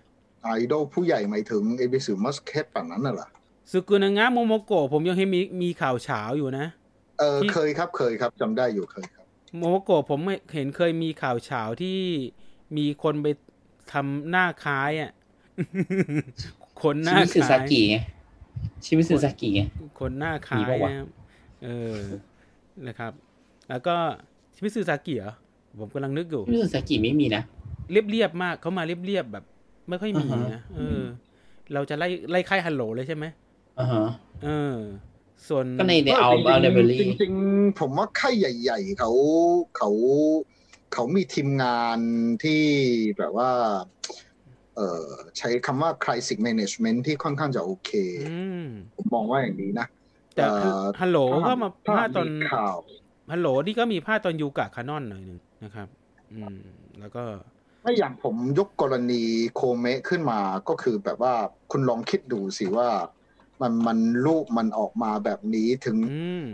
[0.43, 3.27] ไอดอลผู้ใหญ่หมายถึงเอบิสึมัสเคทป่านนั้นน่ะเหรอ
[3.71, 6.65] สุกุนางะโมโมโกะผมยังเห็นมีมีข่าวเฉาอยู่นะ
[7.19, 9.25] เออที่เคยครับเคยครับจำได้อยู่เคยครับ
[9.57, 10.19] โมโมโกะผม
[10.53, 11.99] เห็นเคยมีข่าวเฉาที่
[12.77, 13.27] มีคนไป
[13.93, 15.11] ทำหน้าคล้ายอะ
[16.81, 17.97] คนหชิน้ามิคสึซาล้ายกิไง
[18.85, 19.61] ชิมิสึซากิไง
[19.99, 21.07] คนหน้าคล้ามียปะวะนะครับ
[21.63, 21.97] เออ
[22.87, 23.11] นะครับ
[23.69, 23.95] แล้วก็
[24.55, 25.33] ชิมิสึซากิเหรอ
[25.79, 27.43] ผมกำลังนึกอยู่ชิมิสึซากิไม่มีนะ
[27.91, 29.45] เรียบเรียบๆมากเขามาเรียบเรียบๆแบบ
[29.89, 31.01] ไม่ค่อยมีอ่าฮะนะเออ
[31.73, 33.25] เราจะไล่ไล่ค่ายฮัลโหลเลยใช่ไหม
[33.79, 34.05] อ่าฮะ
[34.43, 34.75] เออ
[35.47, 39.11] ส่วนก็ในในเอาเอาเดบิลี่จริงๆจริงๆ ผมว่าค่ายใหญ่ ๆ เขา
[39.77, 39.89] เขา
[40.93, 41.99] เขามีทีมงาน
[42.43, 42.63] ที่
[43.17, 43.51] แบบว่า
[44.75, 47.91] เอ่อใช้คำว่า crisis management ที่ค่อนข้างจะโอเค
[48.29, 49.87] อืมผมมองว่าอย่างนี้นะ
[50.35, 52.77] แต่เอ่อฮัลโหลก็มาถ้พลาดตอนมีข่าว
[53.31, 55.87] ฮัลโหลนี่ก็มีพลาดตอนยูกะคานอนหน่อยหนึ่งนะครับ
[56.31, 56.57] อืม
[56.99, 57.23] แล้วก็
[57.83, 59.23] ถ้าอย่างผมยกกรณี
[59.55, 60.39] โคเมะขึ้นมา
[60.69, 61.33] ก็คือแบบว่า
[61.71, 62.89] คุณลองคิดดูสิว่า
[63.61, 66.45] มันมันรูปมันออกมาแบบนี้ถึงอืม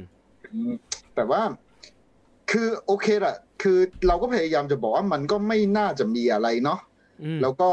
[0.46, 0.58] ถึง
[1.16, 1.44] แบบว่า
[2.52, 3.78] คือโอเคแหละคือ
[4.08, 6.80] เราก็พยายามจะบอกว่ามันก็ไม่น่าจะมีอะไรเนาะ
[7.24, 7.70] อืมแล้วก็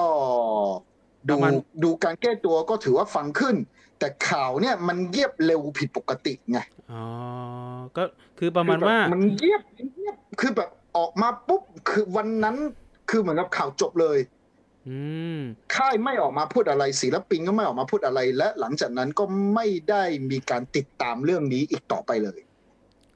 [1.29, 1.53] ปดูระมาณ
[1.85, 3.57] ดูการแก้ตัวก็ถือว่าฟังขึ้น
[3.99, 6.59] แต่ข่าวเนี่ยมันเงียบเร็วผิดปกติไง
[6.93, 7.03] อ๋อ
[7.97, 8.05] ก็
[8.39, 9.63] คือประมาณคือแบบว่า มันเงียบ
[9.97, 12.57] เงียบคือแบบออกมาปุ๊บคือวันนั้น
[13.11, 14.19] คือเหมือนกับข่าวจบเลย
[14.89, 14.99] อื
[15.39, 15.41] ม
[15.75, 19.25] ค่ายไม่ออกมาพูดอะไรศิลปินก็ไม่ออกมาพูดอะไร และหลังจากนั้นก็
[19.55, 22.39] ไม่ได้มีการติดตามเรื่องนี้อีกต่อไปเลย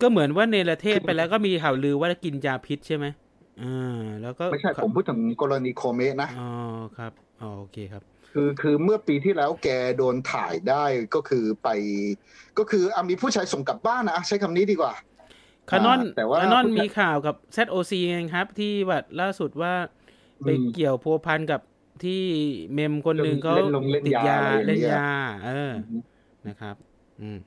[0.03, 3.07] ก็เหมือนว่าเนรเทศไปแล้วก็มีข่าวลือว่ากินยาพิษใช่ไหม
[3.63, 6.51] อ่าแล้วก็ไม่ใช่ผมพูดถึงกรณีโคเมะนะอ๋อ
[6.97, 8.03] ครับอ๋อโอเคครับ
[8.33, 10.85] คือคือเมื่อปีที่แล้วแกโดนถ่ายได้
[11.15, 11.69] ก็คือไป
[12.59, 14.93] ก็คืออะมีผู้ชายส่งกลับบ้านนะใช้คำนี้ดีกว่า
[15.71, 19.73] คานอนแต่ว่าคานอนผู้ชายมีข่าวกับ ZOC เองครับ ที่ว่าล่าสุดว่า
[20.45, 21.61] ไปอืมเกี่ยวพัวพันกับ
[22.05, 22.23] ที่
[22.75, 25.13] เมมคนหนึ่งเขาเล่นลงเล่นติดยายาอะไรอย่างเงี้ยเล่นยา
[25.45, 25.73] เออ
[26.49, 26.77] นะครับ
[27.21, 27.39] อืม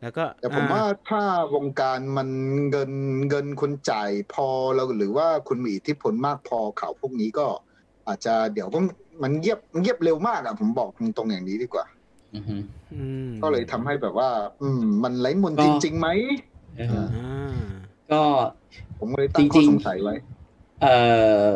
[0.00, 1.22] แล้วก็แต่ผมว่าอ่ถ้า
[1.54, 2.28] วงการมัน
[2.70, 2.92] เงิน
[3.28, 7.46] เงินคุณจ่ายพอแล้วหรือว่าคุณมีอิทธิพลมากพอข่าวพวกนี้ก็
[8.08, 8.78] อาจจะเดี๋ยวก็
[9.22, 11.86] มันเงียบเงียบเร็วมากอะผมบอกตรงๆอย่างนี้ดีกว่า
[12.34, 12.56] อือฮึ
[12.94, 14.30] อืมก็เลยทำให้แบบว่า
[14.60, 16.08] อืม มันไร้มนต์ก็จริงๆไหม
[16.78, 16.98] เอออ่า
[18.10, 18.16] ก็
[18.98, 20.14] ผมเลยตั้งจริข้องๆสงสัยไว้
[20.80, 20.88] เอ่อ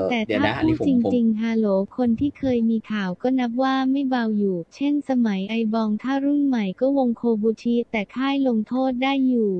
[0.09, 1.66] แต่เดี๋ยวถ้านะอันพูนี้ดผมจผมริงๆฮัลโหล
[1.97, 9.53] คนที่เคยมีข่าวก็นับว่าไม่เบาอยู่ เช่นสมัยไอบองถ้ารุ่นใหม่ก็วงโคบูชิแต่ค่ายลงโทษได้อยู่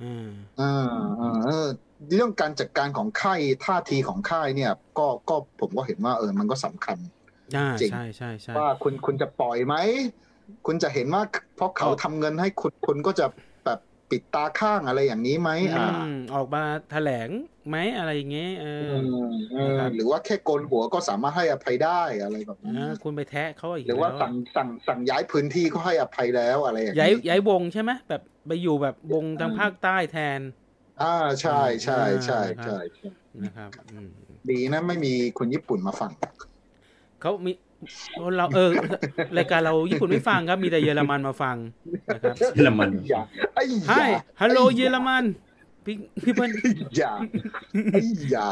[0.00, 0.06] อ่า
[0.58, 0.64] อ่า
[1.20, 1.52] อ่าเออ
[2.08, 6.98] เรื่องการจัดการของค่ายท่าทีของค่ายเนี่ย ก็ก็ผมก็เห็นว่าเออมันก็สำคัญ
[7.54, 9.74] อ่าจริงใช่ใช่ใช่ว่าคุณคุณจะปล่อยไหม
[10.66, 11.22] คุณจะเห็นว่า
[11.54, 13.32] เพราะเขาทำเงินให้คุณคุณก็จะแบบ
[14.12, 17.30] ปิดตาข้างอะไรอย่างนี้ไหมอือ่ามออกมาแถลง
[17.68, 18.68] ไหมอะไรอย่างเงี้ยเออ
[19.50, 30.40] เออนะครับหรือว่าแค่โกนหัวก็สามารถให้อภัยได้อะไรแบบนี้อ่าคุณไปแทะเขาอีกหรือว่าแล้วสั่งสั่งสั่งย้ายพื้นที่ก็ให้อภัยแล้วอะไรอย่างย้ายนี้ย้ายวงใช่ไหมแบบไปอยู่แบบวงทางภาคใต้แทน
[31.02, 33.08] อ่าใช่ใช่ใช่อ่าใช่ใช่
[33.44, 34.08] นะครับอืม
[34.50, 36.10] ดีนะไม่มีคนญี่ปุ่นมาฟัง
[37.20, 37.52] เขามี
[38.36, 38.70] เราเออ
[39.36, 41.56] รายการเราญี่ปุ่นไม่ฟังครับ มีแต่เยอรมันมาฟัง
[42.14, 43.22] นะครับเยอรมันอย่า
[43.54, 44.06] ไอ้ใช่ยา
[44.40, 45.24] ฮัลโหลเยอรมัน
[45.84, 45.94] พี่
[46.24, 46.50] พี่เปิ้ล
[46.96, 47.12] อย่า
[47.92, 48.00] ไอ้
[48.34, 48.50] ยา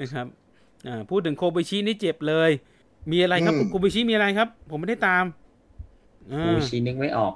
[0.00, 0.26] นะครับ
[0.86, 2.50] อ่าพูดถึงโคบิชินี่เจ็บเลย
[3.10, 5.24] มีอะไรครับอืมโคบิชิมีอะไรครับ ผมไม่ได้ตาม
[6.32, 7.34] อ่าโอ้ยชีนึกไม่ออก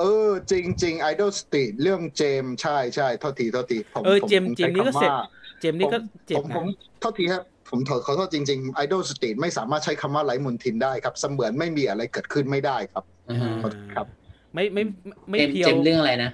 [0.00, 5.20] เออ จริงจริงไอดอลสตรีทเรื่องเจมส์ใช่ใช่โทษทีโทษทีผมเออผมเจมส์ผมเจมส์นี่ก็ใช้เสร็จคำว่า
[5.60, 6.66] เจมส์นี่ก็เจ็บผมผนะผม
[7.00, 14.06] โทษทีครับ ผมขอขอโทษจริงๆไอดอลสตรีทไม่สามารถใช้คำว่าไร้มลทินได้ครับ เสมือนไม่มีอะไรเกิดขึ้นไม่ได้ครับอ่าฮะขอโทษครับ
[14.54, 14.82] ไม่ไม่
[15.30, 16.30] ไม่เจมส์เพียวเจมส์เรื่องอะไรนะ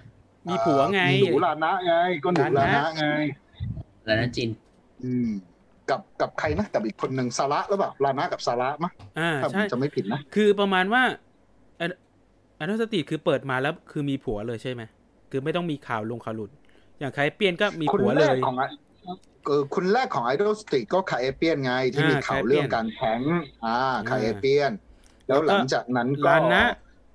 [0.49, 1.95] มีผัวไงหนูลานะไง
[2.25, 3.05] ก็หนูลานะไง
[4.05, 4.49] แล้วนะจิน
[5.03, 5.29] อืม
[5.91, 11.03] กับกับใครนะกับอีกคนหนึ่งซาระหรือเปล่าลานะกับซาระมะอ่าถ้าผมใช่จะไม่ผิดนะ คือประมาณว่า
[12.59, 14.83] อันนสติคือเปิดมาแล้วคือมีผัวเลยใช่ไหม
[15.31, 16.51] คือไม่ต้องมีข่าวลงข่าวหลุด
[16.99, 18.79] อย่างใครเปลี่ยนก็มีคนผัวแรเลกยของไอเออ
[19.75, 23.21] คนแรกของไอดอลสตรีทก็คาเอเปียนไง ที่อ่ามีข่าวเรื่องการแท้ง
[23.65, 23.79] อ่า
[24.09, 24.73] คาเอเปียน
[25.27, 26.65] แล้วหลังจากนั้นก็ลานะ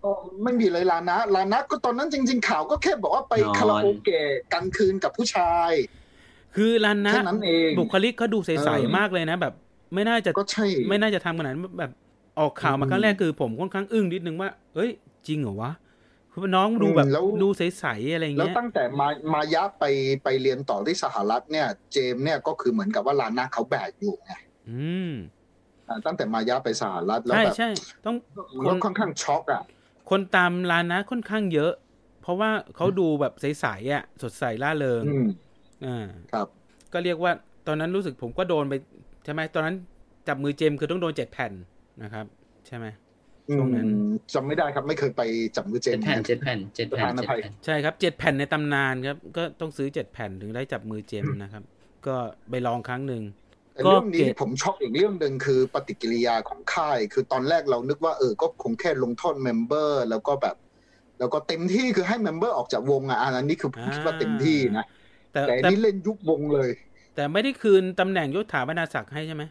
[0.03, 0.11] ก็
[0.43, 4.21] ไม่มีเลยลานะลานะก็ตอนนั้นจริง ๆ ข่าวก็แค่บอกว่าไปนอนคาราโอเกะ
[4.53, 5.71] กันคืนกับผู้ชาย
[6.55, 9.53] คือรันนะแค่นั้นเองบุคลิกเขาดูใสเออๆมากเลยนะ แบบ
[9.93, 11.91] ไม่น่าจะก็ใช่ไม่น่าจะทำขนาดนั้นแบบ
[12.39, 14.89] ออกข่าวมาอืมครั้งแรกคือผมค่อนข้างอึ้งนิดนึงว่า เอ้ย
[15.27, 15.71] จริงเหรอวะ
[16.39, 19.84] คือน้องดูแบบอืมแล้วดูใสๆอะไรแล้วเงี้ยตั้งแต่มามายะไป
[20.23, 24.34] ไปเรียนต่อที่สหรัฐเนี่ย เจมส์เนี่ยก็คือเหมือนกับว่าลานะเขาแบกอยู่ไง
[24.69, 25.11] อืม
[25.88, 27.69] อ่าตั้งแต่มายะไปสหรัฐแล้วใช่แบบใช่
[28.05, 28.15] ต้อง
[28.57, 29.64] มันก็ค่อนข้างช็อกอะ
[30.09, 31.73] คนตามร้านนะค่อนข้างเยอะ
[32.22, 35.27] เพราะว่าเขาดูแบบใสๆอะ สดใสล่าเริงอืม
[35.85, 36.47] อ่าครับ
[36.93, 37.31] ก็เรียกว่า
[37.68, 38.73] ตอนนั้นรู้สึกผมก็โดนไป
[39.23, 39.76] ใช่ไหมตอนนั้น
[40.27, 41.51] จับมือเจมส์คือต้องโดนเจ็ดแผ่น
[42.03, 42.26] นะครับ
[42.68, 42.85] ใช่ไหม
[43.56, 45.22] ช่วงนั้นอืมจำไม่ได้ครับไม่เคยไป
[45.56, 51.64] จับมือเจเจ็ดแผ่นเจ็ดแผ่นเจ็ดแผ่นประธานอเจ็ดภัยแผ่นใช่ครับเจ็ดแผ่นในตำนานครับก็ต้องซื้อเจ็ดแผ่นถึงได้จับมือเจมส์นะครับ
[52.07, 52.15] ก็
[52.49, 53.24] ไปลองครั้งหนึ่ง
[53.74, 60.56] แต่ก็เรื่องนี้เกรดผมช็อกอีกเรื่องหนึ่งคือปฏิกิริยาของค่าย คือตอนแรกเรานึกว่าเออก็คงแค่ลงโทษ member แล้วก็แบบ
[61.19, 64.86] แล้วก็เต็มที่คือให้ member ออกจากวงอะอันนี้คือผมคิดว่าเต็มที่นะ
[65.34, 66.69] แต่แต่อันแต่นี้เล่นยุควงเลย
[67.15, 69.44] แต่ไม่ได้คืนตำแหน่งยศถาบรรดาศักดิ์ให้ใช่ไหม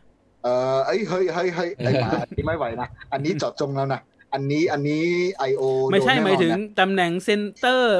[0.47, 4.01] เออเอ้ยเฮ้ยเฮ้ยเฮ้ยไอ้หมาอันนี้ไม่ไหวนะอันนี้เจอดจงแล้วนะ
[4.33, 5.05] อันนี้อันนี้
[5.39, 5.63] ไอโอ
[5.93, 7.97] ไม่ใช่หมายถึงตำแหน่งเซนเตอร์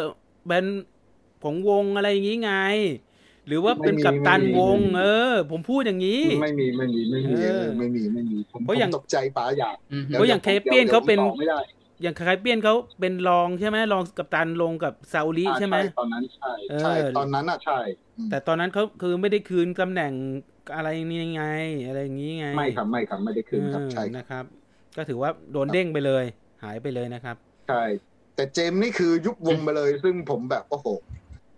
[0.47, 0.67] แบน
[1.45, 2.53] ของวงอะไรอย่างงี้ไง
[3.47, 11.59] หรือว่าเป็นกัปตันวง เออ ผมพูดอย่างนี้ ไม่มีไม่มีไม่มีเออไม่มีไม่มีผมเพราะอย่างผมตกใจป๋าอยากอืมเพราะอย่างเคเปียนเขาเป็นดี๋ยวผมตอบไม่ได้
[12.03, 20.13] อย่างคล้ายๆเปี้ยนเขาเป็นรองใช่ไหมรองกัปตันลงกับซาอุลิอ่าใช่ไหมตอนนั้นใช่เออใช่ตอนนั้นอะใช่อืม แต่ตอนนั้นเขาคือไม่ได้คืนตำแหน่ง
[20.75, 21.45] อะไรนี่ไง
[21.87, 24.45] อะไรอย่างนี้ไง ไม่ครับไม่ครับไม่ได้คืนครับเออใช่ครับนะครับ
[24.97, 26.25] ก็ถือว่าโดนเด้งไปเลย
[26.63, 27.37] หายไปเลยนะครับ
[27.69, 27.83] ใช่
[28.35, 30.89] แต่เจมส์นี่คือยุบวงไปเลย ซึ่งผมแบบโอ้โห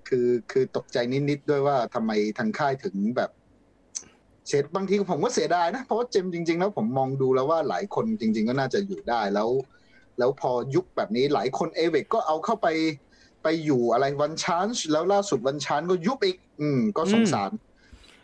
[0.09, 0.98] คือคือตกใจ
[1.30, 3.30] นิดๆด้วยว่าทำไมทางค่ายถึงแบบ
[4.47, 9.48] เสียบางทีผมก็เสียดายนะ เพราะว่าเจมส์จริง ๆ แล้วผมมองดูแล้วว่าหลายคนจริง ๆ ก็น่าจะอยู่ได้แล้ว
[10.18, 12.68] แล้วพอยุคแบบนี้หลายคนเอเวกก็เอาเข้าไป
[13.43, 17.51] ไปอยู่อะไรวันชานแล้วล่าสุดวันชานก็ยุบอีก อืม ก็สงสาร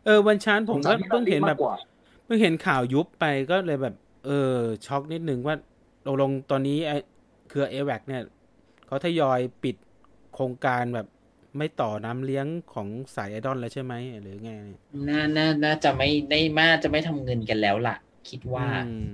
[0.05, 1.77] เออ วันชานผมสงสาก็รที่เพิ่งเห็นมาแบกบกว่า
[2.25, 3.95] เพิ่งเห็นข่าวยุบไปก็เลยแบบ
[4.27, 4.57] เออ
[4.87, 5.57] ช็อกนิดนึงว่า
[6.07, 6.97] ตกลงตอนนี้ไอ้
[7.49, 8.23] เครือเอแวกเนี่ย
[8.87, 9.77] เขาทยอยปิด
[10.35, 11.07] โครงการแบบ
[11.59, 17.97] ไม่ต่อน้ำเลี้ยงของสายไอดอลแล้วใช่ไหมหรือไงเนี่ยน่าน่าน่าจะไม่ได้มาจะไม่ทำเงินกันแล้วล่ะ
[18.29, 19.09] คิดว่าอืม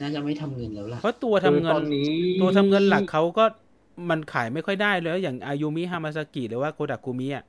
[0.00, 3.44] น่าจะไม่ทำเงินแล้วล่ะเพราะตัวทำเงิคือตอนนนี้ตัวทำเงินหลักเขาก็
[4.10, 7.44] มันขายไม่ค่อยได้เลยอย่างอายุมิฮามาซากิหรือว่าโคดาคุมิอะ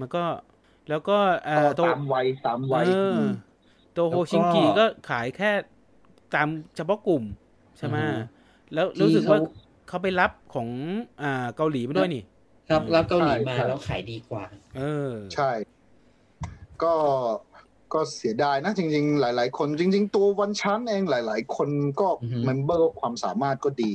[0.00, 0.22] มันก็
[0.88, 3.26] แล้วก็เอ่ก็อโตตามวัยตามวัยเออม
[3.94, 5.50] โตโฮชิงกิก็ขายแค่
[6.34, 7.24] ตามเฉพาะกลุ่ม
[7.78, 8.22] ใช่ไหมอือฮึ
[8.74, 9.38] แล้วรู้สึกว่า
[9.88, 10.68] เขาไปรับของ
[11.22, 12.22] อ่าเกาหลีมาด้วยนี่
[12.70, 14.44] ครับแล้วเกาหลีใช่มาใช่แล้วขายดีกว่า
[14.76, 15.50] เออ ใช่
[16.82, 16.94] ก็
[17.94, 21.68] ก็เสียดายนะจริง ๆ หลาย ๆ คนจริง ๆ ตัววันชั้นเองหลาย ๆ คน
[22.00, 23.92] ก็อือฮึ member ความสามารถก็ดี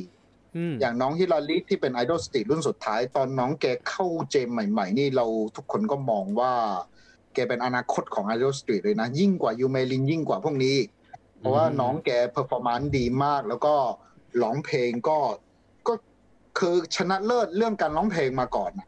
[0.56, 5.26] อืมอย่างน้องฮิลาริที่เป็นไอดอลสตรีทรุ่นสุดท้าย ตอนน้องแกเข้าเจมใหม่ ๆ นี่เรา
[5.56, 6.54] ทุกคนก็มองว่า
[7.34, 10.78] แกเป็นอนาคตของไอดอลสตรีทเลยนะ ยิ่งกว่ายูเมลินยิ่งกว่าพวกนี้
[11.40, 13.76] เพราะว่าน้องแก performance ดีมาก แล้วก็
[14.42, 15.18] ร้องเพลงก็
[15.88, 15.94] ก็
[16.60, 18.88] คือชนะเลิศเรื่องการร้องเพลงมาก่อนนะ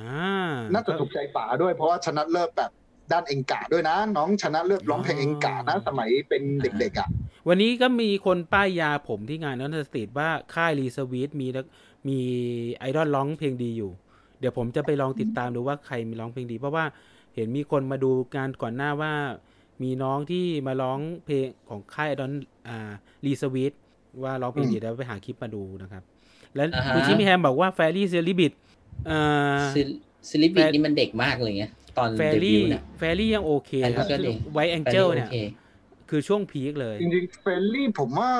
[0.00, 2.70] อ่าน่าจะถูกใจป๋าด้วยเพราะว่าชนะเลิศแบบ
[3.12, 7.08] ด้านเองกาด้วยนะ น้องชนะเลิศร้องเพลงเองกานะ สมัยเป็นเด็กๆอะ
[7.48, 11.66] วันนี้ก็มีคนป้ายยาผมที่งานนันสตรีทว่าค่ายรีสวีทมีนัก
[12.08, 12.18] มี
[12.76, 13.90] ไอดอลร้องเพลงดีอยู่
[14.40, 16.84] เดี๋ยวผมจะไปลองติดตามดูว่าใครมีร้องเพลงดี เพราะว่า
[17.34, 19.12] เห็นมีคนมาดูงานก่อนหน้าว่า
[19.82, 22.32] มีน้องที่มาร้องเพลงของค่ายไอดอล
[22.68, 22.90] อ่า
[23.26, 23.72] รีสวีท
[24.22, 26.02] ว่าร้องเพลงดีอืมเดี๋ยวไปหาคลิปมาดูนะครับ
[26.54, 28.52] แล้วอ่าฮะคุณชิมิแฮมบอกว่าแฟรี่เซลิบิต
[29.10, 29.64] อ่า
[30.28, 31.64] ซิลิบิแฟทนนี่มันเด็กมากเลยไง
[31.98, 35.36] ตอนแฟเดบิรี่วต์เนี่ยแฟรี่ยังโอเคอันนี้ครับก็ดีไวแองเจลเนี่ยโอค
[36.10, 38.30] คือช่วงพีคเลย จริงๆเฟรนลี่ผมว่า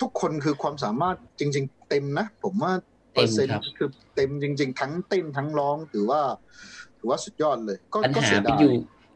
[0.00, 2.72] ทุกคนคือความสามารถจริง ๆ เต็มนะ ผมว่า
[3.12, 6.20] เปอร์เซ็นต์คือเต็มจริง ๆ ทั้งเต้นทั้งร้องถือว่า
[6.98, 8.72] ถือว่าสุดยอดเลย ก็ปัญก็หาเสียไปดายอยู่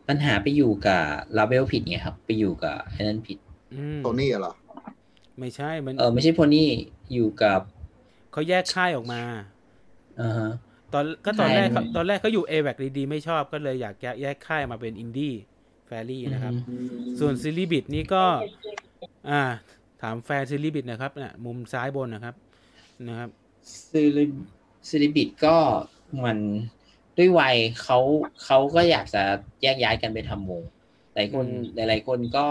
[0.08, 1.02] ปัญหาไปอยู่กับ
[1.36, 3.38] ลาเบลผิดไงครับ ไปอยู่กับไอ้นั่นผิด
[3.74, 4.54] อืมโทนี่เหรอ
[5.38, 6.68] ไม่ใช่มันเออไม่ใช่โพนี่
[7.12, 7.60] อยู่กับ
[8.32, 9.20] เขาแยกค่ายออกมา
[10.20, 10.50] อ่าฮะ
[10.92, 15.34] ตอนก็ตอนแรกใช่เขาตอนแรกเขาอยู่ a v a c ดีๆไม่ชอบก็เลยอยากแยกแยกค่ายมาเป็นอินดี้
[15.86, 16.54] แฟรี่นะครับ
[17.20, 18.24] ส่วนซีรีบิดนี่ก็
[19.30, 19.42] อ่า
[20.02, 22.34] ถามแฟนซีรีบิดนะครับเนี่ยมุมซ้ายบนนะครับ
[23.08, 23.28] นะครับ
[23.90, 24.24] ซิลิ
[24.88, 25.56] ซิลิบิดก็
[26.24, 26.38] มัน
[27.16, 27.98] ด้วยวัยเขา
[28.44, 29.22] เขาก็อยากจะ
[29.62, 30.62] แยกย้ายกันไปทำวง
[31.14, 32.46] หลายคนอืมหลายๆคนก็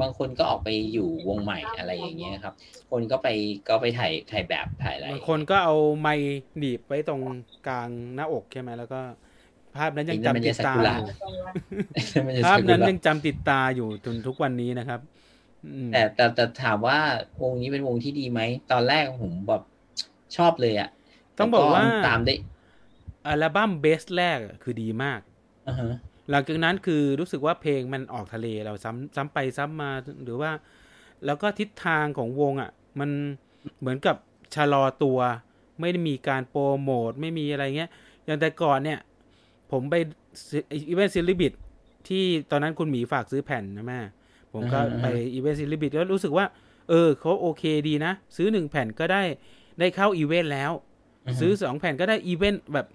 [0.00, 2.54] บางคนก็ออกไปอยู่วงใหม่อะไรอย่างเงี้ยครับ
[2.90, 3.28] คนก็ไป
[3.68, 6.14] ก็ไปถ่ายถ่ายแบบถ่ายอะไรบางคนก็เอาไม้
[6.58, 7.20] หนีบไว้ตรง
[7.68, 9.00] กลางหน้าอกใช่ไหมแล้วก็
[9.76, 11.06] ภาพนั้นยังจำติดตาอยู่
[12.26, 15.00] มันจะภาพนั้นสกุลยังจำติดตาอยู่จนทุกวันนี้นะครับ
[15.66, 16.98] อืมแต่แต่แต่ถามว่า
[17.42, 18.40] วงนี้เป็นวงที่ดีไหม
[18.72, 19.62] ตอนแรกผมแบบ
[20.36, 20.88] ชอบเลยอะ
[21.38, 22.34] ต้องบอกว่าแตามได้
[23.26, 25.20] อัลบั้ม best แรกอะคือดีมาก
[25.68, 25.92] อ่าฮะ
[26.30, 29.90] หลังจากนั้นคือรู้สึกว่าเพลงมันออกทะเลเราซ้ำซ้ำไปซ้ำมา
[30.24, 30.50] หรือว่า
[31.26, 32.70] แล้วก็ทิศทางของวงอะ
[33.00, 33.10] มัน
[33.80, 34.16] เหมือนกับ
[34.54, 35.18] ชะลอตัว
[35.80, 37.90] ไม่ได้มีการโปรโมทไม่มีอะไรเงี้ย
[38.24, 38.98] อย่างแต่ก่อนเนี่ย
[39.70, 39.94] ผมไป
[40.88, 41.52] อีเวนต์ซิลิบิต
[42.08, 44.00] ที่ตอนนั้นคุณหมีฝากซื้อแผ่นนะแม่
[44.52, 46.46] ผมก็อ่าฮะไปอีเวนต์ซิลิบิตแล้วรู้สึกว่า
[46.88, 49.22] เออเขาโอเคดีนะ ซื้อหนึ่งแผ่นก็ได้
[49.78, 52.86] ได้เข้าอีเวนต์แล้วาฮะซื้อสองแผ่นก็ได้อีเวนต์แบบ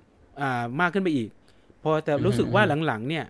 [0.42, 1.37] อ่ามากขึ้นไปอีกพ
[1.90, 3.26] อแต่อือฮึรู้สึกว่าหลังๆ เนี่ย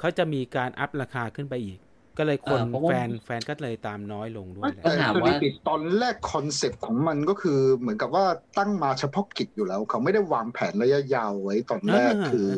[0.00, 1.78] เขาจะมีการอัพราคาขึ้นไปอีก
[2.18, 8.24] ก็เลยคนอ่าเพราะว่าแฟนแฟนก็เลยตามน้อยลงด้วยแหละต้แต่องถามสว่าลิปิดตอนแรกคอนเซปต์ของมันก็คือเหมือนกับว่า
[8.58, 12.48] ตั้งมาเฉพาะกิจอยู่แล้ว เขาไม่ได้วางแผนระยะยาวไว้ตอนแรกอ่าคือ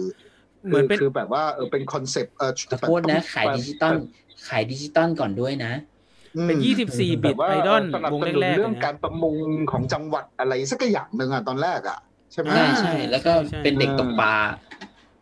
[0.67, 3.95] เหมือนเป็นคือแบบว่าเออเป็นคอนเซปต์เออขอโทษนะขายดิจิตอล
[4.49, 5.73] ขายดิจิตอลก่อนด้วยนะ
[6.37, 11.99] อืมเป็น24บิตแบบว่าไอดอลสนับวงสนุนแรกๆเรื่องเลยกานะรประมูลของจังหวัดอะไรสักอย่างหนึ่งอะตอนแรกอะ
[12.33, 14.35] ใช่ไหมใช่อ่าใช่แล้วก็ใช่เป็นเด็กตกปลา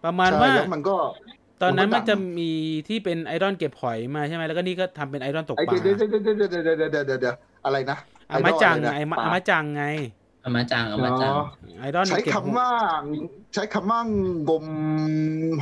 [0.05, 0.97] ประมาณว่ามันก็
[1.63, 2.51] ตอนนั้นมันจะมี
[2.89, 7.31] ที่เป็นไอรอนเก็บหอยมาใช่ไหมแล้วก็นี่ก็ทำเป็นไอรอนตกปลาเดี๋ยวเดี๋ยวเดี๋ยวเดี๋ยวเดี๋ยวเดี๋
[7.65, 7.99] อะไรนะ
[8.31, 8.89] อามาจังไง
[9.23, 9.85] อามาจังไง
[10.45, 11.33] อามาจังอามาจัง
[11.81, 12.69] ไอรอนใช้คำว่า
[13.55, 14.01] ใช้คำว่า
[14.49, 14.65] งม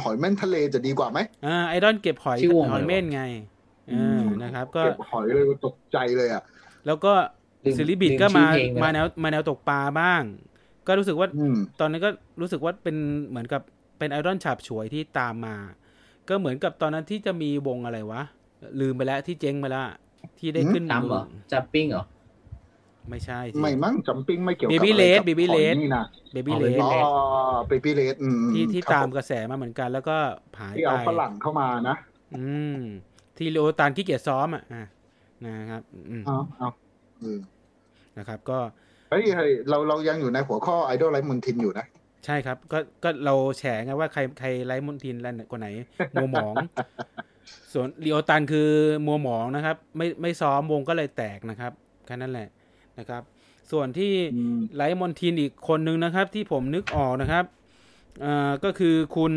[0.02, 2.38] หอยเม่นทะเลจะดีกว่าไหมอ่าไอรอนเก็บหอย
[2.70, 3.22] หอยเม่นไง
[3.90, 3.94] อ
[4.42, 6.42] นะครับ ก็เก็บหอยเลยตกใจเลยอะ
[6.86, 7.12] แล้วก็
[7.76, 8.46] ซิลิบิดก็มา
[8.82, 10.22] มาแนวมาแนวตกปลาบ้าง
[10.86, 11.28] ก็รู้สึกว่า
[11.80, 12.10] ตอนนั้นก็
[12.40, 12.96] รู้สึกว่าเป็น
[13.28, 13.62] เหมือนกับ
[13.98, 15.56] เป็นไอดอลฉาบฉวยที่ตามมา
[16.28, 18.22] ก็เหมือนกับตอนนั้นที่จะมีวงอะไรวะ
[18.80, 19.86] ลืมไปแล้วที่เจ๊งไปแล้ว
[20.38, 21.22] ที่ได้หืมขึ้นตามเหรอ
[21.52, 22.04] จับปิ้งเหรอ
[23.10, 27.12] ไม่ใช่ ไม่มั้งจัมปิ้งไม่เกี่ยวกับ Baby อะไร Red กับ Baby หอย Red นี่นะเบบี้อ๋อเล Baby สอ๋อ
[27.68, 30.16] เบบี้เลดอืมที่ที่ครับตามผกระแสมาเหมือนกันแล้วก็
[30.60, 31.96] หายที่ไปเอาฝรั่งเข้ามานะ
[32.36, 32.46] อื
[32.76, 32.80] ม
[33.38, 34.84] ที่เลโอตานขี้เกียจซ้อมอะอะ
[35.44, 36.68] นะครับ อืมเอาเอา
[37.22, 37.38] อืม
[38.18, 38.58] นะครับ ก็
[39.10, 41.86] เฮ้ยเฮ้ยเราเรายังอยู่ในหัวข้อไอดอลไลฟ์มุนทินอยู่นะ
[42.24, 45.68] ใช่ครับ ก็ก็เราแฉไงว่าใครใครไร้มนทินแล้วคนไหน
[46.14, 46.54] มัวหมอง
[47.72, 48.68] ส่วนลีโอตันคือ
[49.06, 51.72] มัวหมองนะครับ ไม่ไม่ซ้อมวงก็เลยแตกนะครับ
[52.06, 52.48] แค่นั้นแหละ
[52.98, 53.22] นะครับ
[53.70, 57.44] ส่วนที่อืมไร้มลทินอีกคนนึงนะครับ ที่ผมนึกออกนะครับ
[58.24, 59.32] อ่าก็คือคุณ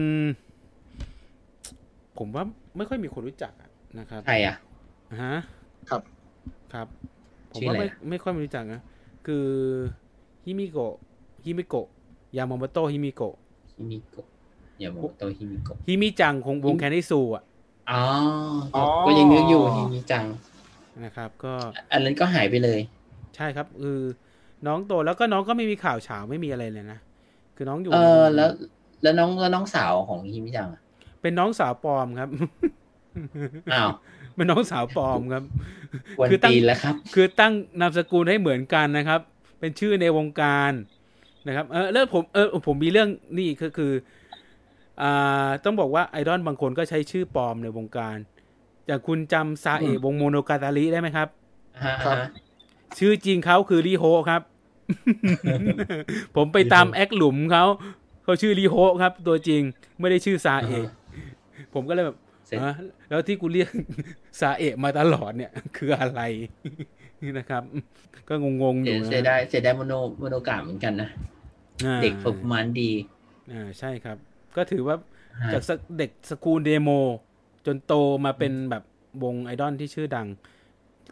[2.18, 2.44] ผมว่า
[2.78, 4.56] ไม่ค่อยมีคนรู้จักอะนะครับใครอะ
[5.24, 5.36] ฮะ
[5.90, 6.02] ครับ
[6.74, 6.88] ครับ
[7.52, 8.82] ผมชื่อว่าอะไรไม่อะไม่ค่อยรู้จักนะ
[9.28, 9.45] คือ
[10.45, 10.95] ฮิมิโกะ
[11.45, 11.88] ฮิมิโกะ
[12.38, 13.36] ยามาโมโตะฮิมิโกะ
[13.78, 14.26] ฮิมิโกะ
[14.80, 17.44] ยามาโมโตะฮิมิโกะฮิมิจังของวงแคนนิซูอะ
[17.91, 18.02] อ๋อ
[18.76, 20.26] อ๋อก็ยังนึกอยู่ฮิมิจัง
[21.03, 21.53] นะครับ ก็
[21.91, 22.80] อันนั้นก็หายไปเลย
[23.36, 23.99] ใช่ครับคือ
[24.68, 26.99] น้องโตแล้วก็น้องก็ไม่มีข่าวเฉาไม่มีอะไรเลยนะ
[27.56, 28.49] คือน้องอยู่เออแล้ว
[29.02, 30.82] แล้วน้องแล้วน้องสาวของฮิมิจังอะ
[31.22, 32.30] เป็นน้องสาวปลอมครับ
[33.74, 33.90] อ้าว
[34.36, 35.44] เป็นน้องสาวปลอมครับ
[36.20, 39.20] วันคือตั้งตีนแล้วครับ คือตั้งนามสกุลให้เหมือนกันนะครับ
[39.60, 40.72] เป็นชื่อในวงการ
[41.48, 43.92] นะครับเออแล้วผมเออผมมีเรื่องนี่ก็คือ
[45.02, 48.18] อ่าต้องบอกว่าไอดอลบางคนก็ใช้ชื่อปลอมในวงการ
[48.88, 51.28] อย่างคุณจำซาเอะวงโมโนกาตาริได้ไหมครับ
[51.84, 52.30] ฮะครับฮะ
[53.00, 54.42] ชื่อจริงเขาคือริโฮครับ
[56.36, 57.66] ผมไปตามแอคหลุมเขา
[58.24, 59.62] เขาชื่อริโฮครับ ตัวจริง
[60.00, 60.88] ไม่ได้ชื่อซาเอะ
[61.74, 62.76] ผมก็เลยแบบเสร็จฮะ
[63.10, 63.70] แล้วที่กูเรียก
[64.40, 66.22] ซาเอะมาตลอดเนี่ย คืออะไร
[67.38, 67.64] นะครับ
[68.30, 71.10] ก็งงๆอเสียยู่นะเสียดายเสียดายโมโนโมโนกะเหมือนกันนะ
[71.85, 72.91] อ่าเด็กฝึกมันดี
[73.52, 74.18] อ่าใช่ครับ
[74.56, 74.95] ก็ถือว่า
[75.41, 76.89] ฮะจากสเด็กสกูลเดโม
[77.65, 77.93] จนโต
[78.26, 78.84] มาเป็นแบบ
[79.23, 80.27] วงไอดอลที่ชื่อดัง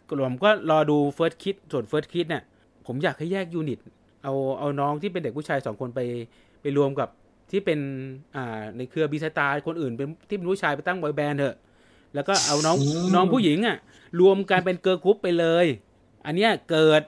[0.08, 2.42] ผมก็รอดูเฟิร์สคิดส่วนเฟิร์สคิดเนี่ย
[2.86, 3.78] ผมอยากให้แยกยูนิต
[4.24, 6.00] เอาเอาน้องที่เป็นเด็กผู้ชายสองคนไป
[6.60, 7.08] ไปรวมกับ
[7.50, 7.78] ที่เป็น
[8.36, 11.56] อ่าในเครือบีสตาร์คนอื่นเป็นที่เป็นผู้ชายไปตั้งบอยแบนด์เถอะ
[12.14, 13.76] แล้วก็เอาน้องอืมน้องผู้หญิงอะ
[14.20, 15.66] รวมกันเป็นเกิร์ลกรุ๊ปไปเลย
[16.24, 17.02] อันเนี้ยเกิด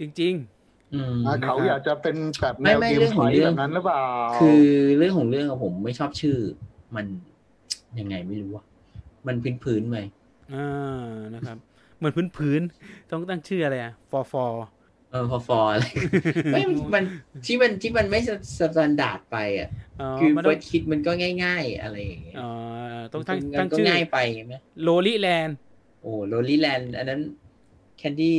[0.00, 0.34] จริง
[0.92, 4.04] อืมอะเขาอยากจะเป็นแบบแนไม่วไม่เกมเรื่องไฟของท์เรื่แบองบนั้นหรือเปล่า
[4.36, 4.62] คือ
[4.98, 6.36] เรื่องของเรื่องอะผมไม่ชอบชื่อ
[6.96, 7.06] มัน
[7.98, 8.64] ยังไงไม่รู้อะ
[9.26, 10.56] มันพื้นพื้นๆไปๆอ่า
[11.34, 11.56] นะครับ
[11.96, 14.44] เหมือนพื้นๆต้องตั้งชื่ออะไรอะฟอฟอ
[15.10, 15.84] เออพอฟออะไร
[16.52, 16.62] ไม่
[16.94, 17.04] มัน
[17.46, 18.20] ที่มันที่มันไม่
[18.58, 19.68] สแตนดาร์ดไปอะ
[19.98, 21.10] อ๋อคือมันเฟิต้อร์งสคิดมันก็
[21.44, 22.42] ง่าย ๆ อะไรอย่างเงี้ยอ๋อ
[23.12, 25.56] ต้องตั้งมันตั้งก็ชื่อง่ายไปไหมโลลิแลนด์
[26.02, 27.20] โอ้โรลลี่แลนด์อันนั้น
[28.00, 28.34] แคนดี้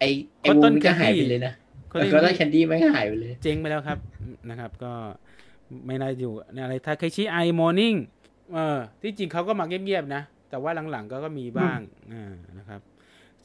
[0.00, 0.04] ไอ
[0.40, 1.54] ไอก็วต้งนมันก็หายไป Candy เลยนะ
[1.90, 3.98] ก็แล้วได้ก็ได้แคนดี้ไม่หายไปเลย เจ๊งไปแล้วครับ
[4.50, 4.92] นะครับ ก็
[5.86, 6.32] ไม่น่าอยู่
[6.62, 7.94] อะไรทาเคชิไอมอร์นิ่ง
[8.54, 11.78] เออที่จริงเขาก็มาเงียบๆนะ แต่ว่าหลังๆก็ก็มีบ้าง
[12.12, 12.80] อ่านะครับ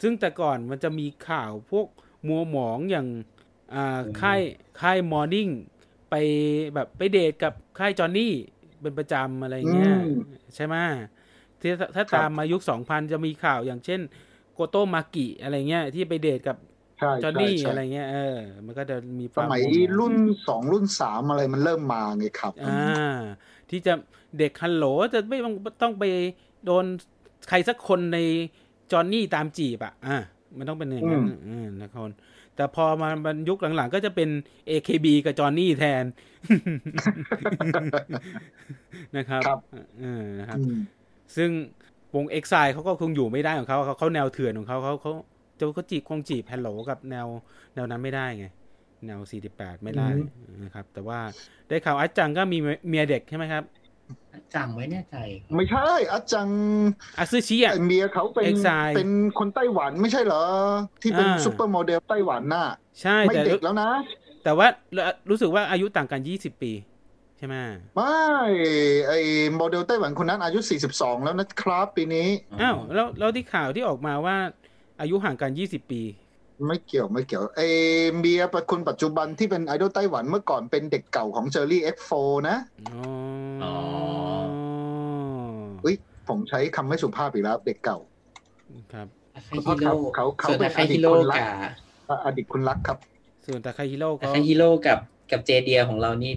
[0.02, 1.88] ซึ่งแต่ก่อนมันจะมีข่าวพวก
[2.28, 3.08] มัวหมองอย่าง
[3.74, 4.42] อ่าอืมค่าย
[4.82, 5.48] ค่ายมอร์นิ่ง
[6.10, 6.16] ไป
[6.76, 8.34] แบบไปเดทกับค่ายจอห์นนี่
[8.82, 10.20] เป็นประจำอะไรเงี้ยอืม
[10.56, 10.76] ใช่ไหม
[11.60, 14.02] ที่ถ้าถ้าครับตามมายุค2000จะมีข่าวอย่างเช่น
[14.60, 16.58] โกโตมากิอะไรเงี้ย ที่ไปเดทกับ
[17.00, 20.16] ใช่จอห์นใช่นี่ใช่อะไรเงี้ยเออ มันก็จะมีคสวามมัยมัวหมองรุ่น
[20.48, 23.18] สองรุ่นสามอะไรมันเริ่มมาไงครับ อ่า
[23.70, 23.94] ที่จะ
[24.38, 26.04] เด็กฮัลโหลจะไม่ต้องต้องไป
[26.66, 26.86] โดน
[27.50, 28.18] ใครสักคนใน
[28.92, 30.18] จอห์นนี่ตามจีบอะ อ่า
[30.58, 32.12] มันต้องเป็นอย่างนั้นอืมอืมนะครับ
[32.56, 34.30] แต่พอมาบรรยุคหลังๆ ก็จะเป็น
[34.70, 36.06] AKB กับจอห์นนี่แทน
[39.18, 39.60] นะครับครับ
[40.02, 40.78] เออนะครับอืม
[41.36, 41.50] ซึ่ง
[42.16, 45.12] วงเอ็กซเขาก็คงอยู่ไม่ได้ของเขาเขาเขาแนวเถื่อนของเขาเขาเขา
[45.60, 47.28] จะเขาจีบคงจีบฮัลโหลกับแนว
[47.76, 48.46] แนวนั้นไม่ได้ไง
[49.06, 49.20] แนว
[49.52, 50.28] 48 ไม่ได้อืม
[50.64, 51.20] นะครับ แต่ว่า
[51.68, 52.58] ได้ข่าวอาจังก็มี
[52.88, 53.64] เมียเด็กใช่ไหมครับ
[54.56, 55.16] จังไม่แน่ใจ
[55.56, 56.50] ไม่ใช่อาจัง
[57.18, 59.10] อาซึชิอะไอ้เมียเขาเป็น Exile เป็น
[59.40, 60.44] คนไต้หวันไม่ใช่เหรอ
[61.02, 62.68] ที่เป็นอ่า supermodel ไต้หวันน่ะ
[63.02, 63.92] ใช่ไม่แต่เด็กแล้วนะ
[64.44, 64.68] แต่ว่า
[65.30, 66.72] รู้สึกว่าอายุต่างกัน 20 ปี
[67.40, 67.58] ใช่ไหม
[67.96, 68.20] ไม่
[69.08, 69.20] ไอ้
[69.56, 70.60] โมเดลไต้หวันคนนั้นอายุ
[70.92, 72.28] 42 แล้วนะครับ ปีนี้
[72.62, 74.38] อ้าวแล้วแล้วที่ข่าวที่ออกมาว่า
[75.02, 76.02] อายุห่างกัน 20 ปี
[76.68, 77.68] ไม่เกี่ยวไม่เกี่ยวไอ้
[78.18, 78.42] เมีย
[78.72, 82.14] คนปัจจุบันที่เป็นไอดอลไต้หวันเมื่อก่อนเป็นเด็กเก่าของเจอรี่ F4
[82.50, 82.58] นะ
[82.90, 83.04] อ๋อ
[83.64, 83.74] อ๋อ
[85.82, 85.96] เฮ้ย
[86.28, 87.98] ผมใช้คำไม่สุภาพอีกแล้วเด็กเก่า
[88.94, 91.40] ครับอาคาฮิโร่เขาเขาส่วนเป็อานคาฮิโร่อดีตคนรัก
[92.08, 92.98] กับอดีตคุณรักครับ
[93.46, 94.98] ส่วนตาคาฮิโร่อาก็คาฮิโร่กับ
[95.32, 96.34] กับเจเดียของเรานี่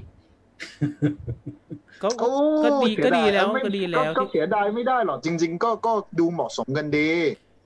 [2.03, 2.31] ก็โอ้
[2.65, 7.11] ก็ดีเสีก็ยดีดายแล้วไม่ก็ดีแล้วก็ที่เสียดายไม่ได้หรอกจริง ๆ ก็ก็ดูเหมาะสมกันดี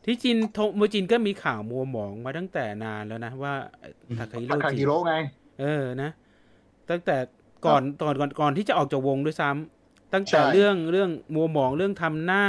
[0.04, 3.54] ที่จีนโทโมจินก็มีข่าวมัวหมองมาตั้งแต่นานแล้วนะว่า
[4.18, 5.14] ทาคาฮิทาโร่คาจีฮิบโร่ไง
[5.60, 6.10] เออนะ
[6.90, 7.16] ตั้งแต่
[7.66, 12.46] ก่อนก่อนก่อนก่อนที่จะออกจากวงด้วยซ้ำตั้งแต่ใช่เรื่องเรื่องมัวหมองเรื่องทำหน้า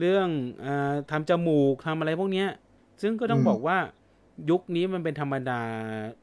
[0.00, 0.28] เรื่อง
[0.64, 2.48] อาทำจมูกทำอะไรพวกเนี้ย
[3.02, 3.78] ซึ่งก็ต้องบอกว่า
[4.50, 5.62] ยุคนี้มันเป็นธรรมดา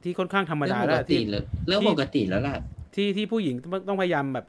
[0.03, 2.55] ที่ค่อนข้างธรรมเรื่องดาปแล้วกติที่เลยเรื่องปกติแล้วล่ะ
[2.95, 4.45] ที่ที่ผู้หญิงต้องต้องพยายามแบบ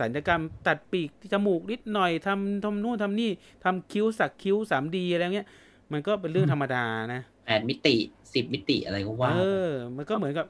[0.00, 3.30] สัญญกรรมตัดปีกจมูกนิดหน่อยทำทำนู่นทำนี่
[3.64, 5.46] ทำคิ้วสักคิ้วสามดีอะไรเงี้ย
[5.92, 6.84] มันก็เป็นเรื่องธรรมดา
[7.14, 7.96] นะแปดมิติ
[8.34, 9.34] สิบมิติอะไรก็ว่าเอ
[9.68, 10.46] อ มันก็เหมือนกับ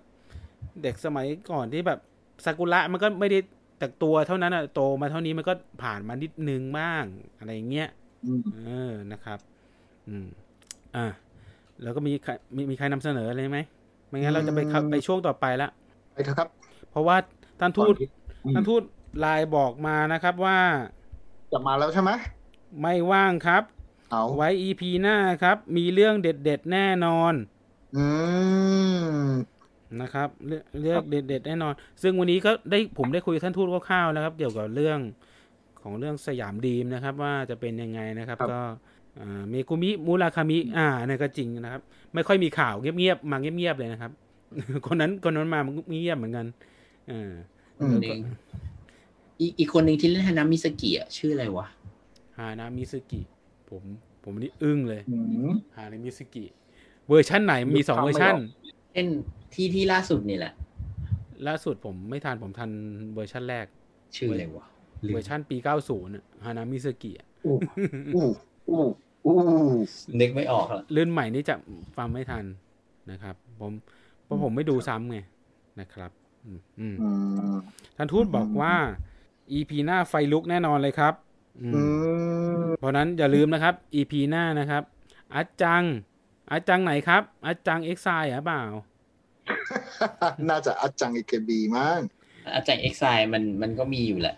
[0.83, 1.99] เด็กสมัยก่อนที่แบบ
[2.45, 3.39] ซากุระมันก็ไม่ได้
[3.79, 5.53] แต่ตัวเท่านั้นอะโตมาเท่านี้มันก็
[5.83, 7.05] ผ่านมานิดนึงบ้าง
[7.39, 7.89] อะไรเงี้ย
[8.27, 8.59] อืมเอ
[8.91, 9.39] อนะครับ
[10.09, 10.27] อืม
[10.97, 11.07] อะ
[11.83, 13.61] แล้วก็มีใครมีมีใครนำเสนออะไรไหม
[14.09, 15.69] ไม่งั้นเราจะไปเข้าไปช่วงต่อไปละ
[16.13, 16.66] ไปเถอะครับเพ
[16.97, 17.17] ราะว่า
[17.61, 18.09] ท่านทูตก่อนที่
[18.45, 18.83] อืมท่านทูต
[19.19, 20.59] ไลน์บอกมานะครับว่า
[21.53, 22.11] จะมาแล้วใช่ไหม
[22.81, 23.63] ไม่ว่างครับ
[24.11, 27.35] เอาไว้ EP หน้าครับ มีเรื่องเด็ด ๆ แน่นอน
[27.97, 28.07] อื
[29.27, 29.29] ม
[30.01, 30.97] นะครับเรื่องเรื่อง
[31.29, 34.99] เด็ดๆแน่นอน ซึ่งวันนี้ก็ได้ผมได้คุยกับท่านทูตคร่าวๆนะครับ เกี่ยวกับเรื่อง
[35.81, 38.61] ของเรื่องสยามดีมนะครับ ว่าจะเป็นยังไงนะครับครับก็
[39.21, 41.83] อ่าเมกุมิมูราคามิ อ่าเนี่ยก็จริงนะครับ
[42.15, 44.13] ไม่ค่อยมีข่าวเงียบๆมาเงียบๆเลยนะครับ
[44.87, 45.61] คนนั้นคนนั้นมา
[45.91, 46.47] เงียบเหมือนกัน
[47.11, 47.33] อ่า
[47.81, 48.21] อืมหนึ่ง
[49.41, 51.67] อีกอีกคนหนึ่งที่เล่นฮานามิสกิอะชื่ออะไรวะ
[52.39, 53.21] ฮานามิสกิ
[53.71, 53.83] ผม
[54.25, 55.17] ผมนี่อึ้งเลยอื
[55.51, 56.45] มฮานามิสกิ
[57.09, 59.09] เวอร์ชั่นไหนมีสองนึกภาพเวอร์ชั่นไม่ออกเล่น
[59.55, 60.53] ที่ที่ล่าสุดนี่แหละ
[61.47, 62.71] ล่าสุดผมไม่ทันผมทัน
[63.15, 63.67] เวอร์ชั่นแรก
[64.17, 64.67] ชื่ออะไรวะ
[65.05, 65.57] ลืมเวอร์ชั่นปี
[66.01, 67.13] 90ฮานามิสกิ
[67.47, 67.57] อู้
[68.15, 68.29] อู้
[68.69, 68.83] อู้
[69.25, 69.35] อู้
[70.21, 71.55] นึกไม่ออกละรุ่นใหม่นี่จะ
[71.97, 72.45] ฟังไม่ทัน
[73.11, 73.73] นะครับ ผม
[74.25, 75.19] เพราะผมไม่ดูซ้ำไง
[75.81, 76.26] นะครับอืมอืมอืม
[77.97, 78.75] ท่านทูตบอกว่า
[79.53, 81.15] EP หน้าไฟลุกแน่นอนเลยครับ
[81.63, 81.83] อืมอื
[82.61, 84.83] มเพราะนั้นอย่าลืมนะครับ EP หน้านะครับ
[85.35, 85.83] อาจัง
[86.51, 88.63] อาจังไหนครับอาจังเอ็กไซหรือเปล่า
[90.49, 91.99] น่าจะอัดจังเอเคบีมั้ง
[92.55, 94.37] อาจารย์เอ็กไซมันมันก็มีอยู่แหละ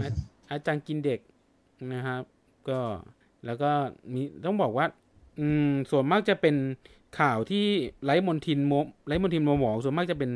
[0.00, 0.08] อา
[0.50, 1.20] อาจารย์กินเด็ก
[1.92, 2.22] นะครับ
[2.68, 2.80] ก็
[3.46, 3.70] แล้วก็
[4.12, 4.86] มีต้องบอกว่า
[5.38, 6.56] อืมส่วนมากจะเป็น
[7.20, 7.66] ข่าวที่
[8.04, 8.72] ไร้มนทินโม
[9.06, 10.30] ไร้มนทินโมหมองส่วนมากจะเป็น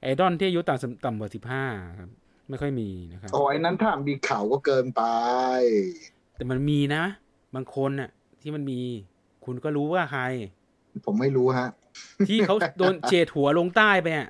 [0.00, 1.64] ไอดอลที่อายุต่ำต่ำกว่าสิบห้า
[1.98, 2.10] ครับ
[2.48, 5.02] ไม่ค่อยมีนะครับโอ้ยนั้นถ้ามีข่าวก็เกินไป
[6.36, 7.02] แต่มันมีนะ
[7.54, 8.80] บางคนน่ะ ที่มันมี
[9.44, 10.22] คุณก็รู้ว่าใคร
[11.06, 11.68] ผมไม่รู้ฮะ
[12.28, 14.28] ที่เขาโดนเฉดหัวลงใต้ไปอะ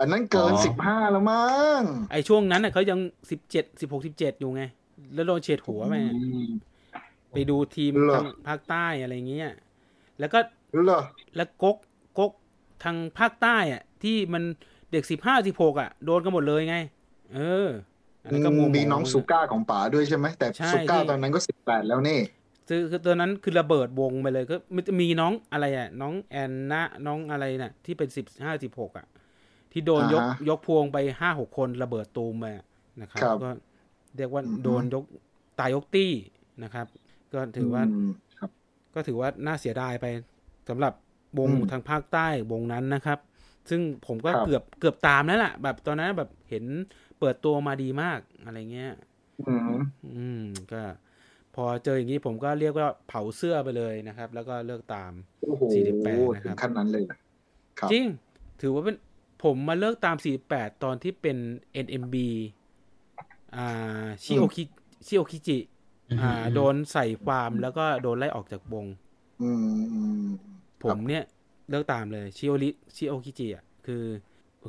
[0.00, 1.46] อันนั้นเกินอ๋อสิบห้าแล้วมั้
[1.78, 2.98] งไอช่วงนั้นน่ะเขายัง
[3.30, 4.62] สิบเจ็ดสิบหกสิบเจ็ดอยู่ไง
[5.14, 6.48] แล้วโดนเฉดหัวไปอะอืม
[7.32, 9.52] ไปดูทีมเหรอทางภาคใต้อะไรเงี้ย
[10.20, 10.38] แล้วก็
[10.72, 11.00] เหรอ
[11.36, 11.76] แล้วกก
[12.18, 12.32] กก
[12.84, 14.42] ทางภาคใต้อะ ที่มัน
[14.92, 16.76] เด็กสิบห้าสิบหกอะ โดนกันหมดเลยไง
[17.34, 17.68] เออ
[18.24, 22.18] อันนั้นก็มัวมีน้องสุก้าของป๋าด้วยใช่ไหมแต่ใช่สุก้าที่ตอนนั้นก็สิบแปดแล้วนี่
[22.68, 29.06] คือคือตัวนั้นคือระเบิดวงไปเลยก็มันจะมีน้องอะไรอะ น้องแอนนะน้องอะไรน่ะ ที่เป็นสิบห้าสิบหกอะ
[29.72, 32.66] ที่โดนยกอ่าฮะยกพวงไปห้าหกคนระเบิดตูมไปอะ
[33.02, 33.48] นะครับครับก็
[34.16, 35.04] เรียกว่าอือฮึโดนยก
[35.58, 36.12] ตายยกตี้
[36.62, 36.86] นะครับ
[37.34, 38.50] ก็ถือว่ามครับ
[38.94, 40.06] ก็ถือว่าน่าเสียดายไป
[40.68, 40.92] สำหรับ
[41.38, 43.18] วงอืมทางภาคใต้วงนั้นนะครับ
[43.70, 46.64] ซึ่งผมก็ครับเกือบเกือบตามแล้วล่ะ แบบตอนนั้นแบบเห็น
[47.18, 48.92] เปิดตัวมาดีมากอะไรเงี้ย
[49.46, 49.80] อืม
[50.16, 50.82] อืมก็
[51.54, 57.18] พอเจออย่างนี้ผมก็เรียกว่าเผาเสื้อไปเลยนะครับ แล้วก็เลิกตามโอ้โห48 นะคถึรับงขั้นนั้นเลยนะ
[57.80, 58.04] ครับจริง
[58.60, 58.96] ถือว่าเป็น
[59.44, 60.16] ผมมาเลิกตาม
[60.50, 61.36] 48 ตอนที่เป็น
[61.84, 62.16] NMB
[63.56, 64.62] อ่าชิโอคิ
[65.06, 65.58] ชิโอคิจิ
[66.20, 68.86] อ่า โดนใส่ความแล้วก็โดนไล่ออกจากวง
[69.40, 70.22] อืมอืม
[70.84, 71.24] ผมเนี่ย
[71.70, 74.04] เลิกตามเลยชิโอริชิโอคิจิอะคือ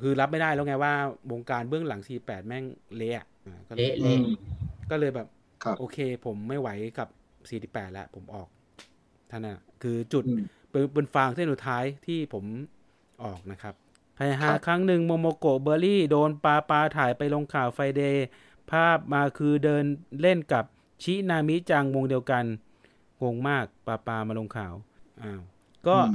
[0.04, 0.94] คือรับไม่ได้แล้วไงว่า
[1.32, 2.66] วงการเบื้องหลัง 48 แม่ง
[2.96, 4.24] เละอะอ่าก็เลยเละอืเละม
[4.90, 5.28] ก็เลยแบบ
[5.64, 7.08] ครับโอเค ผมไม่ไหวกับ
[7.74, 8.48] 48 แล้ว ผมออก
[9.32, 12.46] ท่านน่ะคือจุดอืมเป็นเป็นฟางเส้นสุดท้ายที่ผม
[13.24, 13.74] ออกนะครับ
[14.18, 18.26] ไฮฮาครับครั้งหนึ่งโมโมโกะเบอร์รี่ โดนปาปาถ่ายไปลงข่าวไฟเดย์
[18.72, 19.84] ภาพมาคือเดิน
[20.22, 20.66] เล่นกับ
[21.04, 22.46] ชินามิจังวงเดียวกัน
[23.24, 24.74] งงมากปาปามาลงข่าว
[25.24, 25.42] อ้าว
[25.88, 26.14] ก็อืม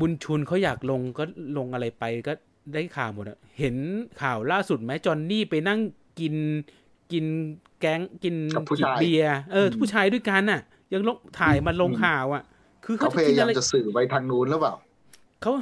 [0.00, 1.24] บุญชุนเขาอยากลงก็
[1.58, 2.32] ลงอะไรไปก็
[2.74, 3.76] ได้ข่าวหมดอะเห็น
[4.22, 5.80] ข่าวล่าสุดไหมจอนนี่ไปนั่ง
[6.20, 6.34] กิน
[7.12, 7.24] กิน
[7.80, 10.60] แก๊งกินกับผู้ชายจิบเบียร์เอออมผู้ชายด้วยกันน่ะ
[10.92, 12.42] ยังลงถ่ายมาลงอืมข่าวอะ
[12.84, 14.74] คือเขาเขาพจะกินยายาอะมไรจะสื่อไปทางนู้นหรือเปล่า
[15.42, 15.52] เขา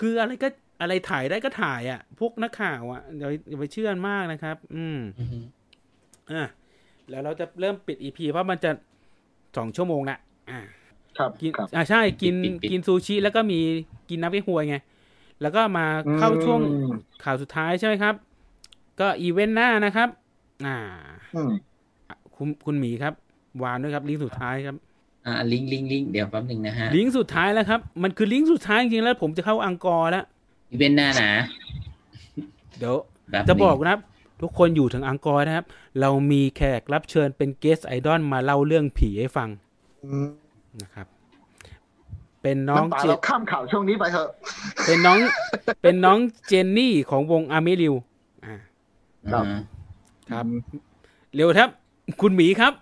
[0.00, 0.48] คืออะไรก็
[0.80, 5.38] อะไรถ่ายได้ก็ถ่ายอะ พวกนักข่าวอะอย่าอย่าไปเชื่อมากนะครับ อืมอือฮึ
[6.32, 6.44] อะ
[7.10, 8.70] แล้วเราจะเริ่มปิดอีพีเพราะมันจะ
[9.56, 10.18] สองชั่วโมงละ
[10.50, 10.60] อ่า
[11.18, 12.34] ครับกินครับ อ่าใช่กิน
[12.70, 13.58] กินซูชิแล้วก็มี
[14.08, 14.76] กินน้ำเก๊กฮวยไง
[15.42, 15.86] แล้วก็มา
[16.18, 16.92] เข้าช่วงอืม
[17.24, 18.14] ข่าวสุดท้ายใช่ไหมครับ
[19.00, 20.08] ก็อีเวนต์หน้านะครับ
[20.66, 20.76] อ่า
[21.34, 21.50] อืม
[22.36, 23.14] คุณคุณหมีครับ
[23.62, 24.76] วานด้วยครับ ลิงก์สุดท้ายครับ
[25.26, 30.24] อ่าลิงก์ลิงก์ลิงก์เดี๋ยวแป๊บหนึ่งนะฮะลิงก์สุดท้ายแล้วครับ มันคือลิงก์สุดท้ายจริงๆแล้วผมจะเข้า encore แล้ว
[30.70, 31.30] อีเวนต์หน้านะ
[32.78, 32.94] เดี๋ยว
[33.30, 34.00] แป๊บหจะนึ่งจะบอกนะครับ
[34.42, 35.66] ทุกคนอยู่ถึง encore นะครับ
[36.00, 39.48] เรามีแขกรับเชิญเป็น guest ไอดอลมาเล่าเรื่องผีให้ฟัง
[40.04, 40.28] อืม
[40.82, 41.06] นะครับ
[42.42, 44.28] เป็นน้องน้ำป่าเจเราข้ามข่าวช่วงนี้ไปเถอะ
[44.86, 45.18] เป็นน้อง
[45.82, 47.94] เป็นน้องเจนนี่ของวงอาร์เมริว
[48.44, 48.56] อ่า
[49.32, 49.60] ครับอ่า
[50.30, 50.44] ครับ
[51.34, 51.70] เร็วครับ
[52.20, 52.72] คุณหมีครับ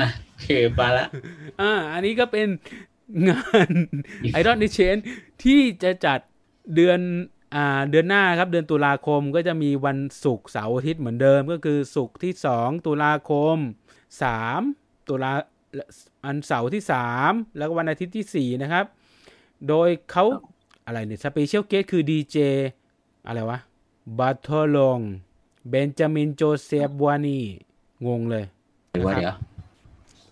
[0.00, 1.06] อะโอเคไปละ
[1.60, 2.48] อ่า อันนี้ก็เป็น
[3.28, 3.70] งาน
[4.32, 4.96] ไอดอลนิเชน
[5.42, 6.18] ที่จะจัด
[6.74, 7.00] เดือน
[7.54, 13.56] อ่าเดือนหน้าครับ เดือนตุลาคมก็จะมีวันศุกร์เสาร์อาทิตย์เหมือนเดิมก็คือศุกร์ที่สองตุลาคม
[14.22, 14.60] สาม
[15.08, 15.32] ตุลา
[16.24, 18.84] อันเสาร์ที่สามแล้วก็วันอาทิตย์ที่สี่นะครับ
[19.68, 20.24] โดยเขา
[20.86, 22.36] อะไรเนี่ยสเปเชียลเกสคือดีเจ
[23.26, 23.58] อะไรวะ
[24.18, 24.98] บัตโทลง
[25.68, 27.40] เบนจามินโจเซฟวานี
[28.06, 28.44] งงเลย
[28.90, 29.36] เดี๋ยวว่านะครับเดี๋ยว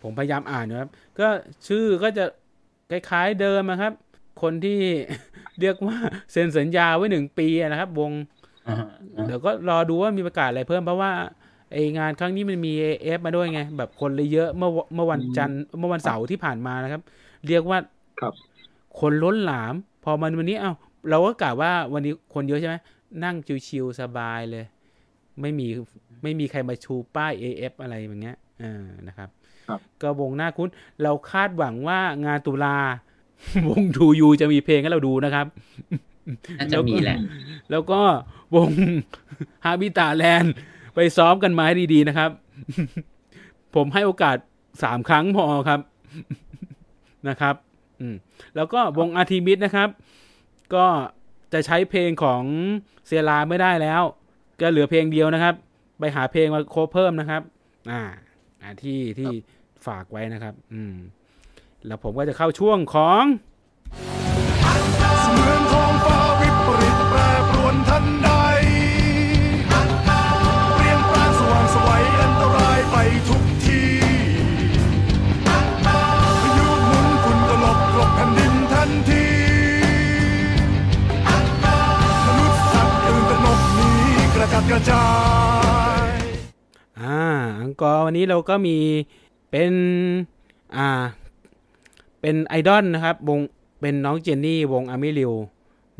[0.02, 0.88] ผมพยายามอ่านนะครับ
[1.18, 1.28] ก็
[1.66, 2.24] ชื่อก็จะ
[2.90, 3.92] คล้ายๆเดิมนะครับ
[4.42, 4.80] คนที่
[5.60, 5.96] เรียกว่า
[6.32, 8.12] เซ็นสัญญาไว้หนึ่งปีนะครับ วง
[8.68, 11.12] อ่าฮะอ่าเดี๋ยวก็รอดูว่ามีประกาศอะไรเพิ่มเพราะว่า
[11.72, 12.72] ไองานครั้งนี้มันมี
[13.02, 17.02] เอฟมาด้วยไง แบบคนเลยเยอะเมื่อวเมื่อวันจันทร์เมื่อวันเสาร์ที่ผ่านมานะครับ
[17.46, 17.78] เรียกว่า
[18.20, 18.32] ครับ
[19.00, 19.74] คนล้นหลาม
[20.04, 20.72] พอมันวันนี้เอ้า
[21.10, 22.74] เราก็กะว่าวันนี้คนเยอะใช่ไหม
[23.24, 23.36] นั่ง
[23.68, 24.64] ชิวๆสบายเลย
[25.40, 25.66] ไม่มี
[26.22, 29.28] ไม่มีใครมาชูป้าย AF อะไรอย่างเงี้ยเออนะครับ
[29.68, 30.68] ครับก็วงหน้าคุ้น
[31.02, 32.76] เราคาดหวังว่างานตุลา
[33.68, 35.46] วงทูยูจะมีเพลงให้เราดูนะครับ
[36.58, 37.18] น่าจะมีแหละ
[37.70, 38.00] แล้วก็
[38.54, 38.70] วง
[39.64, 40.54] ฮาบิตาแลนด์
[40.94, 42.30] ไปซ้อมกันมาให้ดีๆนะครับ
[43.74, 44.36] ผมให้โอกาส
[44.82, 45.80] สามครั้งพอครับ
[47.28, 47.54] นะครับ
[48.00, 48.16] อืม
[48.56, 49.88] แล้วก็วงอาร์ทีมิดนะครับ
[50.74, 50.86] ก็
[51.52, 52.42] จะใช้เพลงของ
[53.06, 54.02] เซียราไม่ได้แล้ว
[54.60, 55.54] ก็เหลือเพลงเดียวนะครับ
[55.98, 57.42] ไปหาเพลงมาโคเพิ่มนะครับ
[57.90, 58.02] อ่า
[58.62, 59.32] อ่าที่ที่
[59.86, 60.94] ฝากไว้นะครับ อืม
[61.86, 63.22] แล้วผมก็จะเข้าช่วงของ
[73.28, 73.82] ทุกที
[75.86, 79.26] พายุหมุนฝุ่นตลบกลบแผ่นดินทันที
[82.26, 83.88] มนุษย์สัตว์ตื่นตระหนกหนี
[84.34, 85.06] กระจัดกระจา
[86.06, 86.08] ย
[87.00, 87.18] อ่า
[87.60, 88.76] อังกอร์วันนี้เราก็มี
[89.50, 89.72] เป็น
[90.76, 90.88] อ่า
[92.20, 93.40] เป็นไอดอลนะครับ วง
[93.80, 95.32] เป็นน้องเจนนี่วงอามิริว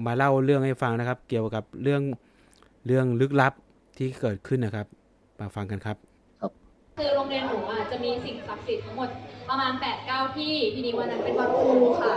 [0.04, 2.02] มาเล่าเรื่องให้ฟังนะครับ เกี่ยวกับเรื่อง
[2.86, 3.52] เรื่องลึกลับ
[3.96, 4.86] ที่เกิดขึ้นนะครับ
[5.40, 6.09] มาฟังกันครับ
[7.00, 9.08] คือโรงเรียนหนูอะจะมีสิ่งศักดิ์สิทธิ์ทั้งหมด
[9.48, 12.12] ประมาณ8ปดเก้าที่ทีนี้วันนั้นเป็นวันครูค่ะ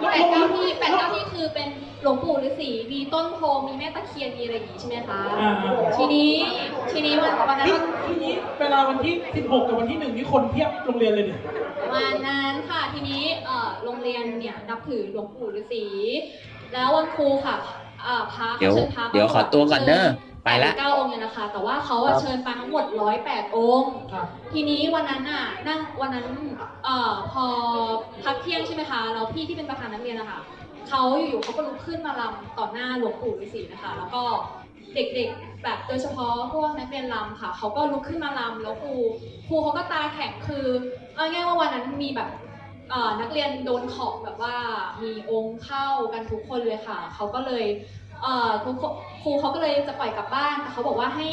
[0.00, 1.68] มีแปดเก้าที่แปดเก้าที่คือเป็น
[2.02, 5.50] หลวงปู่ฤาษีมีต้นโพมีแม่ตะเคียนมีอะไรอย่างงี้ใช่ไหมคะอ่า
[5.96, 6.30] ทีนี้
[6.92, 11.40] ทีนี้วันวันนั้นนี่ก็ทีนี้เวลาวันที่ 16 กับวันที่หนึ่งนี่คนเพียบโรงเรียนเลยเนี่ย
[11.82, 15.84] ประมาณนั้นค่ะทีนี้เอ่อโรงเรียนเนี่ยนับถือหลวงปู่ฤาษี
[16.72, 17.56] แล้ววันครูค่ะ
[18.04, 20.06] เอ่อพระเดี๋ยวเชิญพระเดี๋ยวขอตัวก่อนเด้อ
[20.44, 26.26] ไปละ เก้าองค์เนี่ยนะคะ แต่ว่าเขาครัอะบเชิญมาทั้งหมดร้อยแปดองค์ ครับ ทีนี้วันนั้นน่ะนั่งวันนั้น
[26.84, 27.44] เอ่อพอ
[28.24, 30.40] พักเที่ยงใช่ไหมคะแล้วพี่ที่เป็นประธานนักเรียนนะคะ
[30.88, 34.22] เขาอยู่ๆเขาก็ลุกขึ้นมาลำต่อหน้าหลวงปู่ฤาษีนะคะ แล้วก็
[34.94, 38.94] เด็กๆแบบโดยเฉพาะพวกนักเรียนลำค่ะเขาก็ลุกขึ้นมาลำแล้วครู
[39.48, 40.66] ครูเขาก็ตาแข็งคือ
[41.14, 42.28] เอาง่ายๆว่าวันนั้นมีแบบ
[42.90, 44.56] เอ่อนักเรียนโดนของแบบว่า
[45.02, 47.64] มีองค์เข้ากันทุกคนเลยค่ะเขาก็เลย
[48.22, 48.70] เอ่อครู
[49.22, 51.28] ครูเขาก็เลยจะปล่อยกลับบ้านแต่เขาบอกว่าให้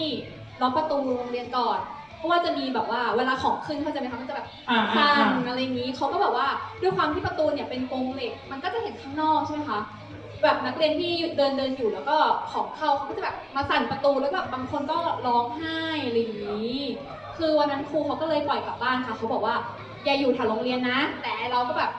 [0.62, 1.80] ล็อกประตูโรงเรียนก่อน
[2.18, 6.48] เพราะว่าจะมีแบบว่าเวลาของขึ้นเขาใจะไหมคะมันจะแบบอ่าอ่าสั่นอ่า อะไรอย่างนี้เขาก็แบบว่า
[6.82, 9.80] ด้วยความที่ประตูเนี่ยเป็นกรงเหล็ก มันก็จะเห็นข้างนอกใช่ไหมคะ
[10.44, 12.18] แบบนักเรียนที่เดินเดินอยู่แล้วก็
[12.52, 14.98] ของเข้าเขาก็จะแบบมาสั่นประตูแล้วแบบบางคนก็
[15.28, 16.78] ร้องไห้อะไรอย่างนี้
[17.38, 19.56] คือวันนั้นครูเขาก็เลยปล่อยกลับบ้านค่ะเขาบอกว่า
[20.06, 21.92] อย่าอยู่แถวโรงเรียนนะ แต่เราก็แบบ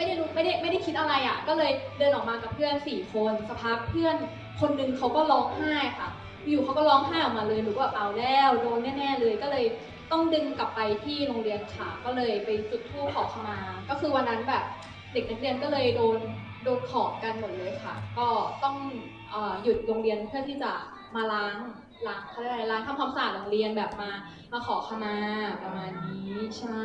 [0.00, 4.16] ไม่ได้รู้ไม่ได้ไม่ได้คิดอะไรอะ ก็เลยเดินออกมากับเพื่อนสี่คนสักพักเพื่อน
[4.60, 6.08] คนหนึงเขาก็ร้องไห้ค่ะ
[6.48, 9.64] อยู่เขาก็ร้องไห้ออกมาเลยหนูก็แบบเอาแล้วโดนแน่ๆเลยก็เลย
[10.10, 13.58] ต้องดึงกลับไปที่โรงเรียนค่ะ ก็เลยไปจุดธูปขอขมา
[13.88, 14.64] ก็คือวันนั้นแบบ
[15.12, 16.18] เด็กนักเรียนก็เลยโดน
[16.64, 18.28] โดนของกันหมดเลยค่ะ ก็
[18.62, 18.76] ต้อง
[19.30, 20.72] เอ่อหยุดโรงเรียนเพื่อที่จะ
[21.16, 21.56] มาล้าง
[22.06, 24.10] ล้างเขาเรียกอะไรล้างทำความสะอาดโรงเรียนแบบมา
[24.52, 25.16] มาขอขมา
[25.62, 26.82] ประมาณนี้ใช่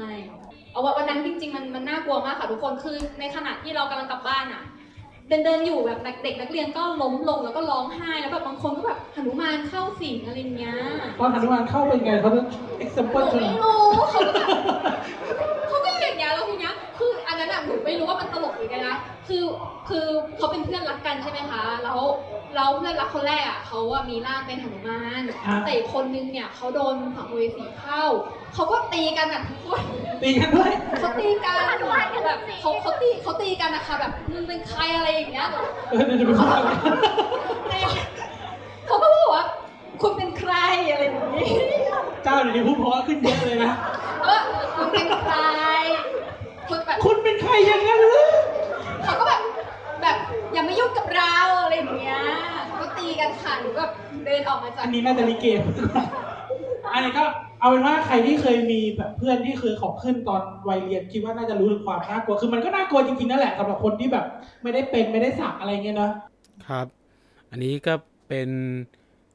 [0.76, 4.62] เอาว่าวันนั้นจริง ๆ มันมันน่ากลัวมากค่ะทุกคนคือในขณะที่เรากำลังกลับบ้านอะ
[5.28, 10.76] เดินเดินอยู่แบบเด็กนักเรียนก็ล้มลงแล้วก็ร้องไห้แล้วแบบบางคนก็แบบหนุมานเข้าสิงอะไรเงี้ย
[11.20, 13.80] ตอนหนุมานเข้าเป็นไงเขาจะหนู example ชนไม่รู้
[14.10, 14.48] เขาก็แบบ
[15.70, 18.96] เขาก็อย่างเงี้ยแล้วทีเนี้ยคืออันนั้นอะหนูไม่รู้ว่ามันตลกหรือไงนะ
[19.28, 19.44] คือ
[19.90, 20.06] คือ
[20.38, 22.00] เขาเป็นเพื่อนรักกันใช่ไหมคะ แล้ว
[22.56, 28.04] เราเพื่อนรักคนแรกอะเขาอะมีร่างเป็นหนุมานอ่าแต่อีกคนนึงเนี่ยเขาโดนสัมภเวสีเข้า
[28.54, 29.82] เขาก็ตีกันอะทุกคน
[30.24, 31.74] ตีกันด้วย เขาตีกัน
[32.26, 35.48] แบบเขาเขาตีเขาตีกันนะคะแบบมึงเป็นใครอะไรอย่างเงี้ย
[35.90, 36.70] เออเดี๋ยวจะไปพูดอะไร
[38.88, 39.46] เขาก็บอกว่า
[40.02, 40.54] คุณเป็นใคร
[40.92, 41.48] อะไรอย่างนี้
[42.24, 43.72] เจ้าเดี๋ยวนี้พูดเพราะขึ้นเยอะเลยนะ
[44.28, 44.40] ว่า
[44.78, 45.36] คุณเป็นใคร
[46.70, 48.26] คุณแบบคุณเป็นใครอย่างนั้นเลย
[49.04, 49.42] เขาก็แบบ
[50.02, 50.18] แบบ
[50.54, 52.20] อย่ามายุ่งกับเราอะไรอย่างเงี้ย
[52.80, 53.84] ก็ตีกันค่ะหนูก็
[54.26, 55.62] เดินออกมาจากอันนี้น่าจะลิเกม
[56.94, 57.26] อันนี้ก็
[57.60, 64.26] เอาเป็นว่าใครที่เคยมีแบบเพื่อนที่เคยของขึ้นตอนวัยเรียนคิดว่าน่าจะรู้ถึงความน่ากลัวคือมันก็น่ากลัวจริงๆนั่นแหละสำหรับคนที่แบบ
[64.64, 66.12] ไม่ได้เป็นไม่ได้สักอะไรเงี้ยเนอะ
[66.68, 66.88] ครับ
[67.52, 67.94] อันนี้ก็
[68.30, 68.50] เป็น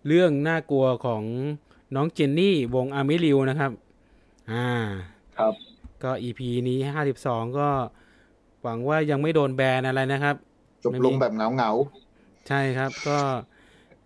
[0.07, 1.23] เรื่องน่ากลัวของ
[1.95, 3.71] น้องเจนนี่วงอามิริวนะครับ
[4.53, 4.69] อ่า
[5.39, 5.53] ครับ
[6.03, 7.69] ก็ EP นี้ห้าสิบสองก็
[8.63, 10.37] หวังว่ายังไม่โดนแบนอะไรนะครับ
[10.85, 11.71] จบลงแบบเหงาเหงา
[12.49, 13.19] ใช่ครับ ก็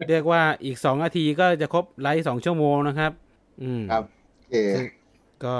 [0.08, 3.12] เรียกว่าอีกสองนาทีก็จะครบไลฟ์สองชั่วโมงนะครับ
[3.62, 4.04] อืมๆครับ
[4.36, 4.56] โอเค
[5.44, 5.54] ก็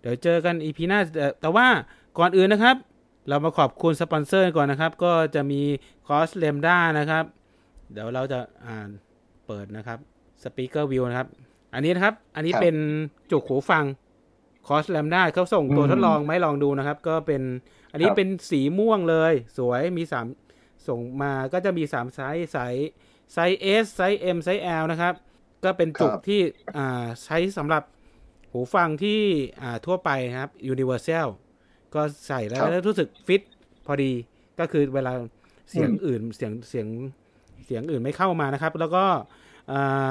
[0.00, 1.66] เดี๋ยวเจอกัน EP หน้าแต่แต่ว่า
[2.18, 2.76] ก่อนอื่นนะครับ
[3.28, 5.60] เรามาขอบคุณสปอนเซอร์ก่อนนะครับ ก็จะมี
[6.06, 7.24] COS Lambda นะครับ
[7.92, 8.88] เดี๋ยวเราจะอ่าน
[9.46, 9.98] เปิดนะครับ
[10.42, 11.28] speaker view นะครับ
[11.74, 12.76] อันนี้นะครับ อันนี้ครับเป็น
[13.30, 13.84] จุกหูฟัง
[14.66, 17.42] COS Lambda เขาส่งตัวอืมทดลองไหมาให้ลองดูนะครับ ก็เป็น
[17.92, 20.26] อันนี้ครับเป็นสีม่วงเลย สวยมีสาม
[20.88, 22.90] ส่งมาก็จะมีสามไซส์ไซส์
[23.32, 25.14] ไซส์ S ไซส์ M ไซส์ L นะครับ
[25.64, 26.40] ก็เป็นจุกที่
[26.76, 27.82] อ่าใช้สำหรับ
[28.50, 29.20] หูฟังที่
[29.62, 31.28] อ่าทั่วไปนะครับ universal
[31.94, 33.42] ก็ใส่แล้วครับแล้วรู้สึกฟิต
[33.86, 34.12] พอดี
[34.58, 35.12] ก็คือเวลา
[35.70, 36.86] เสียงอืมอื่นเสียงเสียง
[37.66, 39.04] เสียงอื่นไม่เข้ามานะครับ แล้วก็
[39.72, 40.10] อ่า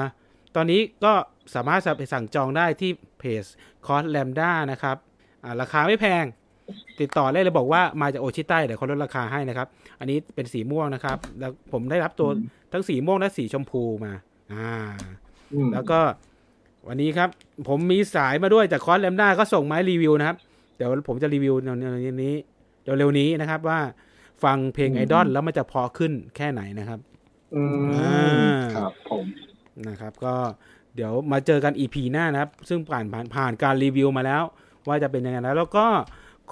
[0.56, 1.12] ตอนนี้ก็
[1.54, 3.44] สามารถไปสั่งจองได้ที่เพจ
[3.86, 4.96] COS Lambda นะครับ
[5.44, 6.24] อ่าราคาไม่แพง
[7.00, 9.68] ติดต่อได้เลยบอกว่ามาจากโอชิไต้เดี๋ยวเขาลดราคาให้นะครับ
[10.00, 12.28] อันนี้เป็นสีม่วงนะครับ แล้วผมได้รับตัว
[12.72, 14.12] ทั้งสีม่วงและสีชมพูมา
[14.52, 14.72] อ่า
[15.52, 16.00] อืมแล้วก็
[16.88, 17.28] วันนี้ครับ
[17.68, 20.36] ผมมีสายมาด้วยจากคอร์สแลมด้าก็ส่งมาให้รีวิวนะครับ
[20.76, 22.34] เดี๋ยวผมจะรีวิวในในนี้
[22.82, 23.80] เดี๋ยวเร็วนี้นะครับว่า
[24.44, 26.98] ฟังเพลงไอดอลแล้วมันจะพอขึ้นแค่ไหนนะครับ
[27.54, 29.24] อืมอ่าครับผม
[29.88, 30.34] นะครับ ก็
[30.96, 34.42] เดี๋ยวมาเจอกัน EP หน้านะครับ ซึ่งผ่านผ่านผ่านการรีวิวมาแล้ว
[34.88, 35.86] ว่าจะเป็นยังไงแล้ว แล้วก็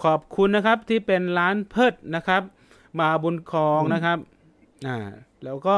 [0.03, 2.43] ขอบคุณนะครับที่เป็นร้านเพิดนะครับ
[3.01, 4.19] มาบุญครองนะครับ
[4.87, 4.99] อ่า
[5.45, 5.77] แล้วก็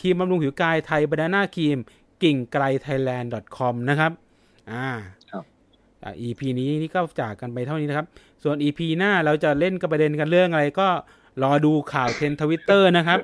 [0.00, 1.78] ครีมบำรุงผิวกายไทยบานาน่าครีม
[2.22, 4.12] กิ่งไกลไทยแลนด์ .com นะครับ
[4.70, 4.88] อ่า
[5.30, 5.44] ครับ
[6.02, 8.06] อ่า EP นี้นี่ก็จากกันไปเท่านี้นะครับ
[8.42, 10.88] ส่วน EP หน้าเราจะเล่นกับประเด็นกันเรื่องอะไรก็
[11.42, 13.18] รอดูข่าวเทรนด์ทวิตเตอร์นะครับ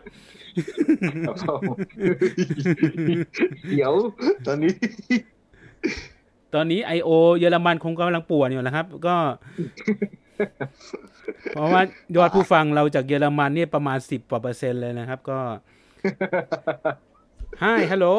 [1.25, 1.37] ครับ
[1.69, 1.79] ผม
[3.71, 3.93] เดี๋ยว
[4.47, 4.73] ตอนนี้
[6.55, 7.11] ตอนนี้ I.O.
[7.39, 9.17] เยอรมันคงกำลังป่วนอยู่นะครับ ก็
[11.53, 11.83] เพราะว่า
[12.17, 15.39] ยอดผู้ฟังเราจากเยอรมันเนี่ยประมาณสิบกว่าเปอร์เซ็นต์เลยนะครับ ก็
[17.63, 18.15] Hi Hello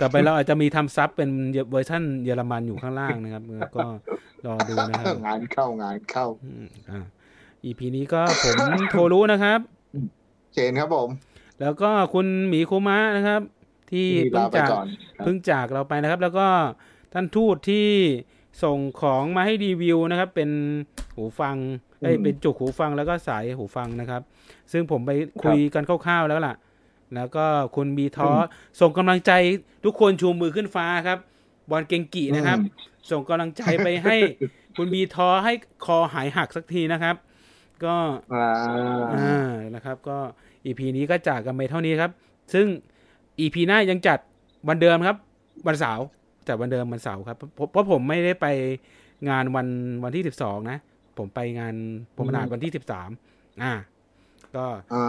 [0.00, 1.30] ต่อไปเราอาจจะมีทำซับเป็น
[1.70, 3.42] เวอร์ชันเยอรมันอยู่ข้างล่างนะครับ
[3.76, 3.86] ก็
[4.46, 7.04] รอดูนะครับงานเข้างานเข้าอืมอ่า
[7.64, 8.56] EP นี้ก็ผม
[8.90, 9.58] โทรู้นะครับ
[10.54, 11.08] เจนครับผม
[11.60, 13.40] แล้วก็คุณหมีคุมะนะครับ
[13.90, 14.86] ที่ที่เพิ่ลางไปจากก่อน
[15.16, 16.46] ครับเพิ่งจากเราไปนะครับ แล้วก็
[17.12, 17.88] ท่านทูตที่
[18.62, 20.50] ส่งของมาให้รีวิวนะครับ เป็น
[21.16, 21.56] หูฟัง
[22.00, 24.22] เอ้ยเป็นจุกหูฟังแล้วก็สายหูฟังนะครับ
[24.72, 25.10] ซึ่งผมไป
[25.42, 26.54] คุยกันคร่าวๆแล้วล่ะ
[27.14, 27.44] แล้วก็
[27.76, 28.30] คุณบีทอ
[28.80, 29.32] ส่งกำลังใจ
[29.84, 31.18] ทุกคนชูมือขึ้นฟ้าครับ
[31.70, 32.58] บอลเกงกีนะครับ
[33.10, 34.16] ส่งกำลังใจไปให้
[34.76, 35.52] คุณบีทอให้
[35.84, 37.16] คอหายหักสักทีนะครับ
[37.84, 37.96] ก็
[38.34, 38.48] อ่า
[39.14, 40.18] อ่านะครับ ก็
[40.66, 42.10] EP นี้ก็จากกันไปเท่านี้ครับ
[42.54, 42.66] ซึ่ง
[43.40, 44.18] EP หน้ายังจัด
[44.68, 45.16] วันเดิมครับ
[45.66, 46.06] วันเสาร์
[46.48, 48.46] จัดวันเดิมวันเสาร์ครับเพราะเพราะผมไม่ได้ไป
[49.28, 49.68] งานวัน
[50.04, 50.78] วันที่สิบสองนะ
[51.18, 51.74] ผมไปงาน
[52.16, 53.10] ผมนาดวันที่สิบสาม
[53.62, 53.72] อ่า
[54.56, 55.04] ก็อ่า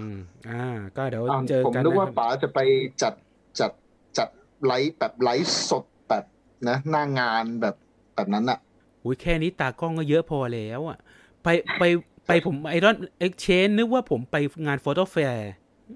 [0.00, 0.16] อืม
[0.50, 0.64] อ่า
[0.96, 2.58] ก็เดี๋ยวอ้าวเจอผมกันนึกนะว่าครับป๋าจะไป
[3.02, 3.14] จัด
[3.60, 3.70] จัด
[4.18, 4.28] จัด
[4.66, 6.24] ไลฟ์แบบไลฟ์สดแบบ
[6.68, 7.76] นะหน้างานแบบ
[8.14, 8.58] แบบนั้นอะ
[9.04, 10.98] อุ้ยแค่นี้ตากล้องก็เยอะพอแล้วอะ
[11.42, 11.48] ไป
[11.78, 11.84] ไป
[12.26, 15.50] ไปผมไอรอนเอ็กชนนึกว่าผมไปงาน photo fair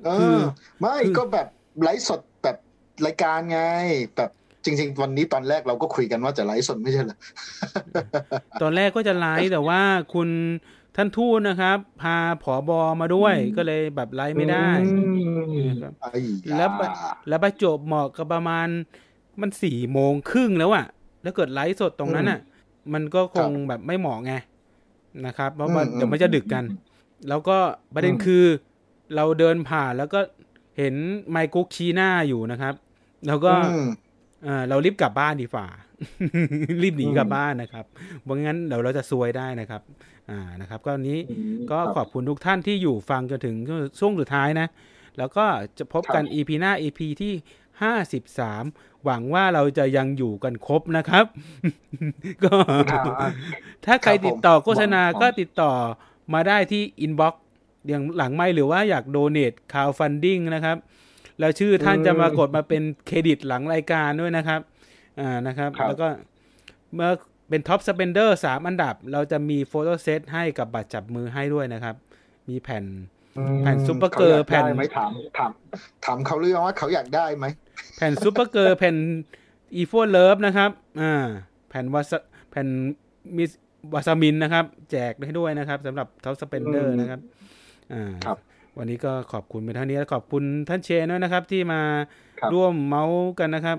[0.05, 0.41] เอคืออ
[0.81, 1.49] ไม่คือก็แบบ
[1.83, 2.57] ไลฟ์สดแบบ
[3.07, 3.61] รายการไง
[4.17, 4.31] แบบ
[4.69, 7.19] จริง ๆ วันนี้ตอนแรกเราก็คุยกันว่าจะไลฟ์สดไม่ใช่เหรอ
[8.63, 9.81] ตอนแรกก็จะไลฟ์แต่ว่า
[10.15, 10.29] คุณ
[10.97, 14.69] ท่านทูตนะครับ พาผอบอมาด้วยก็เลยแบบไลฟ์ไม่ได้
[14.99, 15.05] อื
[15.61, 16.21] มครับไอ้
[16.51, 16.81] ยาแล้วไป
[17.29, 18.69] แล้วประจวบเหมาะกับประมาณ
[19.41, 20.87] มันสี่โมงครึ่งแล้วอะ
[21.23, 22.41] แล้วเกิดไลฟ์สดตรงนั้นอะ
[22.93, 24.33] มันก็คงแบบไม่เหมาะไง
[25.27, 26.65] นะครับเพราะว่าเดี๋ยวมันจะดึกกัน
[27.29, 27.57] แล้วก็
[27.95, 28.45] ประเด็นคือ
[29.15, 30.21] เราเดินผ่านแล้วก็
[30.79, 30.95] เห็น
[31.31, 32.75] ไมค์กุ๊กชี้หน้าอยู่นะครับ
[33.27, 33.87] แล้วก็อืม
[34.45, 35.67] เอ่อเรารีบกลับบ้านดีฝ่า
[36.83, 37.85] รีบหนีกลับบ้านนะครับ
[38.23, 39.83] เพราะงั้นเดี๋ยวเราจะซวยได้นะครับ
[40.31, 43.57] อ่านะครับ ก็วันนี้อืมก็ครับขอบคุณทุกท่านที่อยู่ฟังจนถึง
[43.99, 44.69] ช่วงสุดท้ายนะ
[45.19, 45.45] แล้วก็
[45.79, 47.33] จะพบกัน EP หน้า EP ที่
[47.83, 48.65] ห้าสิบสาม
[49.05, 51.25] หวังว่าเราจะยังอยู่กันครบนะครับ
[52.45, 52.57] ก็
[52.93, 53.05] ครับ
[53.85, 55.73] ถ้าใครครับผมติดต่อโฆษณาหวังก็ติดต่อ
[56.35, 57.43] มาได้ที่ inbox
[57.89, 60.77] อย่างหลังไม่หรือว่าอยากโดเน t คาวฟันดิ้งนะครับ
[61.41, 64.61] แล้วชื่อท่านจะมากดมาเป็นเครดิตหลังรายการด้วยนะครับ
[65.21, 66.09] อ่านะครับครับแล้วก็
[66.95, 67.11] เมื่อ
[67.49, 71.95] เป็นท็อปสเปนเดอร์สามอันดับ เราจะมีโฟโต้เซตให้กับบัตรจับมือให้ด้วยนะครับ
[72.49, 72.85] มีแผ่น
[73.63, 75.51] แผ่นซุปเปอร์เกอร์ขาแผ่นยากได้ไหมถามถาม
[76.05, 77.47] ถามเขาเรื่องว่าเขาอยากได้ไหม
[77.97, 78.97] แผ่นซูเปอร์เกอร์แผ่น
[79.77, 80.71] อีโฟเลิฟนะครับ
[81.01, 81.27] อ่า
[81.69, 82.19] แผ่นวาซา
[82.51, 82.69] แผ่น
[83.37, 83.51] มิส
[83.95, 87.21] วาซามินนะครับ แจกให้ด้วยนะครับสำหรับท็อปสเปนเดอร์อืมนะครับ
[87.93, 88.37] อ่าครับ
[88.79, 91.81] วันนี้ก็ขอบคุณไปเท่านี้และขอบคุณท่านเชนด้วยนะครับ ที่มา
[92.41, 93.79] ครับร่วมเมาส์กันนะครับ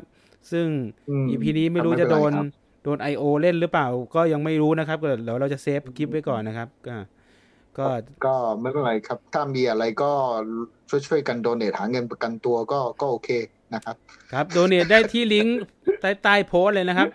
[0.51, 0.67] ซึ่ง
[1.09, 2.45] อืมอีพีนี้ไม่รู้ไม่เป็จะนไรโดนครับ
[2.83, 3.23] โดน I.O.
[3.41, 6.95] เล่นหรือเปล่า ก็ยังไม่รู้นะครับเดี๋ยวเราจะเซฟคลิปไว้ก่อนนะครับ ก็
[7.77, 7.85] ก็
[8.25, 10.11] ก็ไม่เป็นไรครับ ถ้ามีอะไรก็
[10.89, 13.29] ช่วยช่วยๆกันโดเนทหาเงินประกันตัวก็ก็โอเค
[13.73, 13.95] นะครับ
[14.33, 15.59] ครับโดเนทได้ที่ลิงก์
[16.01, 17.07] ใต้ใต้โพสต์เลยนะครับ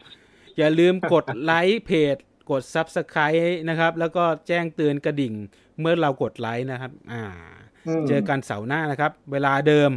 [0.58, 2.16] อย่าลืมกดไลค์เพจ
[2.50, 5.34] กด Subscribe นะครับ แล้วก็แจ้งเตือนกระดิ่ง
[5.80, 7.53] เมื่อเรากดไลค์นะครับ อ่าอืม
[8.08, 9.90] เจอกันเสาร์หน้านะครับ เวลาเดิม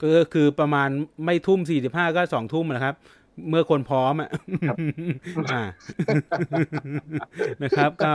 [0.00, 0.88] ก็คือประมาณ
[1.24, 2.94] ไม่ทุ่มสี่สิบห้าก็สองทุ่มนะครับ
[3.48, 4.30] เมื่อคนพร้อมอะ
[5.52, 5.62] อ่า
[7.62, 8.12] นะครับ ก็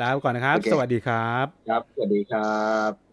[0.00, 2.60] ลาไปก่อนนะครับโอเคสวัสดีครับ ครับ สวัสดีครั
[2.90, 3.09] บ